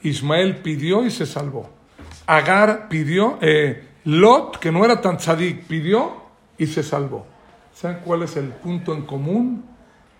Ismael 0.05 0.59
pidió 0.59 1.05
y 1.05 1.11
se 1.11 1.27
salvó. 1.27 1.71
Agar 2.25 2.89
pidió, 2.89 3.37
eh, 3.41 3.85
Lot, 4.05 4.61
que 4.61 4.71
no 4.71 4.85
era 4.85 5.01
tan 5.01 5.17
tzadik, 5.17 5.65
pidió 5.65 6.23
y 6.57 6.69
se 6.69 6.85
salvó. 6.85 7.27
¿Saben 7.75 7.99
cuál 8.05 8.23
es 8.23 8.37
el 8.37 8.51
punto 8.51 8.95
en 8.95 9.03
común? 9.03 9.78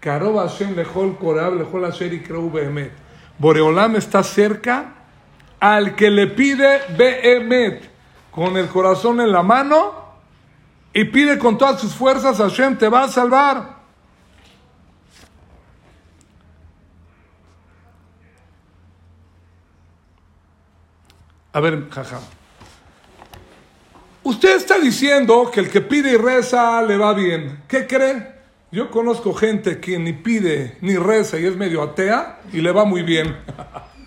Karob 0.09 0.39
Hashem 0.39 0.75
lejol 0.75 1.19
korab 1.19 1.59
lejol 1.61 1.85
asher 1.85 2.11
ikreu 2.11 2.51
behemet. 2.51 2.93
Boreolam 3.39 3.97
está 3.97 4.23
cerca 4.23 4.95
al 5.61 5.95
que 5.95 6.09
le 6.09 6.29
pide 6.29 6.81
behemet, 6.97 7.83
con 8.31 8.57
el 8.57 8.69
corazón 8.69 9.21
en 9.21 9.31
la 9.31 9.43
mano 9.43 9.93
y 10.95 11.05
pide 11.05 11.39
con 11.39 11.59
todas 11.59 11.79
sus 11.79 11.93
fuerzas, 11.93 12.39
Hashem 12.39 12.79
te 12.79 12.89
va 12.89 13.05
a 13.05 13.09
salvar. 13.09 13.77
A 21.53 21.61
ver, 21.61 21.91
jaja. 21.91 22.21
Usted 24.23 24.57
está 24.57 24.79
diciendo 24.79 25.51
que 25.53 25.61
el 25.61 25.69
que 25.69 25.83
pide 25.83 26.13
y 26.13 26.17
reza 26.17 26.81
le 26.81 26.97
va 26.97 27.13
bien. 27.13 27.65
¿Qué 27.69 27.87
cree? 27.87 28.38
Yo 28.71 28.91
conozco 28.91 29.33
gente 29.33 29.81
que 29.81 29.99
ni 29.99 30.13
pide 30.13 30.77
ni 30.83 30.97
reza 30.97 31.39
y 31.39 31.47
es 31.47 31.57
medio 31.57 31.83
atea 31.83 32.41
y 32.53 32.61
le 32.61 32.71
va 32.71 32.85
muy 32.85 33.03
bien. 33.03 33.35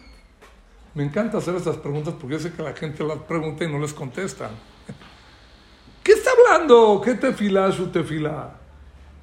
Me 0.94 1.04
encanta 1.04 1.40
hacer 1.40 1.56
estas 1.56 1.78
preguntas 1.78 2.14
porque 2.20 2.36
yo 2.36 2.40
sé 2.40 2.52
que 2.52 2.62
la 2.62 2.74
gente 2.74 3.04
las 3.04 3.18
pregunta 3.20 3.64
y 3.64 3.72
no 3.72 3.80
les 3.80 3.94
contestan. 3.94 4.52
¿Qué 6.04 6.12
está 6.12 6.30
hablando? 6.32 7.02
¿Qué 7.04 7.16
tefilá, 7.16 7.72
su 7.72 7.88
tefilá? 7.88 8.52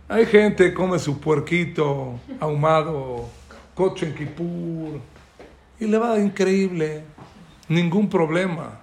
Hay 0.08 0.26
gente 0.26 0.70
que 0.70 0.74
come 0.74 0.98
su 0.98 1.20
puerquito 1.20 2.18
ahumado, 2.40 3.28
coche 3.74 4.06
en 4.06 4.14
kipur, 4.14 4.98
y 5.78 5.86
le 5.86 5.98
va 5.98 6.18
increíble. 6.18 7.04
Ningún 7.68 8.08
problema. 8.08 8.80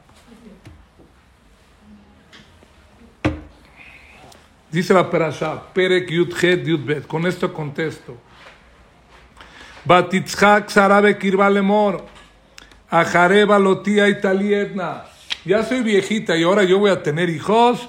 Dice 4.75 4.93
la 4.93 5.09
Perashá, 5.09 5.71
Perek 5.73 6.09
Yud 6.09 6.33
Het 6.33 6.67
Yud 6.67 6.83
Bet. 6.85 7.07
Con 7.07 7.25
esto 7.25 7.53
contesto. 7.53 8.17
Batitzhak 9.85 10.69
Sarabe 10.69 11.17
Kirba 11.17 11.49
Lemor. 11.49 12.05
Ajareba 12.89 13.57
Lotía 13.57 14.09
Italietna. 14.09 15.05
Ya 15.45 15.63
soy 15.63 15.81
viejita 15.81 16.35
y 16.35 16.43
ahora 16.43 16.65
yo 16.65 16.77
voy 16.77 16.91
a 16.91 17.01
tener 17.01 17.29
hijos. 17.29 17.87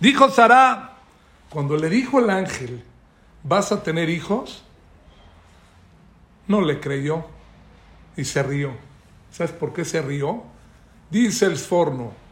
Dijo 0.00 0.30
Sara, 0.30 0.96
cuando 1.50 1.76
le 1.76 1.90
dijo 1.90 2.20
el 2.20 2.30
ángel, 2.30 2.82
¿vas 3.42 3.70
a 3.70 3.82
tener 3.82 4.08
hijos? 4.08 4.64
No 6.46 6.62
le 6.62 6.80
creyó 6.80 7.26
y 8.16 8.24
se 8.24 8.42
rió. 8.42 8.72
¿Sabes 9.30 9.52
por 9.52 9.74
qué 9.74 9.84
se 9.84 10.00
rió? 10.00 10.44
Dice 11.10 11.44
el 11.44 11.58
Sforno, 11.58 12.27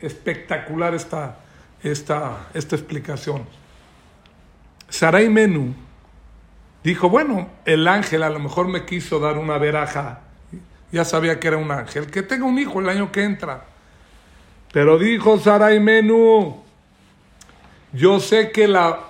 espectacular 0.00 0.94
esta, 0.94 1.38
esta, 1.82 2.48
esta 2.54 2.76
explicación. 2.76 3.44
Sarai 4.88 5.28
Menú 5.28 5.74
dijo, 6.82 7.08
bueno, 7.08 7.48
el 7.64 7.86
ángel 7.86 8.22
a 8.22 8.30
lo 8.30 8.38
mejor 8.38 8.68
me 8.68 8.84
quiso 8.84 9.20
dar 9.20 9.38
una 9.38 9.58
veraja, 9.58 10.20
ya 10.90 11.04
sabía 11.04 11.38
que 11.38 11.48
era 11.48 11.56
un 11.56 11.70
ángel, 11.70 12.10
que 12.10 12.22
tenga 12.22 12.44
un 12.44 12.58
hijo 12.58 12.80
el 12.80 12.88
año 12.88 13.12
que 13.12 13.22
entra. 13.22 13.64
Pero 14.72 14.98
dijo 14.98 15.38
Sarai 15.38 15.80
Menú, 15.80 16.62
yo 17.92 18.20
sé 18.20 18.52
que 18.52 18.68
la 18.68 19.00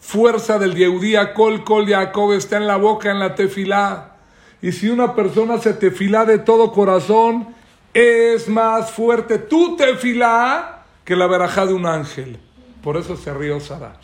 fuerza 0.00 0.58
del 0.58 0.74
Yehudía 0.74 1.34
Kol 1.34 1.64
Kol 1.64 1.88
Jacob 1.88 2.32
está 2.32 2.58
en 2.58 2.66
la 2.66 2.76
boca, 2.76 3.10
en 3.10 3.18
la 3.18 3.34
tefilá. 3.34 4.16
Y 4.62 4.72
si 4.72 4.88
una 4.88 5.14
persona 5.14 5.58
se 5.58 5.74
tefilá 5.74 6.24
de 6.24 6.38
todo 6.38 6.72
corazón, 6.72 7.54
es 7.94 8.48
más 8.48 8.90
fuerte 8.90 9.38
tu 9.38 9.76
tefilá 9.76 10.82
que 11.04 11.14
la 11.14 11.28
verajá 11.28 11.64
de 11.64 11.74
un 11.74 11.86
ángel. 11.86 12.38
Por 12.82 12.96
eso 12.96 13.16
se 13.16 13.32
rió 13.32 13.60
Sara. 13.60 13.94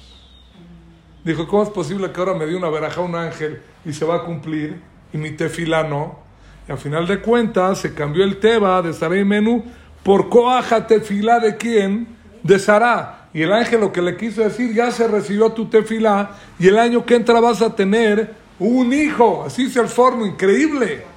Dijo, 1.24 1.46
¿cómo 1.48 1.64
es 1.64 1.68
posible 1.70 2.10
que 2.12 2.20
ahora 2.20 2.34
me 2.34 2.46
dio 2.46 2.56
una 2.56 2.70
verajá 2.70 3.00
un 3.02 3.16
ángel 3.16 3.60
y 3.84 3.92
se 3.92 4.04
va 4.04 4.16
a 4.16 4.22
cumplir 4.22 4.80
y 5.12 5.18
mi 5.18 5.32
tefilá 5.32 5.82
no? 5.82 6.20
Y 6.68 6.72
al 6.72 6.78
final 6.78 7.06
de 7.06 7.20
cuentas 7.20 7.78
se 7.78 7.92
cambió 7.92 8.24
el 8.24 8.38
teba 8.38 8.80
de 8.80 8.94
Sara 8.94 9.18
y 9.18 9.24
Menú 9.24 9.64
por 10.02 10.28
coaja 10.28 10.86
tefilá 10.86 11.40
de 11.40 11.56
quién? 11.56 12.06
De 12.42 12.58
Sara. 12.58 13.28
Y 13.34 13.42
el 13.42 13.52
ángel 13.52 13.80
lo 13.80 13.92
que 13.92 14.02
le 14.02 14.16
quiso 14.16 14.42
decir, 14.42 14.72
ya 14.72 14.90
se 14.90 15.06
recibió 15.08 15.52
tu 15.52 15.66
tefilá 15.66 16.30
y 16.58 16.68
el 16.68 16.78
año 16.78 17.04
que 17.04 17.16
entra 17.16 17.40
vas 17.40 17.60
a 17.60 17.74
tener 17.74 18.34
un 18.58 18.92
hijo, 18.92 19.44
así 19.44 19.64
es 19.64 19.76
el 19.76 19.88
forno, 19.88 20.24
increíble. 20.26 21.09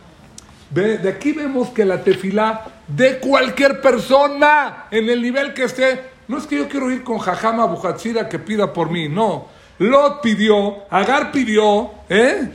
De 0.73 1.07
aquí 1.09 1.33
vemos 1.33 1.69
que 1.69 1.85
la 1.85 2.03
tefilá 2.03 2.65
de 2.87 3.19
cualquier 3.19 3.79
persona, 3.79 4.85
en 4.89 5.07
el 5.07 5.21
nivel 5.21 5.53
que 5.53 5.65
esté, 5.65 6.01
no 6.27 6.37
es 6.37 6.47
que 6.47 6.57
yo 6.57 6.67
quiero 6.67 6.89
ir 6.89 7.03
con 7.03 7.19
Jajama 7.19 7.65
Bujatzira 7.65 8.27
que 8.27 8.39
pida 8.39 8.73
por 8.73 8.89
mí, 8.89 9.07
no. 9.07 9.47
Lot 9.77 10.21
pidió, 10.21 10.77
Agar 10.89 11.31
pidió, 11.31 11.91
¿eh? 12.09 12.49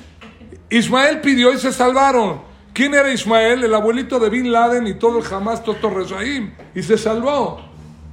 Ismael 0.70 1.20
pidió 1.20 1.52
y 1.52 1.58
se 1.58 1.72
salvaron. 1.72 2.42
¿Quién 2.72 2.94
era 2.94 3.10
Ismael? 3.10 3.64
El 3.64 3.74
abuelito 3.74 4.18
de 4.18 4.30
Bin 4.30 4.52
Laden 4.52 4.86
y 4.86 4.94
todo 4.94 5.18
el 5.18 5.32
Hamas, 5.32 5.62
Toto 5.64 5.90
Rezaim. 5.90 6.54
Y 6.74 6.82
se 6.82 6.98
salvó. 6.98 7.60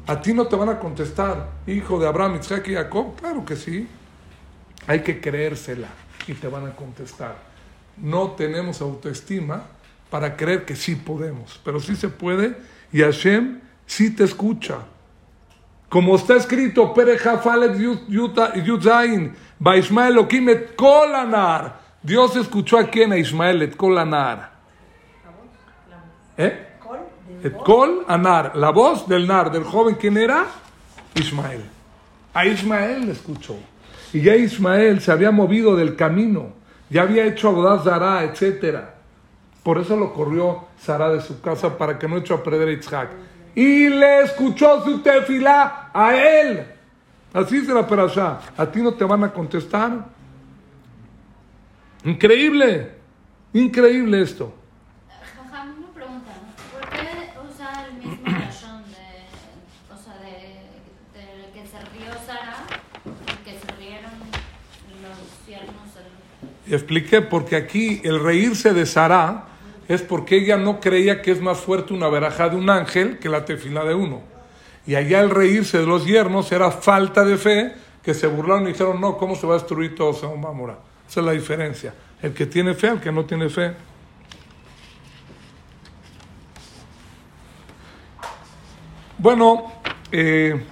A 0.07 0.21
ti 0.21 0.33
no 0.33 0.47
te 0.47 0.55
van 0.55 0.69
a 0.69 0.79
contestar, 0.79 1.49
hijo 1.65 1.99
de 1.99 2.07
Abraham, 2.07 2.39
Isaac 2.39 2.67
y 2.67 2.75
Jacob. 2.75 3.15
Claro 3.19 3.43
que 3.43 3.55
sí. 3.55 3.87
Hay 4.87 5.01
que 5.01 5.19
creérsela 5.19 5.87
y 6.27 6.33
te 6.33 6.47
van 6.47 6.67
a 6.67 6.75
contestar. 6.75 7.35
No 7.97 8.31
tenemos 8.31 8.81
autoestima 8.81 9.63
para 10.15 10.37
creer 10.37 10.63
que 10.63 10.77
sí 10.77 10.95
podemos, 10.95 11.59
pero 11.65 11.77
sí 11.81 11.93
se 11.93 12.07
puede 12.07 12.55
y 12.93 13.01
Hashem 13.01 13.59
sí 13.85 14.15
te 14.15 14.23
escucha. 14.23 14.77
Como 15.89 16.15
está 16.15 16.37
escrito, 16.37 16.93
Kolanar. 20.77 21.79
Dios 22.01 22.35
escuchó 22.37 22.77
a 22.77 22.85
quién? 22.85 23.11
A 23.11 23.17
Ismael 23.17 23.61
et 23.63 23.75
Kolanar. 23.75 24.51
¿Eh? 26.37 26.65
Et 27.43 27.57
Kol 27.57 28.05
Anar, 28.07 28.55
la 28.55 28.69
voz 28.69 29.09
del 29.09 29.27
Nar, 29.27 29.51
del 29.51 29.65
joven, 29.65 29.95
¿quién 29.95 30.15
era? 30.15 30.45
Ismael. 31.15 31.65
A 32.33 32.45
Ismael 32.45 33.07
le 33.07 33.11
escuchó. 33.11 33.57
Y 34.13 34.21
ya 34.21 34.33
Ismael 34.33 35.01
se 35.01 35.11
había 35.11 35.31
movido 35.31 35.75
del 35.75 35.97
camino, 35.97 36.53
ya 36.89 37.01
había 37.01 37.25
hecho 37.25 37.49
Abodaz 37.49 37.83
Zara, 37.83 38.23
etc. 38.23 38.94
Por 39.65 39.79
eso 39.79 39.97
lo 39.97 40.13
corrió 40.13 40.65
Sara 40.77 41.09
de 41.09 41.21
su 41.21 41.41
casa 41.41 41.75
para 41.75 41.97
que 41.97 42.07
no 42.07 42.17
eche 42.17 42.35
a 42.35 42.43
perder 42.43 42.67
a 42.67 42.71
Isaac. 42.71 43.09
Y 43.55 43.89
le 43.89 44.21
escuchó 44.21 44.83
su 44.83 44.99
tefilá 45.01 45.89
a 45.91 46.15
él. 46.15 46.67
Así 47.33 47.65
se 47.65 47.73
la 47.73 47.87
perashá. 47.87 48.41
A 48.55 48.67
ti 48.67 48.79
no 48.83 48.93
te 48.93 49.03
van 49.03 49.23
a 49.23 49.33
contestar. 49.33 50.05
Increíble, 52.03 52.91
increíble 53.53 54.21
esto. 54.21 54.53
expliqué 66.67 67.21
porque 67.21 67.55
aquí 67.55 68.01
el 68.03 68.19
reírse 68.19 68.73
de 68.73 68.85
Sara 68.85 69.54
es 69.87 70.01
porque 70.01 70.37
ella 70.37 70.57
no 70.57 70.79
creía 70.79 71.21
que 71.21 71.31
es 71.31 71.41
más 71.41 71.59
fuerte 71.59 71.93
una 71.93 72.07
verajá 72.07 72.49
de 72.49 72.55
un 72.55 72.69
ángel 72.69 73.19
que 73.19 73.29
la 73.29 73.45
tefila 73.45 73.83
de 73.83 73.93
uno. 73.93 74.21
Y 74.87 74.95
allá 74.95 75.21
el 75.21 75.29
reírse 75.29 75.79
de 75.79 75.85
los 75.85 76.05
yernos 76.05 76.51
era 76.51 76.71
falta 76.71 77.23
de 77.23 77.37
fe, 77.37 77.73
que 78.03 78.13
se 78.13 78.27
burlaron 78.27 78.63
y 78.63 78.73
dijeron, 78.73 79.01
no, 79.01 79.17
¿cómo 79.17 79.35
se 79.35 79.47
va 79.47 79.55
a 79.55 79.57
destruir 79.57 79.95
todo 79.95 80.13
Mamora? 80.37 80.77
Esa 81.09 81.19
es 81.21 81.25
la 81.25 81.31
diferencia. 81.31 81.93
El 82.21 82.33
que 82.33 82.45
tiene 82.45 82.73
fe, 82.73 82.89
el 82.89 82.99
que 82.99 83.11
no 83.11 83.25
tiene 83.25 83.49
fe. 83.49 83.73
Bueno, 89.17 89.71
eh, 90.11 90.63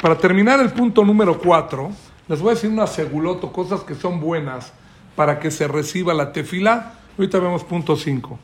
para 0.00 0.16
terminar 0.16 0.60
el 0.60 0.70
punto 0.70 1.04
número 1.04 1.38
cuatro, 1.38 1.90
les 2.26 2.40
voy 2.40 2.52
a 2.52 2.54
decir 2.54 2.70
una 2.70 2.86
seguloto, 2.86 3.52
cosas 3.52 3.82
que 3.82 3.94
son 3.94 4.20
buenas 4.20 4.72
para 5.14 5.38
que 5.38 5.50
se 5.50 5.68
reciba 5.68 6.14
la 6.14 6.32
tefila. 6.32 6.94
Ahorita 7.18 7.38
vemos 7.38 7.64
punto 7.64 7.96
5. 7.96 8.38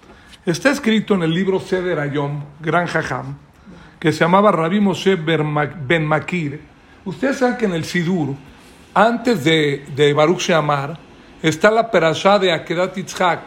Está 0.46 0.70
escrito 0.70 1.14
en 1.14 1.22
el 1.22 1.32
libro 1.32 1.58
Seder 1.58 1.98
Ayom, 1.98 2.44
Gran 2.60 2.86
Jajam, 2.86 3.38
que 3.98 4.12
se 4.12 4.20
llamaba 4.20 4.52
Rabbi 4.52 4.78
Moshe 4.78 5.16
Ben 5.16 6.04
Makir. 6.04 6.60
Ustedes 7.06 7.38
saben 7.38 7.56
que 7.56 7.64
en 7.64 7.72
el 7.72 7.84
Sidur, 7.84 8.34
antes 8.92 9.42
de, 9.42 9.86
de 9.96 10.12
Baruch 10.12 10.40
Sheamar, 10.40 10.98
está 11.42 11.70
la 11.70 11.90
perashá 11.90 12.38
de 12.38 12.52
Akedat 12.52 12.94
Yitzhak. 12.94 13.40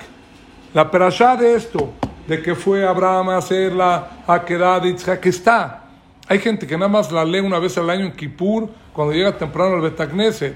La 0.73 0.89
perashá 0.89 1.35
de 1.35 1.53
esto, 1.53 1.93
de 2.27 2.41
que 2.41 2.55
fue 2.55 2.87
Abraham 2.87 3.29
a 3.29 3.37
hacer 3.37 3.73
la 3.73 4.23
Akedat 4.25 4.85
Yitzhak, 4.85 5.23
está. 5.27 5.83
Hay 6.27 6.39
gente 6.39 6.65
que 6.65 6.79
nada 6.79 6.89
más 6.89 7.11
la 7.11 7.23
lee 7.23 7.41
una 7.41 7.59
vez 7.59 7.77
al 7.77 7.91
año 7.91 8.05
en 8.05 8.13
Kippur, 8.13 8.69
cuando 8.91 9.13
llega 9.13 9.37
temprano 9.37 9.75
al 9.75 9.81
Betagneset. 9.81 10.55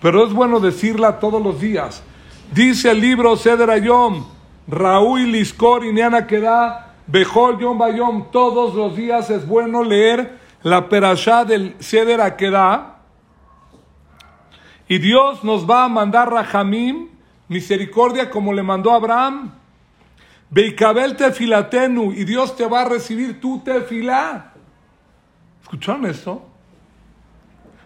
Pero 0.00 0.26
es 0.26 0.32
bueno 0.32 0.58
decirla 0.58 1.20
todos 1.20 1.42
los 1.42 1.60
días. 1.60 2.02
Dice 2.50 2.90
el 2.90 2.98
libro 2.98 3.36
Seder 3.36 3.68
Ayom, 3.68 4.24
Raúl 4.68 5.32
Liskor 5.32 5.84
y 5.84 5.92
Niana 5.92 6.26
Kedah, 6.26 6.94
Bejol 7.06 7.58
Yom 7.58 7.78
Bayom, 7.78 8.30
todos 8.30 8.74
los 8.74 8.96
días 8.96 9.30
es 9.30 9.46
bueno 9.46 9.82
leer 9.82 10.38
la 10.62 10.88
perashá 10.88 11.44
del 11.44 11.74
Seder 11.80 12.20
Akedah 12.20 12.92
y 14.92 14.98
Dios 14.98 15.42
nos 15.42 15.68
va 15.68 15.84
a 15.84 15.88
mandar 15.88 16.30
Rahamim, 16.30 17.08
misericordia 17.48 18.28
como 18.28 18.52
le 18.52 18.62
mandó 18.62 18.92
Abraham. 18.92 19.54
Beikabel 20.50 21.16
tefilatenu, 21.16 22.12
y 22.12 22.24
Dios 22.24 22.56
te 22.56 22.66
va 22.66 22.82
a 22.82 22.84
recibir 22.84 23.40
tu 23.40 23.60
tefilá. 23.60 24.52
¿Escucharon 25.62 26.04
esto? 26.04 26.46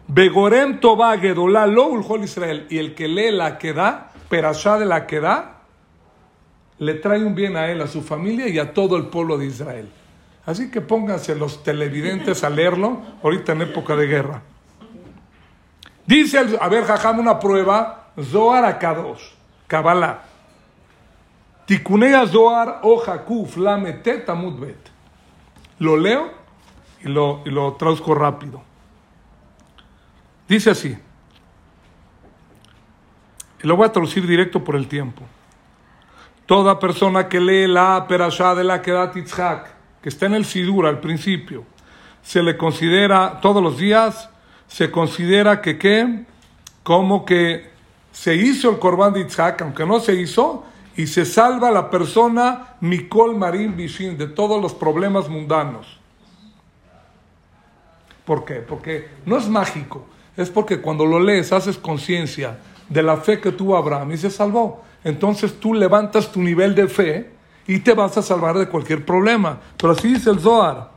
Begorem 0.08 0.80
toba 0.80 1.16
gedolá 1.16 1.68
lo 1.68 1.96
Israel. 2.24 2.66
Y 2.70 2.78
el 2.78 2.96
que 2.96 3.06
lee 3.06 3.30
la 3.30 3.56
queda, 3.56 4.10
perashá 4.28 4.76
de 4.76 4.86
la 4.86 5.06
queda, 5.06 5.55
le 6.78 6.94
trae 6.94 7.24
un 7.24 7.34
bien 7.34 7.56
a 7.56 7.68
él, 7.70 7.80
a 7.80 7.86
su 7.86 8.02
familia 8.02 8.48
y 8.48 8.58
a 8.58 8.74
todo 8.74 8.96
el 8.96 9.06
pueblo 9.06 9.38
de 9.38 9.46
Israel. 9.46 9.88
Así 10.44 10.70
que 10.70 10.80
pónganse 10.80 11.34
los 11.34 11.62
televidentes 11.62 12.44
a 12.44 12.50
leerlo 12.50 13.02
ahorita 13.22 13.52
en 13.52 13.62
época 13.62 13.96
de 13.96 14.06
guerra. 14.06 14.42
Dice, 16.06 16.38
a 16.38 16.68
ver, 16.68 16.84
jajam, 16.84 17.18
una 17.18 17.40
prueba, 17.40 18.12
Zohar 18.22 18.64
Akadosh, 18.64 19.32
Kabbalah. 19.66 20.22
Tikunea 21.66 22.24
Zohar 22.28 22.80
Oja 22.84 23.24
Kuf 23.24 23.56
Lame 23.56 24.00
Bet. 24.02 24.90
Lo 25.80 25.96
leo 25.96 26.30
y 27.02 27.08
lo, 27.08 27.42
y 27.44 27.50
lo 27.50 27.74
traduzco 27.74 28.14
rápido. 28.14 28.62
Dice 30.48 30.70
así. 30.70 30.96
Lo 33.62 33.74
voy 33.74 33.86
a 33.86 33.92
traducir 33.92 34.24
directo 34.28 34.62
por 34.62 34.76
el 34.76 34.86
tiempo. 34.86 35.22
Toda 36.46 36.78
persona 36.78 37.28
que 37.28 37.40
lee 37.40 37.66
la 37.66 38.06
perashá 38.08 38.54
de 38.54 38.64
la 38.64 38.80
Kedat 38.80 39.14
Yitzhak, 39.14 39.68
que 40.00 40.08
está 40.08 40.26
en 40.26 40.34
el 40.34 40.44
Sidur 40.44 40.86
al 40.86 41.00
principio, 41.00 41.64
se 42.22 42.42
le 42.42 42.56
considera 42.56 43.40
todos 43.40 43.62
los 43.62 43.78
días 43.78 44.30
se 44.68 44.90
considera 44.90 45.60
que 45.60 45.78
qué, 45.78 46.24
como 46.82 47.24
que 47.24 47.70
se 48.12 48.34
hizo 48.34 48.70
el 48.70 48.78
Corban 48.78 49.12
de 49.12 49.20
Itzhak, 49.20 49.62
aunque 49.62 49.86
no 49.86 50.00
se 50.00 50.14
hizo, 50.14 50.64
y 50.96 51.06
se 51.06 51.24
salva 51.24 51.70
la 51.70 51.90
persona 51.90 52.76
Mikol 52.80 53.36
Marim 53.36 53.76
Bishin 53.76 54.16
de 54.16 54.26
todos 54.26 54.60
los 54.60 54.74
problemas 54.74 55.28
mundanos. 55.28 55.98
¿Por 58.24 58.44
qué? 58.44 58.54
Porque 58.54 59.08
no 59.26 59.36
es 59.36 59.48
mágico, 59.48 60.06
es 60.36 60.50
porque 60.50 60.80
cuando 60.80 61.04
lo 61.04 61.20
lees 61.20 61.52
haces 61.52 61.76
conciencia 61.76 62.58
de 62.88 63.02
la 63.02 63.18
fe 63.18 63.40
que 63.40 63.52
tuvo 63.52 63.76
Abraham 63.76 64.12
y 64.12 64.16
se 64.16 64.30
salvó. 64.30 64.82
Entonces 65.06 65.58
tú 65.58 65.72
levantas 65.72 66.30
tu 66.30 66.42
nivel 66.42 66.74
de 66.74 66.88
fe 66.88 67.30
y 67.66 67.78
te 67.78 67.94
vas 67.94 68.18
a 68.18 68.22
salvar 68.22 68.58
de 68.58 68.68
cualquier 68.68 69.06
problema. 69.06 69.60
Pero 69.78 69.92
así 69.92 70.12
dice 70.12 70.30
el 70.30 70.40
Zohar. 70.40 70.90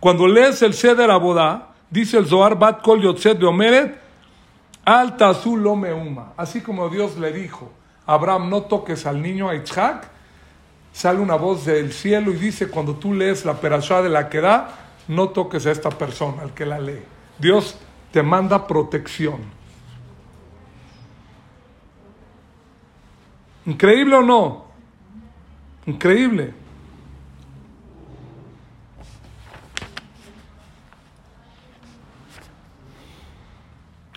Cuando 0.00 0.26
lees 0.26 0.62
el 0.62 0.72
Seder 0.74 1.10
Abodá, 1.10 1.72
Dice 1.92 2.16
el 2.16 2.26
Zohar, 2.26 2.58
Bat 2.58 2.80
Kol 2.80 3.02
Yotzet 3.02 3.38
de 3.38 3.44
Omeret, 3.44 4.00
Alta 4.82 5.28
Azul 5.28 5.60
Meuma. 5.76 6.32
Así 6.38 6.62
como 6.62 6.88
Dios 6.88 7.18
le 7.18 7.34
dijo, 7.34 7.70
Abraham, 8.06 8.48
no 8.48 8.62
toques 8.62 9.04
al 9.04 9.20
niño 9.20 9.50
a 9.50 10.00
sale 10.90 11.18
una 11.18 11.36
voz 11.36 11.66
del 11.66 11.92
cielo 11.92 12.30
y 12.30 12.36
dice, 12.36 12.68
cuando 12.68 12.94
tú 12.94 13.12
lees 13.12 13.44
la 13.44 13.60
perashá 13.60 14.00
de 14.00 14.08
la 14.08 14.30
que 14.30 14.40
da, 14.40 14.70
no 15.06 15.28
toques 15.28 15.66
a 15.66 15.70
esta 15.70 15.90
persona, 15.90 16.40
al 16.40 16.54
que 16.54 16.64
la 16.64 16.78
lee. 16.78 17.02
Dios 17.38 17.76
te 18.10 18.22
manda 18.22 18.66
protección. 18.66 19.40
¿Increíble 23.66 24.16
o 24.16 24.22
no? 24.22 24.64
Increíble. 25.86 26.54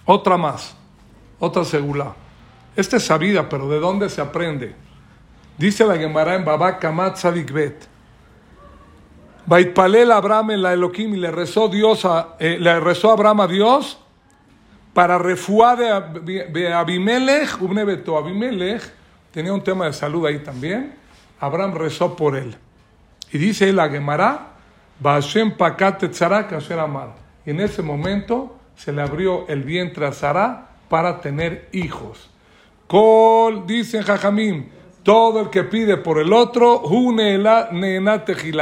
Otra 0.05 0.37
más, 0.37 0.75
otra 1.39 1.63
segula. 1.63 2.13
Esta 2.75 2.97
es 2.97 3.03
sabida, 3.05 3.49
pero 3.49 3.67
¿de 3.69 3.79
dónde 3.79 4.09
se 4.09 4.21
aprende? 4.21 4.75
Dice 5.57 5.85
la 5.85 5.97
Gemara 5.97 6.35
en 6.35 6.45
Babá 6.45 6.77
Kamat 6.77 7.17
Sadik 7.17 7.51
Bet. 7.51 7.87
Baitpalel 9.47 10.11
Abraham 10.11 10.51
en 10.51 10.61
la 10.61 10.73
Elohim 10.73 11.13
y 11.13 11.17
le 11.17 11.31
rezó, 11.31 11.67
Dios 11.69 12.03
a, 12.05 12.35
eh, 12.39 12.57
le 12.59 12.79
rezó 12.79 13.11
Abraham 13.11 13.41
a 13.41 13.47
Dios. 13.47 13.99
para 14.93 15.17
refuá 15.17 15.75
de, 15.75 15.89
Abi- 15.91 16.51
de 16.53 16.73
Abimelech, 16.73 17.57
Beto. 17.59 18.17
Abimelech 18.17 18.81
tenía 19.35 19.51
un 19.51 19.61
tema 19.61 19.85
de 19.85 19.91
salud 19.91 20.25
ahí 20.25 20.39
también. 20.39 20.95
Abraham 21.41 21.75
rezó 21.75 22.15
por 22.15 22.37
él. 22.37 22.55
Y 23.33 23.37
dice 23.37 23.73
la 23.73 23.89
Gemara, 23.89 24.53
Bashem 24.97 25.57
Pakat 25.57 25.99
Tetzara 25.99 26.47
Kasher 26.47 26.79
Amar. 26.79 27.15
Y 27.45 27.49
en 27.49 27.59
ese 27.59 27.81
momento 27.81 28.55
se 28.77 28.93
le 28.93 29.01
abrió 29.01 29.45
el 29.49 29.63
vientre 29.63 30.05
a 30.05 30.13
Sara 30.13 30.69
para 30.87 31.19
tener 31.19 31.67
hijos. 31.73 32.29
Kol, 32.87 33.67
dicen 33.67 34.03
Jajamim, 34.03 34.69
todo 35.03 35.41
el 35.41 35.49
que 35.49 35.63
pide 35.63 35.97
por 35.97 36.17
el 36.17 36.31
otro. 36.31 36.83
Entonces 36.85 38.53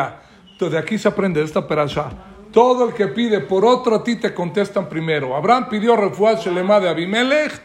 de 0.71 0.77
aquí 0.79 0.97
se 0.97 1.07
aprende 1.07 1.39
de 1.39 1.45
esta 1.45 1.67
perashá. 1.67 2.09
Todo 2.51 2.87
el 2.87 2.95
que 2.95 3.09
pide 3.09 3.41
por 3.41 3.63
otro, 3.63 3.97
a 3.97 4.03
ti 4.03 4.15
te 4.15 4.33
contestan 4.33 4.89
primero. 4.89 5.35
Abraham 5.35 5.67
pidió 5.69 5.95
refuá 5.95 6.33
Shelema 6.33 6.79
de 6.79 6.89
Abimelech. 6.89 7.61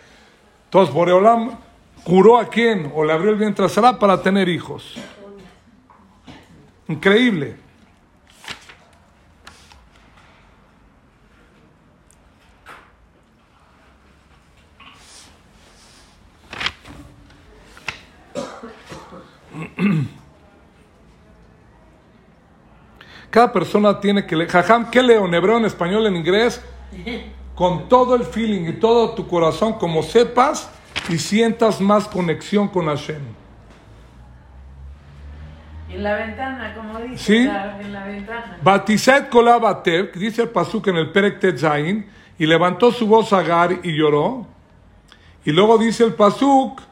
Entonces 0.64 0.94
Boreolam 0.94 1.67
juró 2.08 2.38
a 2.38 2.48
quién, 2.48 2.90
o 2.94 3.04
le 3.04 3.12
abrió 3.12 3.30
el 3.30 3.36
vientre 3.36 3.66
a 3.66 3.68
Sara 3.68 3.98
para 3.98 4.22
tener 4.22 4.48
hijos. 4.48 4.94
Increíble. 6.88 7.56
Cada 23.28 23.52
persona 23.52 24.00
tiene 24.00 24.24
que 24.24 24.34
leer. 24.34 24.48
Jajam, 24.48 24.90
¿qué 24.90 25.02
leo? 25.02 25.26
¿En 25.26 25.34
hebreo, 25.34 25.58
en 25.58 25.66
español, 25.66 26.06
en 26.06 26.16
inglés? 26.16 26.64
Con 27.54 27.86
todo 27.86 28.14
el 28.14 28.24
feeling 28.24 28.66
y 28.66 28.72
todo 28.80 29.10
tu 29.10 29.28
corazón, 29.28 29.74
como 29.74 30.02
sepas 30.02 30.70
y 31.08 31.18
sientas 31.18 31.80
más 31.80 32.06
conexión 32.08 32.68
con 32.68 32.86
Hashem. 32.86 33.22
En 35.90 36.02
la 36.02 36.14
ventana, 36.14 36.74
como 36.74 36.98
dice. 37.00 37.16
Sí. 37.24 37.44
la- 37.44 37.80
en 37.80 37.92
la 37.92 38.04
ventana. 38.04 38.58
Batizet 38.62 39.28
Kolabatev, 39.30 40.12
dice 40.14 40.42
el 40.42 40.50
pasuk 40.50 40.88
en 40.88 40.96
el 40.96 41.10
Perek 41.10 41.40
Tetzain, 41.40 42.06
y 42.38 42.46
levantó 42.46 42.92
su 42.92 43.06
voz 43.06 43.32
Agar 43.32 43.80
y 43.82 43.96
lloró. 43.96 44.46
Y 45.44 45.50
luego 45.52 45.78
dice 45.78 46.04
el 46.04 46.14
pasuk, 46.14 46.82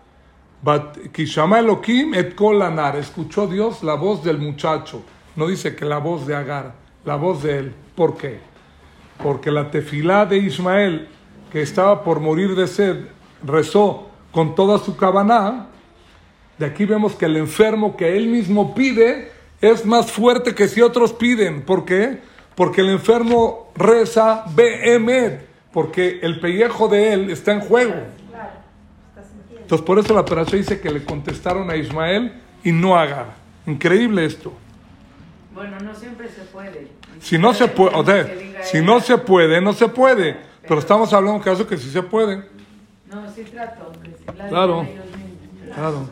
Kishama 1.12 1.58
Elohim 1.58 2.14
et 2.14 2.34
kol 2.34 2.62
anar, 2.62 2.96
escuchó 2.96 3.46
Dios 3.46 3.82
la 3.84 3.94
voz 3.94 4.24
del 4.24 4.38
muchacho. 4.38 5.02
No 5.36 5.46
dice 5.46 5.76
que 5.76 5.84
la 5.84 5.98
voz 5.98 6.26
de 6.26 6.34
Agar, 6.34 6.72
la 7.04 7.16
voz 7.16 7.42
de 7.42 7.58
él. 7.58 7.74
¿Por 7.94 8.16
qué? 8.16 8.40
Porque 9.22 9.50
la 9.50 9.70
tefilá 9.70 10.24
de 10.26 10.38
Ismael, 10.38 11.08
que 11.52 11.60
estaba 11.60 12.02
por 12.02 12.18
morir 12.20 12.54
de 12.56 12.66
sed, 12.66 13.04
rezó 13.44 14.08
con 14.32 14.54
toda 14.54 14.78
su 14.78 14.96
cabaná. 14.96 15.66
De 16.58 16.66
aquí 16.66 16.84
vemos 16.84 17.14
que 17.14 17.26
el 17.26 17.36
enfermo 17.36 17.96
que 17.96 18.16
él 18.16 18.28
mismo 18.28 18.74
pide 18.74 19.30
es 19.60 19.84
más 19.84 20.10
fuerte 20.10 20.54
que 20.54 20.68
si 20.68 20.80
otros 20.80 21.12
piden. 21.12 21.62
¿Por 21.62 21.84
qué? 21.84 22.20
Porque 22.54 22.80
el 22.80 22.90
enfermo 22.90 23.72
reza 23.74 24.44
Behemet, 24.54 25.46
porque 25.72 26.20
el 26.22 26.40
pellejo 26.40 26.88
de 26.88 27.12
él 27.12 27.30
está 27.30 27.52
en 27.52 27.60
juego. 27.60 27.94
Entonces 29.66 29.84
por 29.84 29.98
eso 29.98 30.14
la 30.14 30.20
operación 30.20 30.60
dice 30.60 30.80
que 30.80 30.90
le 30.90 31.04
contestaron 31.04 31.68
a 31.70 31.76
Ismael 31.76 32.32
y 32.62 32.72
no 32.72 32.96
a 32.96 33.02
Agar. 33.02 33.26
Increíble 33.66 34.24
esto. 34.24 34.52
Bueno, 35.52 35.78
no 35.80 35.94
siempre 35.94 36.28
se 36.28 36.42
puede. 36.42 36.88
Si 37.20 37.36
no 37.38 37.52
se 37.52 37.66
puede, 37.66 37.96
o 37.96 38.04
sea, 38.04 38.32
si 38.62 38.80
no 38.80 39.00
se 39.00 39.18
puede, 39.18 39.60
no 39.60 39.72
se 39.72 39.88
puede. 39.88 40.36
Pero 40.62 40.78
estamos 40.78 41.12
hablando 41.12 41.32
de 41.32 41.38
un 41.38 41.42
caso 41.42 41.66
que 41.66 41.76
sí 41.76 41.90
se 41.90 42.02
puede. 42.02 42.44
No, 43.10 43.30
sí 43.30 43.44
trato. 43.44 43.92
Que 44.02 44.10
si 44.10 44.38
la 44.38 44.48
Claro. 44.48 44.86
Claro. 45.74 46.08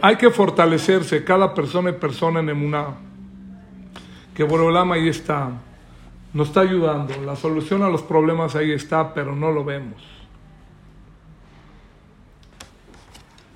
Hay 0.00 0.16
que 0.16 0.30
fortalecerse, 0.30 1.24
cada 1.24 1.54
persona 1.54 1.90
y 1.90 1.92
persona 1.94 2.40
en 2.40 2.48
Emuná. 2.48 2.96
Que 4.34 4.44
Borolama 4.44 4.96
ahí 4.96 5.08
está, 5.08 5.50
nos 6.32 6.48
está 6.48 6.60
ayudando. 6.62 7.14
La 7.22 7.36
solución 7.36 7.82
a 7.82 7.88
los 7.88 8.02
problemas 8.02 8.56
ahí 8.56 8.72
está, 8.72 9.14
pero 9.14 9.36
no 9.36 9.52
lo 9.52 9.64
vemos. 9.64 10.02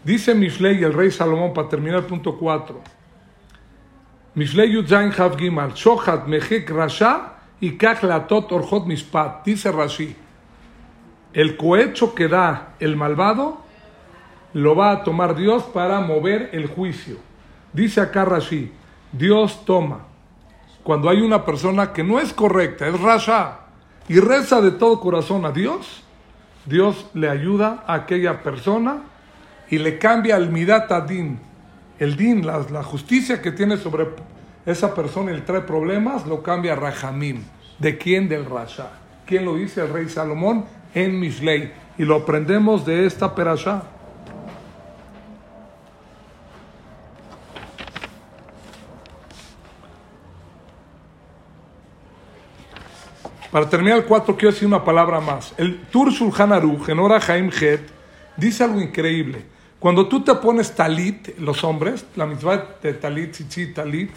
Dice 0.05 0.35
Mishlei, 0.35 0.85
el 0.85 0.93
rey 0.93 1.11
Salomón, 1.11 1.53
para 1.53 1.69
terminar 1.69 2.01
el 2.01 2.05
punto 2.05 2.37
4. 2.39 2.81
Mishlei 4.35 4.71
Yudzain 4.71 5.11
Hav 5.19 5.37
Gimal, 5.37 5.73
Shohat 5.73 6.29
Mejek 6.29 6.71
Rasha 6.71 7.33
y 7.59 7.77
Kach 7.77 8.03
Latot 8.05 8.53
Orjot 8.53 8.87
Mispat. 8.87 9.45
Dice 9.45 9.73
Rashi, 9.73 10.15
el 11.37 11.59
cohecho 11.59 12.15
que 12.15 12.29
da 12.29 12.73
el 12.81 12.97
malvado 12.97 13.59
lo 14.55 14.75
va 14.75 14.91
a 14.91 15.05
tomar 15.05 15.37
Dios 15.37 15.65
para 15.65 16.01
mover 16.01 16.49
el 16.55 16.67
juicio. 16.67 17.19
Dice 17.75 18.01
acá 18.01 18.25
Rashi, 18.25 18.73
Dios 19.13 19.67
toma. 19.67 20.07
Cuando 20.83 21.11
hay 21.11 21.21
una 21.21 21.45
persona 21.45 21.93
que 21.93 22.03
no 22.03 22.19
es 22.21 22.33
correcta, 22.33 22.89
es 22.89 22.99
rasha, 22.99 23.59
y 24.09 24.19
reza 24.19 24.63
de 24.63 24.71
todo 24.71 24.99
corazón 24.99 25.45
a 25.45 25.53
Dios, 25.53 26.05
Dios 26.65 27.05
le 27.13 27.29
ayuda 27.29 27.85
a 27.87 27.93
aquella 27.93 28.43
persona 28.43 29.03
y 29.69 29.77
le 29.77 29.99
cambia 29.99 30.37
el 30.37 30.51
midat 30.51 30.91
din. 31.07 31.39
El 31.99 32.17
din, 32.17 32.47
la, 32.47 32.65
la 32.71 32.83
justicia 32.83 33.43
que 33.43 33.53
tiene 33.53 33.77
sobre 33.77 34.07
esa 34.65 34.95
persona 34.95 35.33
le 35.33 35.43
trae 35.43 35.61
problemas, 35.61 36.27
lo 36.27 36.43
cambia 36.43 36.73
a 36.73 36.77
rahamim. 36.77 37.43
¿De 37.79 37.99
quién? 37.99 38.27
Del 38.27 38.47
rasha. 38.47 38.89
¿Quién 39.27 39.45
lo 39.45 39.57
dice? 39.57 39.83
El 39.83 39.93
rey 39.93 40.09
Salomón 40.09 40.65
en 40.97 41.21
Mishlei. 41.21 41.73
Y 41.99 42.05
lo 42.05 42.17
aprendemos 42.17 42.85
de 42.85 43.07
esta 43.07 43.35
perashá. 43.35 43.83
Para 53.53 53.69
terminar 53.69 53.99
el 53.99 54.05
4, 54.05 54.37
quiero 54.37 54.53
decir 54.53 54.67
una 54.67 54.85
palabra 54.85 55.21
más. 55.21 55.55
El 55.57 55.83
Tur 55.87 56.11
Shulchan 56.11 56.53
Aruch, 56.53 56.89
en 56.89 56.99
Haim 56.99 57.51
Het, 57.51 57.81
dice 58.37 58.65
algo 58.65 58.81
increíble. 58.81 59.45
Cuando 59.79 60.09
tú 60.09 60.23
te 60.23 60.35
pones 60.35 60.75
talit, 60.75 61.39
los 61.39 61.63
hombres, 61.63 62.05
la 62.17 62.27
mitzvah 62.27 62.79
de 62.83 62.95
talit, 62.95 63.33
chichi, 63.33 63.73
talit, 63.73 64.11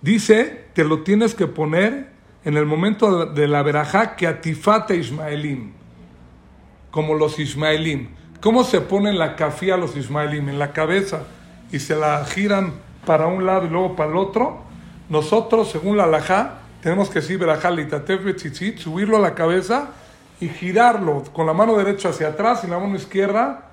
dice, 0.00 0.66
te 0.72 0.84
lo 0.84 1.02
tienes 1.02 1.34
que 1.34 1.46
poner 1.46 2.09
en 2.44 2.56
el 2.56 2.66
momento 2.66 3.26
de 3.26 3.48
la 3.48 3.62
verajá 3.62 4.16
que 4.16 4.26
atifate 4.26 4.96
Ismaelim, 4.96 5.72
como 6.90 7.14
los 7.14 7.38
Ismaelim. 7.38 8.08
¿Cómo 8.40 8.64
se 8.64 8.80
pone 8.80 9.12
la 9.12 9.36
cafía 9.36 9.74
a 9.74 9.76
los 9.76 9.96
Ismaelim? 9.96 10.48
En 10.48 10.58
la 10.58 10.72
cabeza 10.72 11.24
y 11.70 11.78
se 11.78 11.94
la 11.94 12.24
giran 12.24 12.74
para 13.04 13.26
un 13.26 13.44
lado 13.44 13.66
y 13.66 13.68
luego 13.68 13.96
para 13.96 14.10
el 14.10 14.16
otro. 14.16 14.62
Nosotros, 15.08 15.70
según 15.70 15.96
la 15.96 16.04
alajá, 16.04 16.60
tenemos 16.82 17.10
que 17.10 17.20
decir 17.20 17.38
verajá 17.38 17.70
litatef 17.70 18.24
betzitzit, 18.24 18.78
subirlo 18.78 19.18
a 19.18 19.20
la 19.20 19.34
cabeza 19.34 19.90
y 20.40 20.48
girarlo 20.48 21.24
con 21.32 21.46
la 21.46 21.52
mano 21.52 21.76
derecha 21.76 22.08
hacia 22.08 22.28
atrás 22.28 22.64
y 22.64 22.68
la 22.68 22.78
mano 22.78 22.96
izquierda 22.96 23.66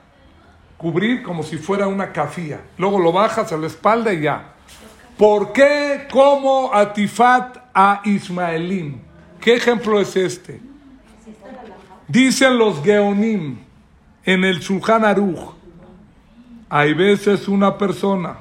cubrir 0.78 1.24
como 1.24 1.43
si 1.43 1.57
fuera 1.57 1.88
una 1.88 2.11
cafía. 2.11 2.61
Luego 2.78 2.99
lo 2.99 3.11
bajas 3.11 3.51
a 3.51 3.57
la 3.57 3.68
espalda 3.68 4.13
y 4.13 4.22
ya. 4.22 4.53
¿Por 5.18 5.51
qué 5.51 6.07
como 6.11 6.74
atifat 6.74 7.57
a 7.80 8.02
Ismaelim? 8.04 8.98
¿Qué 9.40 9.54
ejemplo 9.54 10.02
es 10.02 10.16
este? 10.16 10.60
Dicen 12.08 12.58
los 12.58 12.84
Geonim 12.84 13.60
en 14.26 14.44
el 14.44 14.60
Shulchan 14.60 15.06
Aruch. 15.06 15.54
Hay 16.70 16.96
veces 16.96 17.48
una 17.48 17.78
persona 17.78 18.40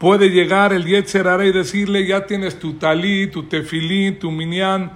puede 0.00 0.30
llegar 0.30 0.72
el 0.72 0.86
Yetzer 0.86 1.28
Hara 1.28 1.44
y 1.44 1.52
decirle, 1.52 2.06
ya 2.06 2.26
tienes 2.26 2.58
tu 2.58 2.74
talí, 2.74 3.26
tu 3.26 3.44
tefilín, 3.44 4.18
tu 4.18 4.30
minyan. 4.30 4.90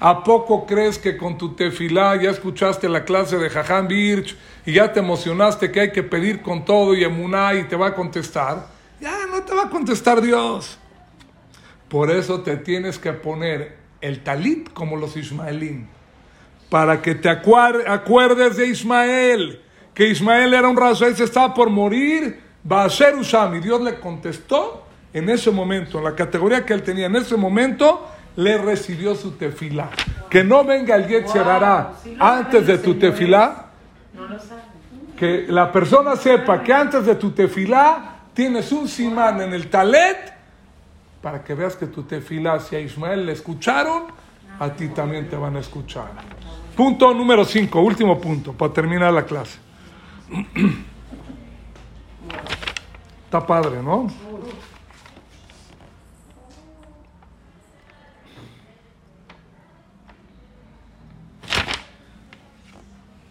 ¿A 0.00 0.24
poco 0.24 0.64
crees 0.64 0.98
que 0.98 1.18
con 1.18 1.36
tu 1.36 1.54
tefilá 1.54 2.16
ya 2.16 2.30
escuchaste 2.30 2.88
la 2.88 3.04
clase 3.04 3.36
de 3.36 3.50
Jajam 3.50 3.86
Birch 3.86 4.34
y 4.64 4.72
ya 4.72 4.90
te 4.90 5.00
emocionaste 5.00 5.70
que 5.70 5.80
hay 5.80 5.92
que 5.92 6.02
pedir 6.02 6.40
con 6.40 6.64
todo 6.64 6.94
y 6.94 7.04
emuná 7.04 7.52
y 7.52 7.64
te 7.64 7.76
va 7.76 7.88
a 7.88 7.94
contestar? 7.94 8.66
Ya 8.98 9.26
no 9.30 9.42
te 9.42 9.54
va 9.54 9.64
a 9.64 9.68
contestar 9.68 10.22
Dios. 10.22 10.78
Por 11.90 12.10
eso 12.10 12.40
te 12.40 12.56
tienes 12.56 12.98
que 12.98 13.12
poner 13.12 13.76
el 14.00 14.22
talit 14.22 14.72
como 14.72 14.96
los 14.96 15.16
ismaelín. 15.16 15.88
Para 16.70 17.02
que 17.02 17.16
te 17.16 17.28
acuerdes 17.28 18.56
de 18.56 18.68
Ismael. 18.68 19.60
Que 19.92 20.08
Ismael 20.08 20.54
era 20.54 20.68
un 20.68 20.76
raso, 20.76 21.04
él 21.04 21.16
se 21.16 21.24
estaba 21.24 21.52
por 21.52 21.68
morir. 21.68 22.40
Va 22.70 22.84
a 22.84 22.88
ser 22.88 23.16
Usam. 23.16 23.56
Y 23.56 23.60
Dios 23.60 23.80
le 23.80 23.98
contestó 23.98 24.84
en 25.12 25.28
ese 25.28 25.50
momento, 25.50 25.98
en 25.98 26.04
la 26.04 26.14
categoría 26.14 26.64
que 26.64 26.72
él 26.72 26.84
tenía 26.84 27.06
en 27.06 27.16
ese 27.16 27.36
momento, 27.36 28.06
le 28.36 28.56
recibió 28.56 29.16
su 29.16 29.32
tefilá. 29.32 29.90
Que 30.30 30.44
no 30.44 30.64
venga 30.64 30.94
el 30.94 31.08
Yetzer 31.08 31.42
Hara 31.42 31.82
Wow, 31.82 31.96
sí 32.04 32.16
antes 32.20 32.66
de 32.68 32.78
tu 32.78 32.92
señores. 32.92 33.00
tefilá. 33.00 33.66
No 34.14 34.26
lo. 34.26 34.38
Que 35.18 35.46
la 35.48 35.72
persona 35.72 36.14
sepa 36.14 36.62
que 36.62 36.72
antes 36.72 37.04
de 37.04 37.16
tu 37.16 37.32
tefilá 37.32 38.20
tienes 38.32 38.70
un 38.70 38.86
simán 38.86 39.40
en 39.40 39.52
el 39.52 39.68
talet 39.68 40.39
para 41.22 41.44
que 41.44 41.54
veas 41.54 41.76
que 41.76 41.86
tu 41.86 42.02
tefilá, 42.04 42.58
si 42.60 42.76
a 42.76 42.80
Ismael 42.80 43.26
le 43.26 43.32
escucharon, 43.32 44.04
a 44.58 44.70
ti 44.70 44.88
también 44.88 45.28
te 45.28 45.36
van 45.36 45.56
a 45.56 45.60
escuchar. 45.60 46.10
Punto 46.76 47.12
número 47.12 47.44
5, 47.44 47.80
último 47.80 48.20
punto, 48.20 48.52
para 48.52 48.72
terminar 48.72 49.12
la 49.12 49.24
clase. 49.24 49.58
Está 53.24 53.46
padre, 53.46 53.82
¿no? 53.82 54.08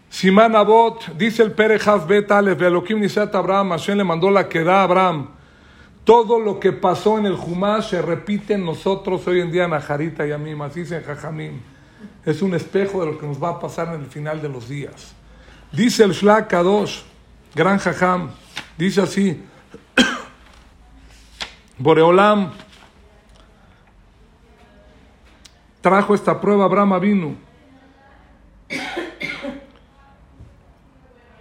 Simán 0.08 0.54
Abot, 0.54 1.16
dice 1.16 1.42
el 1.42 1.52
Pere 1.52 1.78
Bet 2.06 2.30
Alef, 2.30 2.60
Elohim 2.60 3.00
Nisat 3.00 3.34
Abraham, 3.34 3.70
Hashem 3.70 3.96
le 3.96 4.04
mandó 4.04 4.30
la 4.30 4.48
que 4.48 4.62
da 4.62 4.80
a 4.80 4.82
Abraham. 4.82 5.39
Todo 6.10 6.40
lo 6.40 6.58
que 6.58 6.72
pasó 6.72 7.18
en 7.18 7.26
el 7.26 7.36
Jumash 7.36 7.90
se 7.90 8.02
repite 8.02 8.54
en 8.54 8.64
nosotros 8.64 9.24
hoy 9.28 9.42
en 9.42 9.52
día 9.52 9.66
en 9.66 9.74
Ajarita 9.74 10.26
y 10.26 10.32
a 10.32 10.38
mí, 10.38 10.60
así 10.60 10.80
dice 10.80 11.00
Jajamim. 11.02 11.60
Es 12.26 12.42
un 12.42 12.52
espejo 12.52 12.98
de 12.98 13.12
lo 13.12 13.16
que 13.16 13.28
nos 13.28 13.40
va 13.40 13.50
a 13.50 13.60
pasar 13.60 13.94
en 13.94 14.00
el 14.00 14.08
final 14.08 14.42
de 14.42 14.48
los 14.48 14.68
días. 14.68 15.14
Dice 15.70 16.02
el 16.02 16.10
Shlak 16.10 16.50
Kadosh, 16.50 17.02
gran 17.54 17.78
Jajam, 17.78 18.32
dice 18.76 19.02
así, 19.02 19.40
Boreolam 21.78 22.54
trajo 25.80 26.16
esta 26.16 26.40
prueba 26.40 26.64
a 26.64 26.66
Abraham 26.66 27.00
vino 27.00 27.36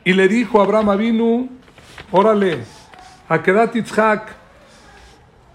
Y 0.05 0.13
le 0.13 0.27
dijo 0.27 0.61
a 0.61 0.63
Abraham 0.63 0.89
Avinu, 0.89 1.49
órale, 2.11 2.63
a 3.27 3.41
Kedat 3.41 3.73
Yitzhak, 3.73 4.38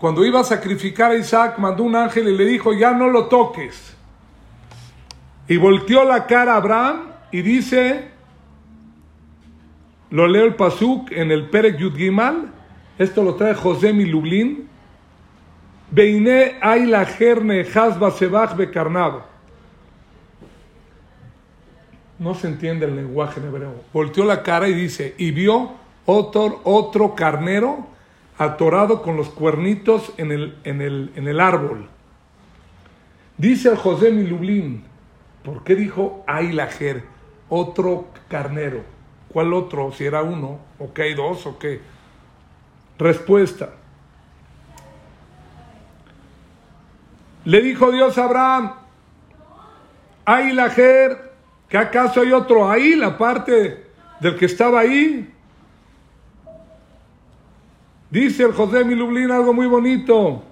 cuando 0.05 0.23
iba 0.23 0.41
a 0.41 0.45
sacrificar 0.45 1.13
a 1.13 1.15
Isaac, 1.15 1.57
mandó 1.57 1.83
un 1.83 1.97
ángel 1.97 2.29
y 2.29 2.37
le 2.37 2.45
dijo, 2.45 2.75
ya 2.75 2.93
no 2.93 3.09
lo 3.09 3.25
toques. 3.25 3.97
Y 5.49 5.57
volteó 5.57 6.05
la 6.05 6.27
cara 6.27 6.53
a 6.53 6.57
Abraham 6.57 7.05
y 7.33 7.41
dice, 7.41 8.11
lo 10.11 10.27
leo 10.27 10.45
el 10.45 10.57
Pasuk 10.57 11.11
en 11.11 11.33
el 11.33 11.49
Perek 11.49 11.79
Yud 11.79 11.97
Gimal, 11.97 12.53
esto 12.99 13.23
lo 13.23 13.37
trae 13.37 13.55
José 13.55 13.95
Milublin, 13.95 14.69
Beine 15.91 16.59
ay 16.61 16.85
la 16.85 17.07
jerne 17.07 17.63
hasba 17.63 18.11
sebach 18.11 18.55
becarnado 18.57 19.25
no 22.19 22.35
se 22.35 22.49
entiende 22.49 22.85
el 22.85 22.95
lenguaje 22.95 23.41
en 23.41 23.47
hebreo. 23.47 23.73
Volteó 23.91 24.27
la 24.27 24.43
cara 24.43 24.69
y 24.69 24.75
dice, 24.75 25.15
y 25.17 25.31
vio 25.31 25.73
otro, 26.05 26.61
otro 26.65 27.15
carnero 27.15 27.94
atorado 28.39 29.03
con 29.03 29.17
los 29.17 29.29
cuernitos 29.29 30.13
en 30.17 30.33
el, 30.33 30.59
en 30.65 30.81
el, 30.81 31.13
en 31.17 31.29
el 31.29 31.41
árbol. 31.41 31.89
Dice 33.37 33.69
el 33.71 33.77
José 33.77 34.11
Milublín, 34.11 34.85
¿por 35.43 35.65
qué 35.65 35.75
dijo 35.75 36.25
Ailajer, 36.27 37.05
otro 37.49 38.09
carnero? 38.29 38.83
¿Cuál 39.29 39.53
otro? 39.53 39.93
Si 39.93 40.05
era 40.05 40.23
uno, 40.23 40.59
o 40.79 40.93
que 40.93 41.03
hay 41.03 41.15
dos, 41.15 41.47
o 41.47 41.59
qué. 41.59 41.81
Respuesta. 42.99 43.71
Le 47.45 47.61
dijo 47.61 47.91
Dios 47.91 48.17
a 48.17 48.25
Abraham, 48.25 48.75
Ailajer, 50.25 51.35
¿Que 51.75 51.79
acaso 51.79 52.21
hay 52.21 52.31
otro 52.31 52.71
ahí, 52.71 52.95
la 52.95 53.19
parte 53.19 53.85
del 54.21 54.37
que 54.37 54.45
estaba 54.47 54.79
ahí? 54.79 55.34
Dice 58.11 58.45
el 58.45 58.53
José 58.53 58.85
Milublín 58.85 59.31
algo 59.31 59.53
muy 59.53 59.67
bonito. 59.67 60.43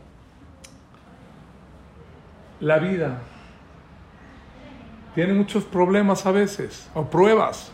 La 2.60 2.78
vida 2.78 3.20
tiene 5.14 5.34
muchos 5.34 5.64
problemas 5.64 6.24
a 6.26 6.32
veces, 6.32 6.88
o 6.94 7.04
pruebas. 7.04 7.70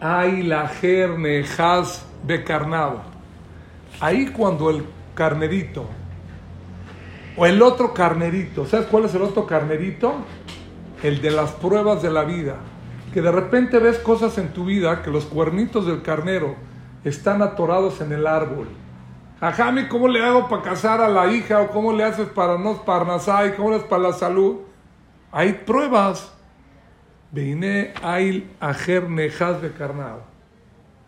Ay, 0.00 0.42
la 0.42 0.68
jerne 0.68 1.44
has 1.58 2.06
becarnado. 2.24 3.00
Ahí 4.00 4.26
cuando 4.26 4.68
el 4.68 4.84
carnerito 5.14 5.88
o 7.36 7.46
el 7.46 7.62
otro 7.62 7.92
carnerito. 7.94 8.66
¿Sabes 8.66 8.86
cuál 8.86 9.04
es 9.04 9.14
el 9.14 9.22
otro 9.22 9.46
carnerito? 9.46 10.14
El 11.02 11.20
de 11.20 11.30
las 11.30 11.52
pruebas 11.52 12.02
de 12.02 12.10
la 12.10 12.24
vida. 12.24 12.56
Que 13.16 13.22
de 13.22 13.32
repente 13.32 13.78
ves 13.78 13.96
cosas 13.96 14.36
en 14.36 14.48
tu 14.48 14.66
vida 14.66 15.00
que 15.02 15.10
los 15.10 15.24
cuernitos 15.24 15.86
del 15.86 16.02
carnero 16.02 16.54
están 17.02 17.40
atorados 17.40 18.02
en 18.02 18.12
el 18.12 18.26
árbol. 18.26 18.68
Ajami, 19.40 19.88
¿cómo 19.88 20.06
le 20.06 20.22
hago 20.22 20.50
para 20.50 20.60
casar 20.60 21.00
a 21.00 21.08
la 21.08 21.26
hija? 21.32 21.62
¿O 21.62 21.70
cómo 21.70 21.94
le 21.94 22.04
haces 22.04 22.28
para 22.28 22.58
no 22.58 22.84
parnasai? 22.84 23.56
¿Cómo 23.56 23.70
le 23.70 23.76
haces 23.76 23.88
para 23.88 24.02
la 24.02 24.12
salud? 24.12 24.56
Hay 25.32 25.54
pruebas. 25.54 26.30
Veine 27.30 27.94
ail 28.02 28.50
ajer 28.60 29.08
nejas 29.08 29.62
de 29.62 29.72
carnal. 29.72 30.18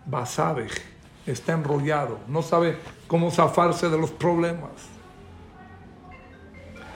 Basabej. 0.07 0.73
Está 1.27 1.53
enrollado. 1.53 2.21
No 2.27 2.41
sabe 2.41 2.79
cómo 3.07 3.31
zafarse 3.31 3.91
de 3.91 3.99
los 3.99 4.11
problemas. 4.13 4.71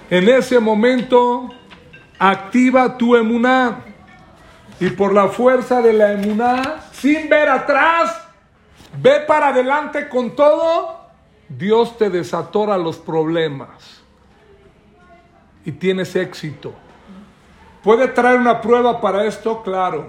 En 0.09 0.27
ese 0.31 0.59
momento 0.59 1.51
activa 2.19 2.97
tu 2.97 3.15
emuná. 3.15 3.92
Y 4.83 4.91
por 4.91 5.15
la 5.15 5.29
fuerza 5.29 5.81
de 5.81 5.93
la 5.93 6.11
emuná, 6.11 6.81
sin 6.91 7.29
ver 7.29 7.49
atrás, 7.49 8.21
ve 9.01 9.21
para 9.21 9.51
adelante 9.51 10.09
con 10.09 10.35
todo, 10.35 10.97
Dios 11.49 11.97
te 11.97 12.11
desatora 12.11 12.77
los 12.77 12.97
problemas. 12.97 14.03
Y 15.65 15.71
tienes 15.71 16.17
éxito. 16.17 16.75
¿Puede 17.85 18.09
traer 18.09 18.41
una 18.41 18.61
prueba 18.61 19.01
para 19.01 19.25
esto? 19.25 19.63
Claro. 19.63 20.07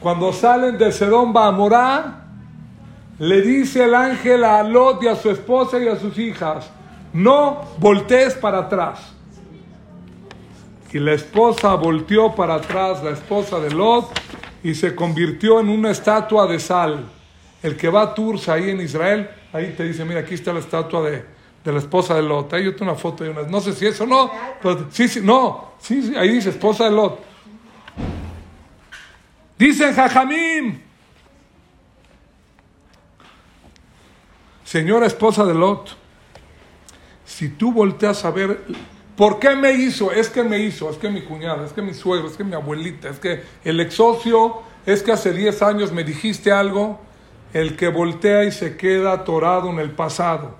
Cuando 0.00 0.34
salen 0.34 0.76
de 0.76 0.92
Sedón 0.92 1.32
Bamorá, 1.32 2.26
le 3.18 3.40
dice 3.40 3.84
el 3.84 3.94
ángel 3.94 4.44
a 4.44 4.62
Lot 4.62 5.02
y 5.02 5.08
a 5.08 5.16
su 5.16 5.30
esposa 5.30 5.78
y 5.78 5.88
a 5.88 5.96
sus 5.96 6.18
hijas, 6.18 6.70
no 7.14 7.62
voltees 7.78 8.34
para 8.34 8.58
atrás. 8.58 9.14
Y 10.92 10.98
la 10.98 11.12
esposa 11.12 11.74
volteó 11.74 12.34
para 12.34 12.56
atrás, 12.56 13.02
la 13.02 13.10
esposa 13.10 13.60
de 13.60 13.70
Lot, 13.70 14.10
y 14.62 14.74
se 14.74 14.94
convirtió 14.94 15.60
en 15.60 15.68
una 15.68 15.90
estatua 15.90 16.46
de 16.46 16.58
sal. 16.58 17.08
El 17.62 17.76
que 17.76 17.88
va 17.88 18.02
a 18.02 18.14
Tours 18.14 18.48
ahí 18.48 18.70
en 18.70 18.80
Israel, 18.80 19.30
ahí 19.52 19.74
te 19.76 19.84
dice, 19.84 20.04
mira, 20.04 20.20
aquí 20.20 20.34
está 20.34 20.52
la 20.52 20.60
estatua 20.60 21.08
de, 21.08 21.24
la 21.64 21.78
esposa 21.78 22.14
de 22.14 22.22
Lot. 22.22 22.52
Ahí 22.52 22.64
yo 22.64 22.74
tengo 22.74 22.90
una 22.90 23.00
foto 23.00 23.22
de 23.22 23.30
una, 23.30 23.42
no 23.42 23.60
sé 23.60 23.72
si 23.72 23.86
eso 23.86 24.04
no, 24.04 24.30
pero 24.60 24.88
sí, 24.90 25.06
sí, 25.06 25.20
no, 25.22 25.74
sí, 25.78 26.12
ahí 26.16 26.30
dice 26.30 26.50
esposa 26.50 26.84
de 26.84 26.90
Lot. 26.90 27.20
Dicen 29.56 29.94
Jajamim, 29.94 30.80
señora 34.64 35.06
esposa 35.06 35.44
de 35.44 35.54
Lot, 35.54 35.96
si 37.26 37.50
tú 37.50 37.72
volteas 37.72 38.24
a 38.24 38.30
ver 38.30 38.64
¿Por 39.20 39.38
qué 39.38 39.54
me 39.54 39.72
hizo? 39.72 40.12
Es 40.12 40.30
que 40.30 40.42
me 40.42 40.60
hizo, 40.60 40.88
es 40.88 40.96
que 40.96 41.10
mi 41.10 41.20
cuñada, 41.20 41.66
es 41.66 41.74
que 41.74 41.82
mi 41.82 41.92
suegro, 41.92 42.26
es 42.26 42.38
que 42.38 42.42
mi 42.42 42.54
abuelita, 42.54 43.10
es 43.10 43.18
que 43.18 43.42
el 43.64 43.78
ex 43.78 43.96
socio, 43.96 44.62
es 44.86 45.02
que 45.02 45.12
hace 45.12 45.34
10 45.34 45.60
años 45.60 45.92
me 45.92 46.04
dijiste 46.04 46.50
algo. 46.50 46.98
El 47.52 47.76
que 47.76 47.88
voltea 47.88 48.44
y 48.44 48.50
se 48.50 48.78
queda 48.78 49.12
atorado 49.12 49.68
en 49.68 49.78
el 49.78 49.90
pasado 49.90 50.54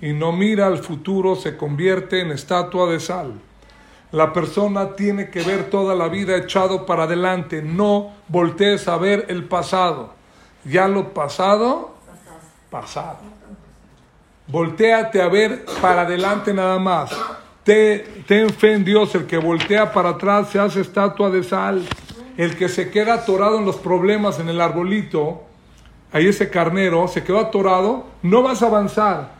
y 0.00 0.14
no 0.14 0.32
mira 0.32 0.68
al 0.68 0.78
futuro 0.78 1.36
se 1.36 1.58
convierte 1.58 2.22
en 2.22 2.30
estatua 2.30 2.90
de 2.90 2.98
sal. 2.98 3.34
La 4.10 4.32
persona 4.32 4.96
tiene 4.96 5.28
que 5.28 5.42
ver 5.42 5.68
toda 5.68 5.94
la 5.94 6.08
vida 6.08 6.34
echado 6.34 6.86
para 6.86 7.02
adelante, 7.02 7.60
no 7.60 8.12
voltees 8.28 8.88
a 8.88 8.96
ver 8.96 9.26
el 9.28 9.44
pasado. 9.44 10.14
Ya 10.64 10.88
lo 10.88 11.12
pasado, 11.12 11.94
pasado. 12.70 13.18
Volteate 14.46 15.20
a 15.20 15.28
ver 15.28 15.66
para 15.82 16.02
adelante 16.02 16.54
nada 16.54 16.78
más 16.78 17.10
ten 18.26 18.48
fe 18.48 18.72
en 18.72 18.84
Dios, 18.84 19.14
el 19.14 19.26
que 19.26 19.36
voltea 19.36 19.92
para 19.92 20.10
atrás 20.10 20.48
se 20.48 20.58
hace 20.58 20.80
estatua 20.80 21.28
de 21.28 21.42
sal, 21.42 21.86
el 22.38 22.56
que 22.56 22.66
se 22.68 22.90
queda 22.90 23.14
atorado 23.14 23.58
en 23.58 23.66
los 23.66 23.76
problemas 23.76 24.40
en 24.40 24.48
el 24.48 24.58
arbolito, 24.58 25.42
ahí 26.10 26.28
ese 26.28 26.48
carnero 26.48 27.06
se 27.08 27.22
quedó 27.22 27.38
atorado, 27.38 28.06
no 28.22 28.42
vas 28.42 28.62
a 28.62 28.66
avanzar. 28.66 29.32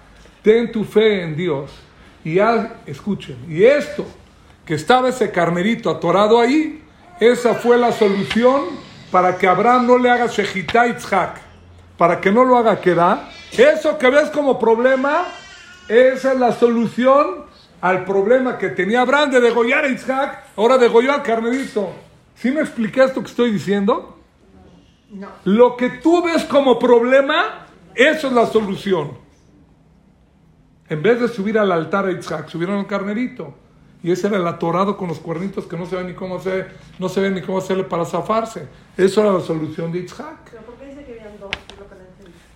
Ten 0.42 0.70
tu 0.70 0.84
fe 0.84 1.22
en 1.22 1.36
Dios. 1.36 1.70
Y 2.22 2.38
escuchen, 2.84 3.36
y 3.48 3.64
esto, 3.64 4.04
que 4.66 4.74
estaba 4.74 5.08
ese 5.08 5.30
carnerito 5.30 5.88
atorado 5.88 6.38
ahí, 6.38 6.84
esa 7.20 7.54
fue 7.54 7.78
la 7.78 7.92
solución 7.92 8.64
para 9.10 9.38
que 9.38 9.48
Abraham 9.48 9.86
no 9.86 9.96
le 9.96 10.10
haga 10.10 10.26
Shechita 10.26 10.86
Itzhak, 10.86 11.40
para 11.96 12.20
que 12.20 12.30
no 12.30 12.44
lo 12.44 12.58
haga 12.58 12.78
quedar. 12.78 13.30
Eso 13.56 13.96
que 13.96 14.10
ves 14.10 14.28
como 14.28 14.58
problema, 14.58 15.24
esa 15.88 16.32
es 16.32 16.38
la 16.38 16.52
solución 16.52 17.48
al 17.80 18.04
problema 18.04 18.58
que 18.58 18.70
tenía 18.70 19.02
Abraham 19.02 19.30
de 19.30 19.40
degollar 19.40 19.84
a 19.84 19.88
Isaac, 19.88 20.44
ahora 20.56 20.78
degolló 20.78 21.12
al 21.12 21.22
carnerito. 21.22 21.92
¿Sí 22.34 22.50
me 22.50 22.60
expliqué 22.60 23.04
esto 23.04 23.20
que 23.20 23.28
estoy 23.28 23.50
diciendo? 23.50 24.18
No. 25.10 25.28
Lo 25.44 25.76
que 25.76 25.90
tú 25.90 26.22
ves 26.22 26.44
como 26.44 26.78
problema, 26.78 27.66
eso 27.94 28.28
es 28.28 28.32
la 28.32 28.46
solución. 28.46 29.12
En 30.88 31.02
vez 31.02 31.20
de 31.20 31.28
subir 31.28 31.58
al 31.58 31.70
altar 31.70 32.06
a 32.06 32.12
Isaac, 32.12 32.48
subieron 32.48 32.78
al 32.78 32.86
carnerito. 32.86 33.54
Y 34.02 34.12
ese 34.12 34.28
era 34.28 34.36
el 34.36 34.46
atorado 34.46 34.96
con 34.96 35.08
los 35.08 35.18
cuernitos 35.18 35.66
que 35.66 35.76
no 35.76 35.84
se 35.86 35.96
ve 35.96 36.04
ni 36.04 36.14
cómo 36.14 36.36
hacer, 36.36 36.76
no 36.98 37.08
se 37.08 37.20
ve 37.20 37.30
ni 37.30 37.42
cómo 37.42 37.58
hacerle 37.58 37.84
para 37.84 38.04
zafarse. 38.04 38.68
Eso 38.96 39.20
era 39.20 39.32
la 39.32 39.40
solución 39.40 39.90
de 39.90 40.00
Isaac. 40.00 40.50
¿Pero 40.50 40.62
por 40.62 40.76
qué 40.76 40.86
dice 40.86 41.04
que 41.04 41.20
habían 41.20 41.38
dos? 41.40 41.50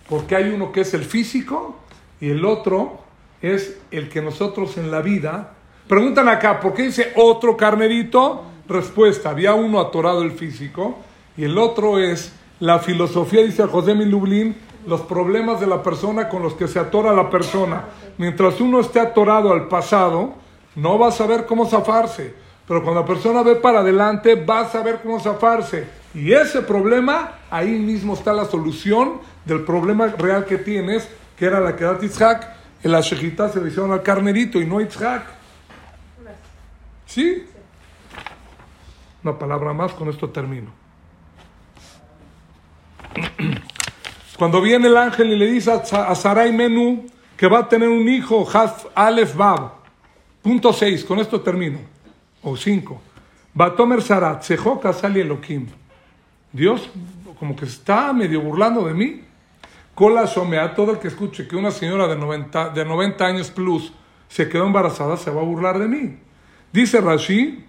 Porque 0.09 0.37
hay 0.37 0.51
uno 0.51 0.71
que 0.71 0.83
es 0.83 0.95
el 0.95 1.05
físico 1.05 1.77
y 2.21 2.31
el 2.31 2.45
otro 2.45 3.02
es 3.43 3.81
el 3.91 4.09
que 4.09 4.23
nosotros 4.23 4.79
en 4.79 4.91
la 4.91 5.03
vida. 5.03 5.55
Preguntan 5.89 6.29
acá, 6.29 6.61
¿por 6.61 6.73
qué 6.73 6.85
dice 6.85 7.13
otro 7.17 7.57
carnerito? 7.57 8.45
Respuesta, 8.69 9.31
había 9.31 9.55
uno 9.55 9.81
atorado 9.81 10.23
el 10.23 10.31
físico 10.31 10.99
y 11.37 11.45
el 11.45 11.59
otro 11.59 11.99
es 11.99 12.33
la 12.61 12.79
filosofía, 12.79 13.43
dice 13.43 13.67
José 13.67 13.95
Lublin, 13.95 14.57
los 14.87 15.01
problemas 15.03 15.61
de 15.61 15.67
la 15.67 15.83
persona 15.83 16.29
con 16.29 16.43
los 16.43 16.55
que 16.55 16.69
se 16.69 16.79
atora 16.79 17.13
la 17.13 17.29
persona. 17.29 17.85
Mientras 18.19 18.61
uno 18.61 18.81
esté 18.81 19.01
atorado 19.01 19.53
al 19.53 19.69
pasado, 19.69 20.35
no 20.77 20.99
va 20.99 21.09
a 21.09 21.13
saber 21.13 21.47
cómo 21.47 21.67
zafarse. 21.67 22.35
Pero 22.67 22.83
cuando 22.83 23.01
la 23.01 23.07
persona 23.07 23.43
ve 23.43 23.57
para 23.57 23.81
adelante, 23.81 24.37
va 24.37 24.61
a 24.61 24.69
saber 24.69 25.01
cómo 25.03 25.19
zafarse. 25.19 25.87
Y 26.15 26.33
ese 26.33 26.63
problema, 26.63 27.39
ahí 27.51 27.79
mismo 27.79 28.15
está 28.15 28.33
la 28.33 28.45
solución 28.45 29.21
del 29.45 29.63
problema 29.65 30.07
real 30.07 30.45
que 30.45 30.59
tienes, 30.59 31.09
que 31.37 31.47
era 31.47 31.61
la 31.61 31.75
que 31.75 31.85
da 31.85 31.99
Itzhak. 32.01 32.62
En 32.83 32.91
la 32.93 33.01
shejita 33.01 33.49
se 33.49 33.61
le 33.61 33.69
hicieron 33.69 33.93
al 33.93 34.03
carnerito 34.03 34.61
y 34.61 34.67
no 34.67 34.79
a 34.79 34.83
Itzhak. 34.83 35.25
¿Sí? 37.07 37.45
Una 39.23 39.39
palabra 39.39 39.73
más, 39.73 39.93
con 39.93 40.09
esto 40.09 40.31
termino. 40.31 40.71
Cuando 44.39 44.61
viene 44.61 44.89
el 44.89 44.97
ángel 44.97 45.33
y 45.33 45.37
le 45.39 45.47
dice 45.47 45.71
a 45.71 45.85
Sa- 45.85 46.09
a 46.09 46.15
Sarai 46.15 46.53
Menú 46.53 47.07
que 47.37 47.47
va 47.47 47.61
a 47.61 47.69
tener 47.69 47.89
un 47.89 48.09
hijo, 48.09 48.49
Haf 48.53 48.87
Alef 48.95 49.37
Bab. 49.37 49.73
Punto 50.43 50.73
6, 50.73 51.05
con 51.05 51.19
esto 51.21 51.41
termino. 51.41 51.79
O 52.43 52.57
5. 52.57 53.01
Batomer 53.55 54.03
Sarat, 54.03 54.43
Sejoka 54.43 54.93
Sali 54.93 55.21
Elohim. 55.21 55.67
Dios 56.53 56.89
como 57.39 57.55
que 57.55 57.65
está 57.67 58.13
medio 58.13 58.41
burlando 58.41 58.85
de 58.87 58.95
mí. 58.95 59.25
Cola 59.95 60.25
Shomea, 60.25 60.75
todo 60.75 60.93
el 60.93 60.99
que 60.99 61.09
escuche 61.09 61.47
que 61.47 61.57
una 61.57 61.71
señora 61.71 62.09
de 62.09 62.17
90, 62.17 62.71
de 62.71 62.85
90 62.85 63.25
años 63.27 63.51
plus 63.51 63.93
se 64.29 64.49
quedó 64.49 64.67
embarazada, 64.67 65.17
se 65.17 65.31
va 65.31 65.43
a 65.43 65.45
burlar 65.45 65.79
de 65.79 65.89
mí. 65.89 66.19
Dice 66.73 67.01
Rashi, 67.01 67.67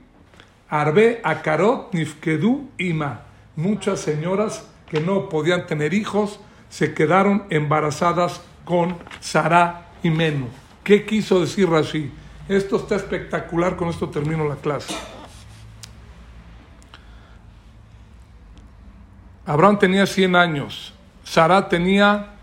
Arbe 0.69 1.19
Akarot 1.23 1.93
Nifkedu 1.93 2.69
Ima. 2.77 3.21
Muchas 3.55 3.99
señoras 3.99 4.67
que 4.87 5.01
no 5.01 5.27
podían 5.27 5.67
tener 5.67 5.93
hijos 5.93 6.39
se 6.69 6.93
quedaron 6.93 7.43
embarazadas 7.49 8.41
con 8.63 8.97
Sara 9.19 9.89
y 10.01 10.09
Menú. 10.09 10.47
¿Qué 10.83 11.05
quiso 11.05 11.41
decir 11.41 11.69
Rashi? 11.69 12.11
Esto 12.47 12.77
está 12.77 12.95
espectacular, 12.95 13.75
con 13.75 13.89
esto 13.89 14.09
termino 14.09 14.47
la 14.47 14.55
clase. 14.55 14.95
Abraham 19.45 19.77
tenía 19.77 20.05
100 20.05 20.35
años, 20.35 20.92
Sara 21.23 21.67
tenía, 21.69 22.33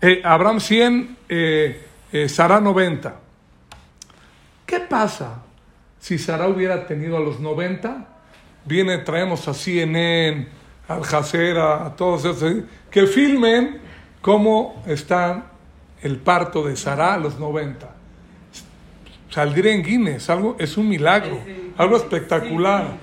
eh, 0.00 0.22
Abraham 0.24 0.60
100, 0.60 1.16
eh, 1.28 1.86
eh, 2.12 2.28
Sara 2.28 2.60
90. 2.60 3.14
¿Qué 4.66 4.80
pasa 4.80 5.42
si 6.00 6.18
Sara 6.18 6.48
hubiera 6.48 6.86
tenido 6.86 7.16
a 7.16 7.20
los 7.20 7.40
90? 7.40 8.08
Viene, 8.64 8.98
traemos 8.98 9.46
a 9.48 9.54
CNN, 9.54 10.48
al 10.88 11.02
Jazeera, 11.02 11.86
a 11.86 11.96
todos 11.96 12.24
esos, 12.24 12.64
que 12.90 13.06
filmen 13.06 13.80
cómo 14.20 14.82
está 14.86 15.46
el 16.00 16.16
parto 16.16 16.64
de 16.64 16.76
Sara 16.76 17.14
a 17.14 17.18
los 17.18 17.38
90. 17.38 17.88
Saldría 19.30 19.72
en 19.72 19.82
Guinness, 19.82 20.28
algo, 20.28 20.56
es 20.58 20.76
un 20.76 20.88
milagro, 20.88 21.38
algo 21.76 21.96
espectacular. 21.96 22.96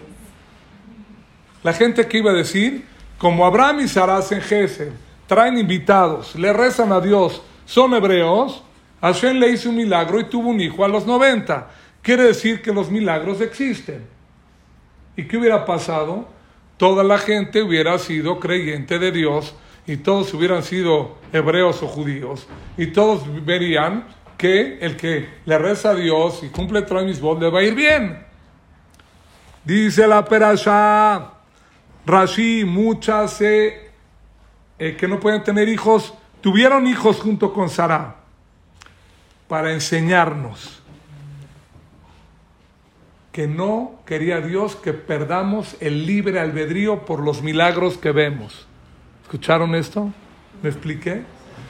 La 1.63 1.73
gente 1.73 2.07
que 2.07 2.19
iba 2.19 2.31
a 2.31 2.35
decir, 2.35 2.85
como 3.17 3.45
Abraham 3.45 3.81
y 3.81 3.87
Sara 3.87 4.17
hacen 4.17 4.41
Gesed, 4.41 4.91
traen 5.29 5.59
invitados, 5.59 6.35
le 6.35 6.51
rezan 6.51 6.91
a 6.91 6.99
Dios, 6.99 7.43
son 7.63 7.93
hebreos, 7.93 8.63
Hashem 8.99 9.37
le 9.37 9.51
hizo 9.51 9.69
un 9.69 9.75
milagro 9.75 10.19
y 10.19 10.23
tuvo 10.23 10.49
un 10.49 10.59
hijo 10.59 10.83
a 10.83 10.87
los 10.87 11.05
90. 11.05 11.69
Quiere 12.01 12.23
decir 12.23 12.63
que 12.63 12.73
los 12.73 12.89
milagros 12.89 13.39
existen. 13.39 14.03
¿Y 15.15 15.25
qué 15.25 15.37
hubiera 15.37 15.65
pasado? 15.65 16.27
Toda 16.77 17.03
la 17.03 17.19
gente 17.19 17.61
hubiera 17.61 17.99
sido 17.99 18.39
creyente 18.39 18.97
de 18.97 19.11
Dios 19.11 19.53
y 19.85 19.97
todos 19.97 20.33
hubieran 20.33 20.63
sido 20.63 21.19
hebreos 21.31 21.83
o 21.83 21.87
judíos 21.87 22.47
y 22.75 22.87
todos 22.87 23.23
verían 23.45 24.05
que 24.35 24.79
el 24.79 24.97
que 24.97 25.29
le 25.45 25.57
reza 25.59 25.91
a 25.91 25.95
Dios 25.95 26.41
y 26.41 26.47
cumple 26.47 26.81
Mitzvot 26.81 27.39
le 27.39 27.51
va 27.51 27.59
a 27.59 27.63
ir 27.63 27.75
bien. 27.75 28.25
Dice 29.63 30.07
la 30.07 30.25
perasha, 30.25 31.33
Rashi, 32.03 32.65
muchas 32.65 33.39
eh, 33.41 33.88
eh, 34.79 34.95
que 34.95 35.07
no 35.07 35.19
pueden 35.19 35.43
tener 35.43 35.67
hijos, 35.69 36.13
tuvieron 36.41 36.87
hijos 36.87 37.19
junto 37.19 37.53
con 37.53 37.69
Sara 37.69 38.15
para 39.47 39.73
enseñarnos 39.73 40.81
que 43.31 43.47
no 43.47 43.99
quería 44.05 44.41
Dios 44.41 44.75
que 44.75 44.93
perdamos 44.93 45.75
el 45.79 46.05
libre 46.05 46.39
albedrío 46.39 47.05
por 47.05 47.19
los 47.19 47.41
milagros 47.41 47.97
que 47.97 48.11
vemos. 48.11 48.67
¿Escucharon 49.23 49.75
esto? 49.75 50.11
¿Me 50.61 50.69
expliqué? 50.69 51.23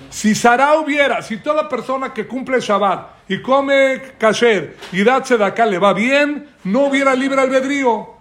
Si 0.09 0.33
Sara 0.33 0.79
hubiera, 0.79 1.21
si 1.21 1.37
toda 1.37 1.69
persona 1.69 2.13
que 2.13 2.27
cumple 2.27 2.59
Shabbat 2.59 3.29
y 3.29 3.41
come 3.41 4.01
kasher 4.17 4.77
y 4.91 5.03
da 5.03 5.17
acá 5.17 5.65
le 5.65 5.77
va 5.77 5.93
bien, 5.93 6.47
no 6.63 6.85
hubiera 6.85 7.13
libre 7.13 7.41
albedrío. 7.41 8.15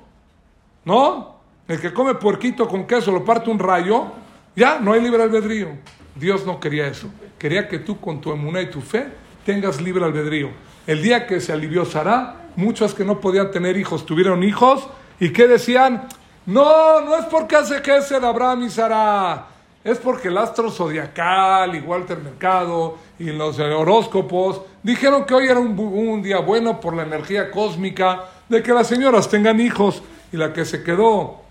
¿No? 0.85 1.39
El 1.67 1.81
que 1.81 1.93
come 1.93 2.15
puerquito 2.15 2.67
con 2.69 2.87
queso 2.87 3.13
lo 3.13 3.25
parte 3.25 3.51
un 3.51 3.59
rayo, 3.59 4.13
ya 4.59 4.81
no 4.81 4.93
hay 4.93 5.01
libre 5.01 5.23
albedrío. 5.23 5.69
Dios 6.17 6.45
no 6.45 6.59
quería 6.59 6.89
eso. 6.89 7.09
Quería 7.39 7.69
que 7.69 7.79
tú 7.79 8.01
con 8.01 8.21
tu 8.21 8.33
emuná 8.33 8.61
y 8.61 8.71
tu 8.71 8.81
fe 8.81 9.07
tengas 9.47 9.81
libre 9.81 10.05
albedrío. 10.05 10.51
El 10.85 11.01
día 11.01 11.29
que 11.29 11.41
se 11.41 11.53
alivió 11.53 11.85
Sara, 11.85 12.49
muchas 12.57 12.93
que 12.93 13.05
no 13.05 13.21
podían 13.21 13.53
tener 13.53 13.77
hijos 13.77 14.05
tuvieron 14.05 14.43
hijos 14.43 14.89
y 15.21 15.31
que 15.31 15.47
decían, 15.47 16.09
no, 16.45 17.01
no 17.03 17.17
es 17.17 17.27
porque 17.27 17.55
hace 17.55 17.81
que 17.81 17.93
de 17.93 18.27
Abraham 18.27 18.65
y 18.65 18.71
Sara, 18.71 19.47
es 19.85 19.99
porque 19.99 20.27
el 20.27 20.37
astro 20.37 20.73
zodiacal 20.73 21.77
y 21.77 21.81
Walter 21.81 22.19
Mercado 22.19 22.99
y 23.17 23.27
los 23.27 23.61
horóscopos 23.61 24.63
dijeron 24.83 25.25
que 25.25 25.35
hoy 25.35 25.47
era 25.47 25.61
un, 25.61 25.79
un 25.79 26.21
día 26.21 26.41
bueno 26.41 26.81
por 26.81 26.97
la 26.97 27.05
energía 27.05 27.51
cósmica 27.53 28.25
de 28.49 28.61
que 28.61 28.73
las 28.73 28.89
señoras 28.89 29.29
tengan 29.29 29.61
hijos 29.61 30.03
y 30.33 30.37
la 30.37 30.53
que 30.53 30.65
se 30.65 30.83
quedó 30.83 31.43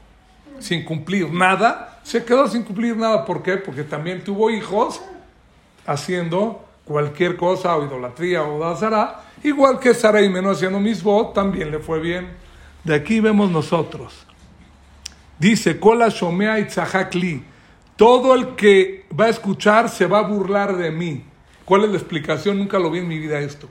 sin 0.60 0.84
cumplir 0.84 1.32
nada, 1.32 1.97
se 2.08 2.24
quedó 2.24 2.48
sin 2.48 2.64
cumplir 2.64 2.96
nada. 2.96 3.26
¿Por 3.26 3.44
qué? 3.44 3.58
Porque 3.58 3.84
también 3.84 4.24
tuvo 4.24 4.50
hijos 4.50 5.02
haciendo 5.86 6.64
cualquier 6.86 7.36
cosa 7.36 7.76
o 7.76 7.84
idolatría 7.84 8.44
o 8.44 8.60
dazara, 8.60 9.24
igual 9.44 9.78
que 9.78 9.94
Sara 9.94 10.22
y 10.22 10.30
menos 10.30 10.56
haciendo 10.56 10.80
mismo, 10.80 11.34
también 11.36 11.70
le 11.70 11.80
fue 11.80 12.00
bien. 12.00 12.30
De 12.86 12.96
aquí 12.96 13.20
vemos 13.20 13.52
nosotros. 13.52 14.26
Dice, 15.38 15.82
Kola 15.82 16.08
Shomea 16.08 16.60
Itzahakli, 16.60 17.44
todo 17.98 18.36
el 18.36 18.56
que 18.56 19.06
va 19.20 19.26
a 19.26 19.30
escuchar 19.30 19.90
se 19.90 20.06
va 20.06 20.20
a 20.20 20.28
burlar 20.30 20.78
de 20.78 20.92
mí. 20.92 21.26
¿Cuál 21.66 21.84
es 21.84 21.90
la 21.90 21.98
explicación? 21.98 22.58
Nunca 22.58 22.80
lo 22.80 22.90
vi 22.90 23.00
en 23.00 23.10
mi 23.10 23.20
vida 23.20 23.40
esto. 23.40 23.68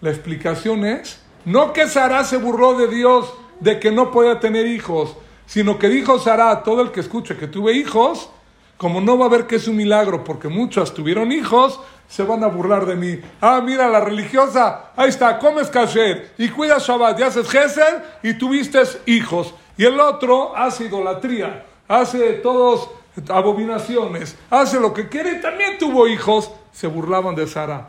La 0.00 0.08
explicación 0.08 0.86
es, 0.86 1.20
no 1.44 1.74
que 1.74 1.86
Sara 1.86 2.24
se 2.24 2.38
burló 2.38 2.78
de 2.78 2.88
Dios 2.88 3.30
de 3.60 3.78
que 3.78 3.92
no 3.92 4.10
podía 4.10 4.40
tener 4.40 4.66
hijos, 4.66 5.18
sino 5.46 5.78
que 5.78 5.88
dijo 5.88 6.18
Sara, 6.18 6.62
todo 6.62 6.82
el 6.82 6.90
que 6.90 7.00
escuche 7.00 7.36
que 7.36 7.46
tuve 7.46 7.72
hijos, 7.72 8.30
como 8.76 9.00
no 9.00 9.18
va 9.18 9.26
a 9.26 9.30
ver 9.30 9.46
que 9.46 9.56
es 9.56 9.68
un 9.68 9.76
milagro 9.76 10.24
porque 10.24 10.48
muchas 10.48 10.92
tuvieron 10.94 11.32
hijos, 11.32 11.80
se 12.08 12.22
van 12.22 12.44
a 12.44 12.48
burlar 12.48 12.86
de 12.86 12.96
mí. 12.96 13.20
Ah, 13.40 13.60
mira, 13.64 13.88
la 13.88 14.00
religiosa, 14.00 14.92
ahí 14.96 15.08
está, 15.08 15.38
comes 15.38 15.68
kasher 15.68 16.32
y 16.38 16.48
cuidas 16.48 16.86
Shabbat 16.86 17.18
y 17.18 17.22
haces 17.22 17.48
Gesed 17.48 18.02
y 18.22 18.34
tuviste 18.34 18.82
hijos. 19.06 19.54
Y 19.76 19.84
el 19.84 19.98
otro 19.98 20.56
hace 20.56 20.84
idolatría, 20.84 21.64
hace 21.88 22.34
todos 22.34 22.90
abominaciones, 23.28 24.36
hace 24.50 24.78
lo 24.80 24.92
que 24.92 25.08
quiere 25.08 25.32
y 25.32 25.40
también 25.40 25.78
tuvo 25.78 26.06
hijos. 26.06 26.50
Se 26.72 26.86
burlaban 26.86 27.34
de 27.34 27.46
Sara. 27.46 27.88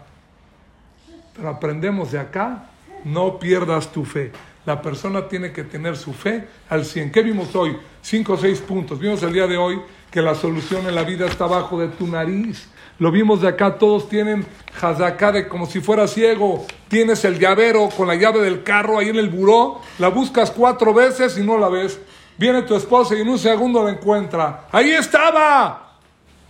Pero 1.35 1.49
aprendemos 1.49 2.11
de 2.11 2.19
acá, 2.19 2.69
no 3.03 3.39
pierdas 3.39 3.91
tu 3.91 4.05
fe. 4.05 4.31
La 4.65 4.81
persona 4.81 5.27
tiene 5.27 5.51
que 5.51 5.63
tener 5.63 5.95
su 5.95 6.13
fe 6.13 6.47
al 6.69 6.85
100. 6.85 7.11
¿Qué 7.11 7.21
vimos 7.21 7.55
hoy? 7.55 7.77
Cinco 8.01 8.33
o 8.33 8.37
seis 8.37 8.59
puntos. 8.59 8.99
Vimos 8.99 9.21
el 9.23 9.31
día 9.31 9.45
de 9.45 9.57
hoy 9.57 9.79
que 10.09 10.21
la 10.21 10.33
solución 10.33 10.87
en 10.87 10.95
la 10.95 11.03
vida 11.03 11.27
está 11.27 11.43
abajo 11.43 11.79
de 11.79 11.89
tu 11.89 12.07
nariz. 12.07 12.67
Lo 12.97 13.11
vimos 13.11 13.41
de 13.41 13.49
acá, 13.49 13.77
todos 13.77 14.07
tienen 14.07 14.45
jazaká 14.73 15.31
de 15.31 15.47
como 15.47 15.65
si 15.65 15.81
fuera 15.81 16.07
ciego. 16.07 16.65
Tienes 16.87 17.25
el 17.25 17.37
llavero 17.37 17.89
con 17.89 18.07
la 18.07 18.15
llave 18.15 18.41
del 18.41 18.63
carro 18.63 18.97
ahí 18.97 19.09
en 19.09 19.17
el 19.17 19.29
buró, 19.29 19.81
la 19.99 20.07
buscas 20.07 20.49
cuatro 20.49 20.93
veces 20.93 21.37
y 21.37 21.41
no 21.41 21.57
la 21.57 21.67
ves. 21.67 21.99
Viene 22.37 22.63
tu 22.63 22.75
esposa 22.75 23.15
y 23.15 23.21
en 23.21 23.29
un 23.29 23.39
segundo 23.39 23.83
la 23.83 23.91
encuentra. 23.91 24.67
Ahí 24.71 24.91
estaba. 24.91 25.99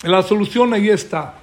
La 0.03 0.21
solución 0.21 0.73
ahí 0.73 0.89
está. 0.89 1.33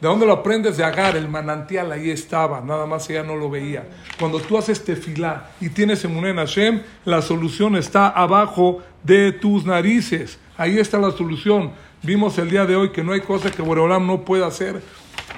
¿De 0.00 0.08
dónde 0.08 0.24
lo 0.24 0.32
aprendes? 0.32 0.78
De 0.78 0.84
Agar, 0.84 1.14
el 1.14 1.28
manantial 1.28 1.92
ahí 1.92 2.10
estaba, 2.10 2.62
nada 2.62 2.86
más 2.86 3.10
ella 3.10 3.22
no 3.22 3.36
lo 3.36 3.50
veía. 3.50 3.86
Cuando 4.18 4.40
tú 4.40 4.56
haces 4.56 4.82
tefilá 4.82 5.50
y 5.60 5.68
tienes 5.68 6.02
emuné 6.04 6.30
en 6.30 6.36
Hashem, 6.36 6.80
la 7.04 7.20
solución 7.20 7.76
está 7.76 8.08
abajo 8.08 8.78
de 9.04 9.32
tus 9.32 9.66
narices. 9.66 10.38
Ahí 10.56 10.78
está 10.78 10.98
la 10.98 11.10
solución. 11.10 11.72
Vimos 12.02 12.38
el 12.38 12.48
día 12.48 12.64
de 12.64 12.76
hoy 12.76 12.92
que 12.92 13.04
no 13.04 13.12
hay 13.12 13.20
cosa 13.20 13.50
que 13.50 13.60
Boreolam 13.60 14.06
no 14.06 14.24
pueda 14.24 14.46
hacer. 14.46 14.80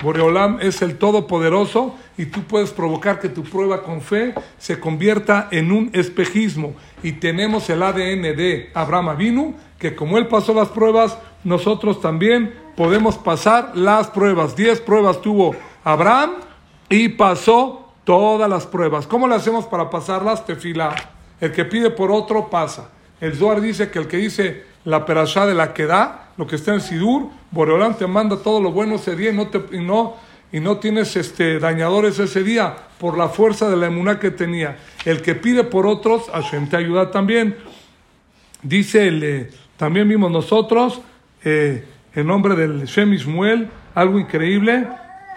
Boreolam 0.00 0.58
es 0.60 0.80
el 0.80 0.96
Todopoderoso 0.96 1.96
y 2.16 2.26
tú 2.26 2.42
puedes 2.42 2.70
provocar 2.70 3.18
que 3.18 3.28
tu 3.28 3.42
prueba 3.42 3.82
con 3.82 4.00
fe 4.00 4.32
se 4.58 4.78
convierta 4.78 5.48
en 5.50 5.72
un 5.72 5.90
espejismo. 5.92 6.74
Y 7.02 7.12
tenemos 7.12 7.68
el 7.68 7.82
ADN 7.82 8.22
de 8.36 8.70
Abraham 8.74 9.08
Avinu, 9.08 9.54
que 9.80 9.96
como 9.96 10.18
él 10.18 10.28
pasó 10.28 10.54
las 10.54 10.68
pruebas, 10.68 11.18
nosotros 11.42 12.00
también 12.00 12.61
podemos 12.76 13.16
pasar 13.16 13.72
las 13.74 14.08
pruebas. 14.08 14.56
Diez 14.56 14.80
pruebas 14.80 15.20
tuvo 15.20 15.54
Abraham 15.84 16.32
y 16.88 17.10
pasó 17.10 17.92
todas 18.04 18.48
las 18.48 18.66
pruebas. 18.66 19.06
¿Cómo 19.06 19.28
le 19.28 19.34
hacemos 19.34 19.66
para 19.66 19.90
pasarlas? 19.90 20.44
Tefilá. 20.44 20.94
El 21.40 21.52
que 21.52 21.64
pide 21.64 21.90
por 21.90 22.10
otro 22.10 22.48
pasa. 22.50 22.90
El 23.20 23.34
Zohar 23.34 23.60
dice 23.60 23.90
que 23.90 23.98
el 23.98 24.08
que 24.08 24.16
dice 24.16 24.64
la 24.84 25.06
perashá 25.06 25.46
de 25.46 25.54
la 25.54 25.72
que 25.72 25.86
da, 25.86 26.30
lo 26.36 26.46
que 26.46 26.56
está 26.56 26.74
en 26.74 26.80
Sidur, 26.80 27.28
Boreolán 27.50 27.96
te 27.96 28.06
manda 28.06 28.36
todo 28.36 28.60
lo 28.60 28.72
bueno 28.72 28.96
ese 28.96 29.14
día 29.14 29.30
y 29.30 29.36
no, 29.36 29.48
te, 29.48 29.62
y 29.72 29.80
no, 29.80 30.16
y 30.50 30.60
no 30.60 30.78
tienes 30.78 31.14
este, 31.16 31.58
dañadores 31.58 32.18
ese 32.18 32.42
día 32.42 32.76
por 32.98 33.16
la 33.16 33.28
fuerza 33.28 33.70
de 33.70 33.76
la 33.76 33.86
emuná 33.86 34.18
que 34.18 34.30
tenía. 34.30 34.78
El 35.04 35.22
que 35.22 35.34
pide 35.34 35.64
por 35.64 35.86
otros, 35.86 36.28
Hashem 36.32 36.68
te 36.68 36.76
ayuda 36.76 37.10
también. 37.10 37.56
Dice 38.62 39.08
el, 39.08 39.22
eh, 39.22 39.50
también 39.76 40.08
vimos 40.08 40.30
nosotros, 40.30 41.00
eh, 41.44 41.84
en 42.14 42.26
nombre 42.26 42.54
del 42.54 42.84
Shem 42.84 43.12
Ismuel, 43.12 43.68
algo 43.94 44.18
increíble, 44.18 44.86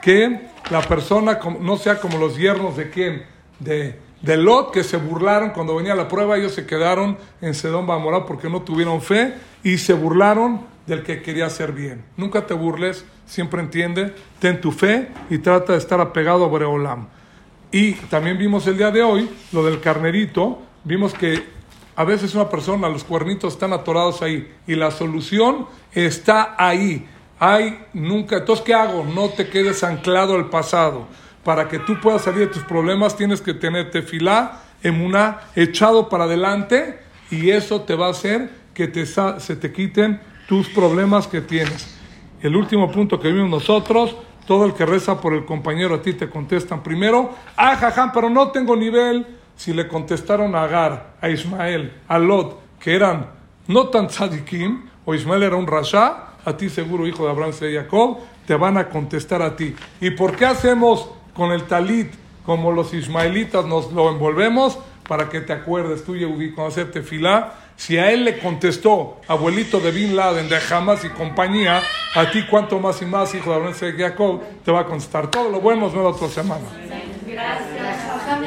que 0.01 0.47
la 0.69 0.81
persona 0.81 1.39
no 1.59 1.77
sea 1.77 1.99
como 1.99 2.17
los 2.17 2.37
yernos 2.37 2.77
de 2.77 2.89
quién, 2.89 3.23
de, 3.59 3.99
de 4.21 4.37
Lot, 4.37 4.71
que 4.71 4.83
se 4.83 4.97
burlaron 4.97 5.51
cuando 5.51 5.75
venía 5.75 5.95
la 5.95 6.07
prueba, 6.07 6.37
ellos 6.37 6.53
se 6.53 6.65
quedaron 6.65 7.17
en 7.41 7.53
Sedón 7.53 7.87
Bamorá 7.87 8.25
porque 8.25 8.49
no 8.49 8.61
tuvieron 8.61 9.01
fe 9.01 9.33
y 9.63 9.77
se 9.77 9.93
burlaron 9.93 10.61
del 10.85 11.03
que 11.03 11.21
quería 11.21 11.47
hacer 11.47 11.71
bien. 11.71 12.03
Nunca 12.17 12.45
te 12.45 12.53
burles, 12.53 13.05
siempre 13.25 13.61
entiende, 13.61 14.13
ten 14.39 14.61
tu 14.61 14.71
fe 14.71 15.09
y 15.29 15.39
trata 15.39 15.73
de 15.73 15.79
estar 15.79 15.99
apegado 15.99 16.45
a 16.45 16.47
Boreolam. 16.47 17.07
Y 17.71 17.93
también 17.93 18.37
vimos 18.37 18.67
el 18.67 18.77
día 18.77 18.91
de 18.91 19.01
hoy 19.01 19.29
lo 19.51 19.65
del 19.65 19.81
carnerito, 19.81 20.61
vimos 20.83 21.13
que 21.13 21.54
a 21.95 22.03
veces 22.03 22.35
una 22.35 22.49
persona, 22.49 22.89
los 22.89 23.03
cuernitos 23.03 23.53
están 23.53 23.71
atorados 23.71 24.21
ahí 24.21 24.51
y 24.67 24.75
la 24.75 24.91
solución 24.91 25.67
está 25.93 26.55
ahí. 26.57 27.07
Hay 27.39 27.79
nunca, 27.93 28.37
entonces 28.37 28.65
¿qué 28.65 28.73
hago? 28.73 29.05
No 29.05 29.29
te 29.29 29.47
quedes 29.47 29.83
anclado 29.83 30.35
al 30.35 30.49
pasado. 30.49 31.07
Para 31.43 31.69
que 31.69 31.79
tú 31.79 31.99
puedas 32.01 32.23
salir 32.23 32.47
de 32.47 32.53
tus 32.53 32.63
problemas 32.63 33.15
tienes 33.15 33.39
que 33.39 33.53
tener 33.53 33.91
tefilá, 33.91 34.61
emuná, 34.83 35.41
echado 35.55 36.09
para 36.09 36.25
adelante 36.25 36.99
y 37.31 37.51
eso 37.51 37.81
te 37.81 37.95
va 37.95 38.07
a 38.07 38.11
hacer 38.11 38.49
que 38.73 38.87
te, 38.87 39.05
se 39.05 39.55
te 39.55 39.71
quiten 39.71 40.19
tus 40.47 40.67
problemas 40.69 41.27
que 41.27 41.41
tienes. 41.41 41.95
El 42.41 42.55
último 42.55 42.91
punto 42.91 43.19
que 43.19 43.31
vimos 43.31 43.49
nosotros, 43.49 44.15
todo 44.45 44.65
el 44.65 44.73
que 44.73 44.85
reza 44.85 45.21
por 45.21 45.33
el 45.33 45.45
compañero 45.45 45.95
a 45.95 46.01
ti 46.01 46.13
te 46.13 46.29
contestan 46.29 46.83
primero, 46.83 47.33
ah, 47.55 47.75
jajam, 47.77 48.11
pero 48.11 48.29
no 48.29 48.51
tengo 48.51 48.75
nivel. 48.75 49.25
Si 49.55 49.73
le 49.73 49.87
contestaron 49.87 50.55
a 50.55 50.63
Agar, 50.63 51.15
a 51.21 51.29
Ismael, 51.29 51.93
a 52.07 52.19
Lot, 52.19 52.59
que 52.79 52.95
eran 52.95 53.27
no 53.67 53.87
tan 53.87 54.07
tzadikim, 54.07 54.89
o 55.05 55.13
Ismael 55.13 55.43
era 55.43 55.55
un 55.55 55.67
rasha, 55.67 56.35
a 56.45 56.57
ti 56.57 56.69
seguro, 56.69 57.07
hijo 57.07 57.25
de 57.25 57.31
Abraham 57.31 57.53
y 57.61 57.75
Jacob, 57.75 58.19
te 58.45 58.55
van 58.55 58.77
a 58.77 58.89
contestar 58.89 59.41
a 59.41 59.55
ti. 59.55 59.75
¿Y 59.99 60.11
por 60.11 60.35
qué 60.35 60.45
hacemos 60.45 61.09
con 61.33 61.51
el 61.51 61.63
talit 61.63 62.11
como 62.45 62.71
los 62.71 62.93
ismaelitas 62.93 63.65
nos 63.65 63.91
lo 63.91 64.09
envolvemos? 64.09 64.77
Para 65.07 65.29
que 65.29 65.41
te 65.41 65.53
acuerdes, 65.53 66.03
tú, 66.03 66.15
Yehudi, 66.15 66.51
cuando 66.51 66.69
hacer 66.69 66.91
si 67.77 67.97
a 67.97 68.11
él 68.11 68.23
le 68.23 68.39
contestó, 68.39 69.19
abuelito 69.27 69.79
de 69.79 69.91
Bin 69.91 70.15
Laden, 70.15 70.47
de 70.47 70.57
Hamas 70.71 71.03
y 71.03 71.09
compañía, 71.09 71.81
a 72.15 72.31
ti 72.31 72.45
cuánto 72.49 72.79
más 72.79 73.01
y 73.01 73.05
más, 73.05 73.35
hijo 73.35 73.49
de 73.49 73.55
Abraham 73.57 73.75
y 73.81 74.01
Jacob, 74.01 74.41
te 74.63 74.71
va 74.71 74.81
a 74.81 74.85
contestar. 74.85 75.29
Todo 75.29 75.49
lo 75.49 75.59
bueno 75.59 75.81
nos 75.81 75.93
vemos 75.93 76.19
la 76.19 76.25
otra 76.25 76.29
semana. 76.29 76.65
Gracias. 77.27 78.45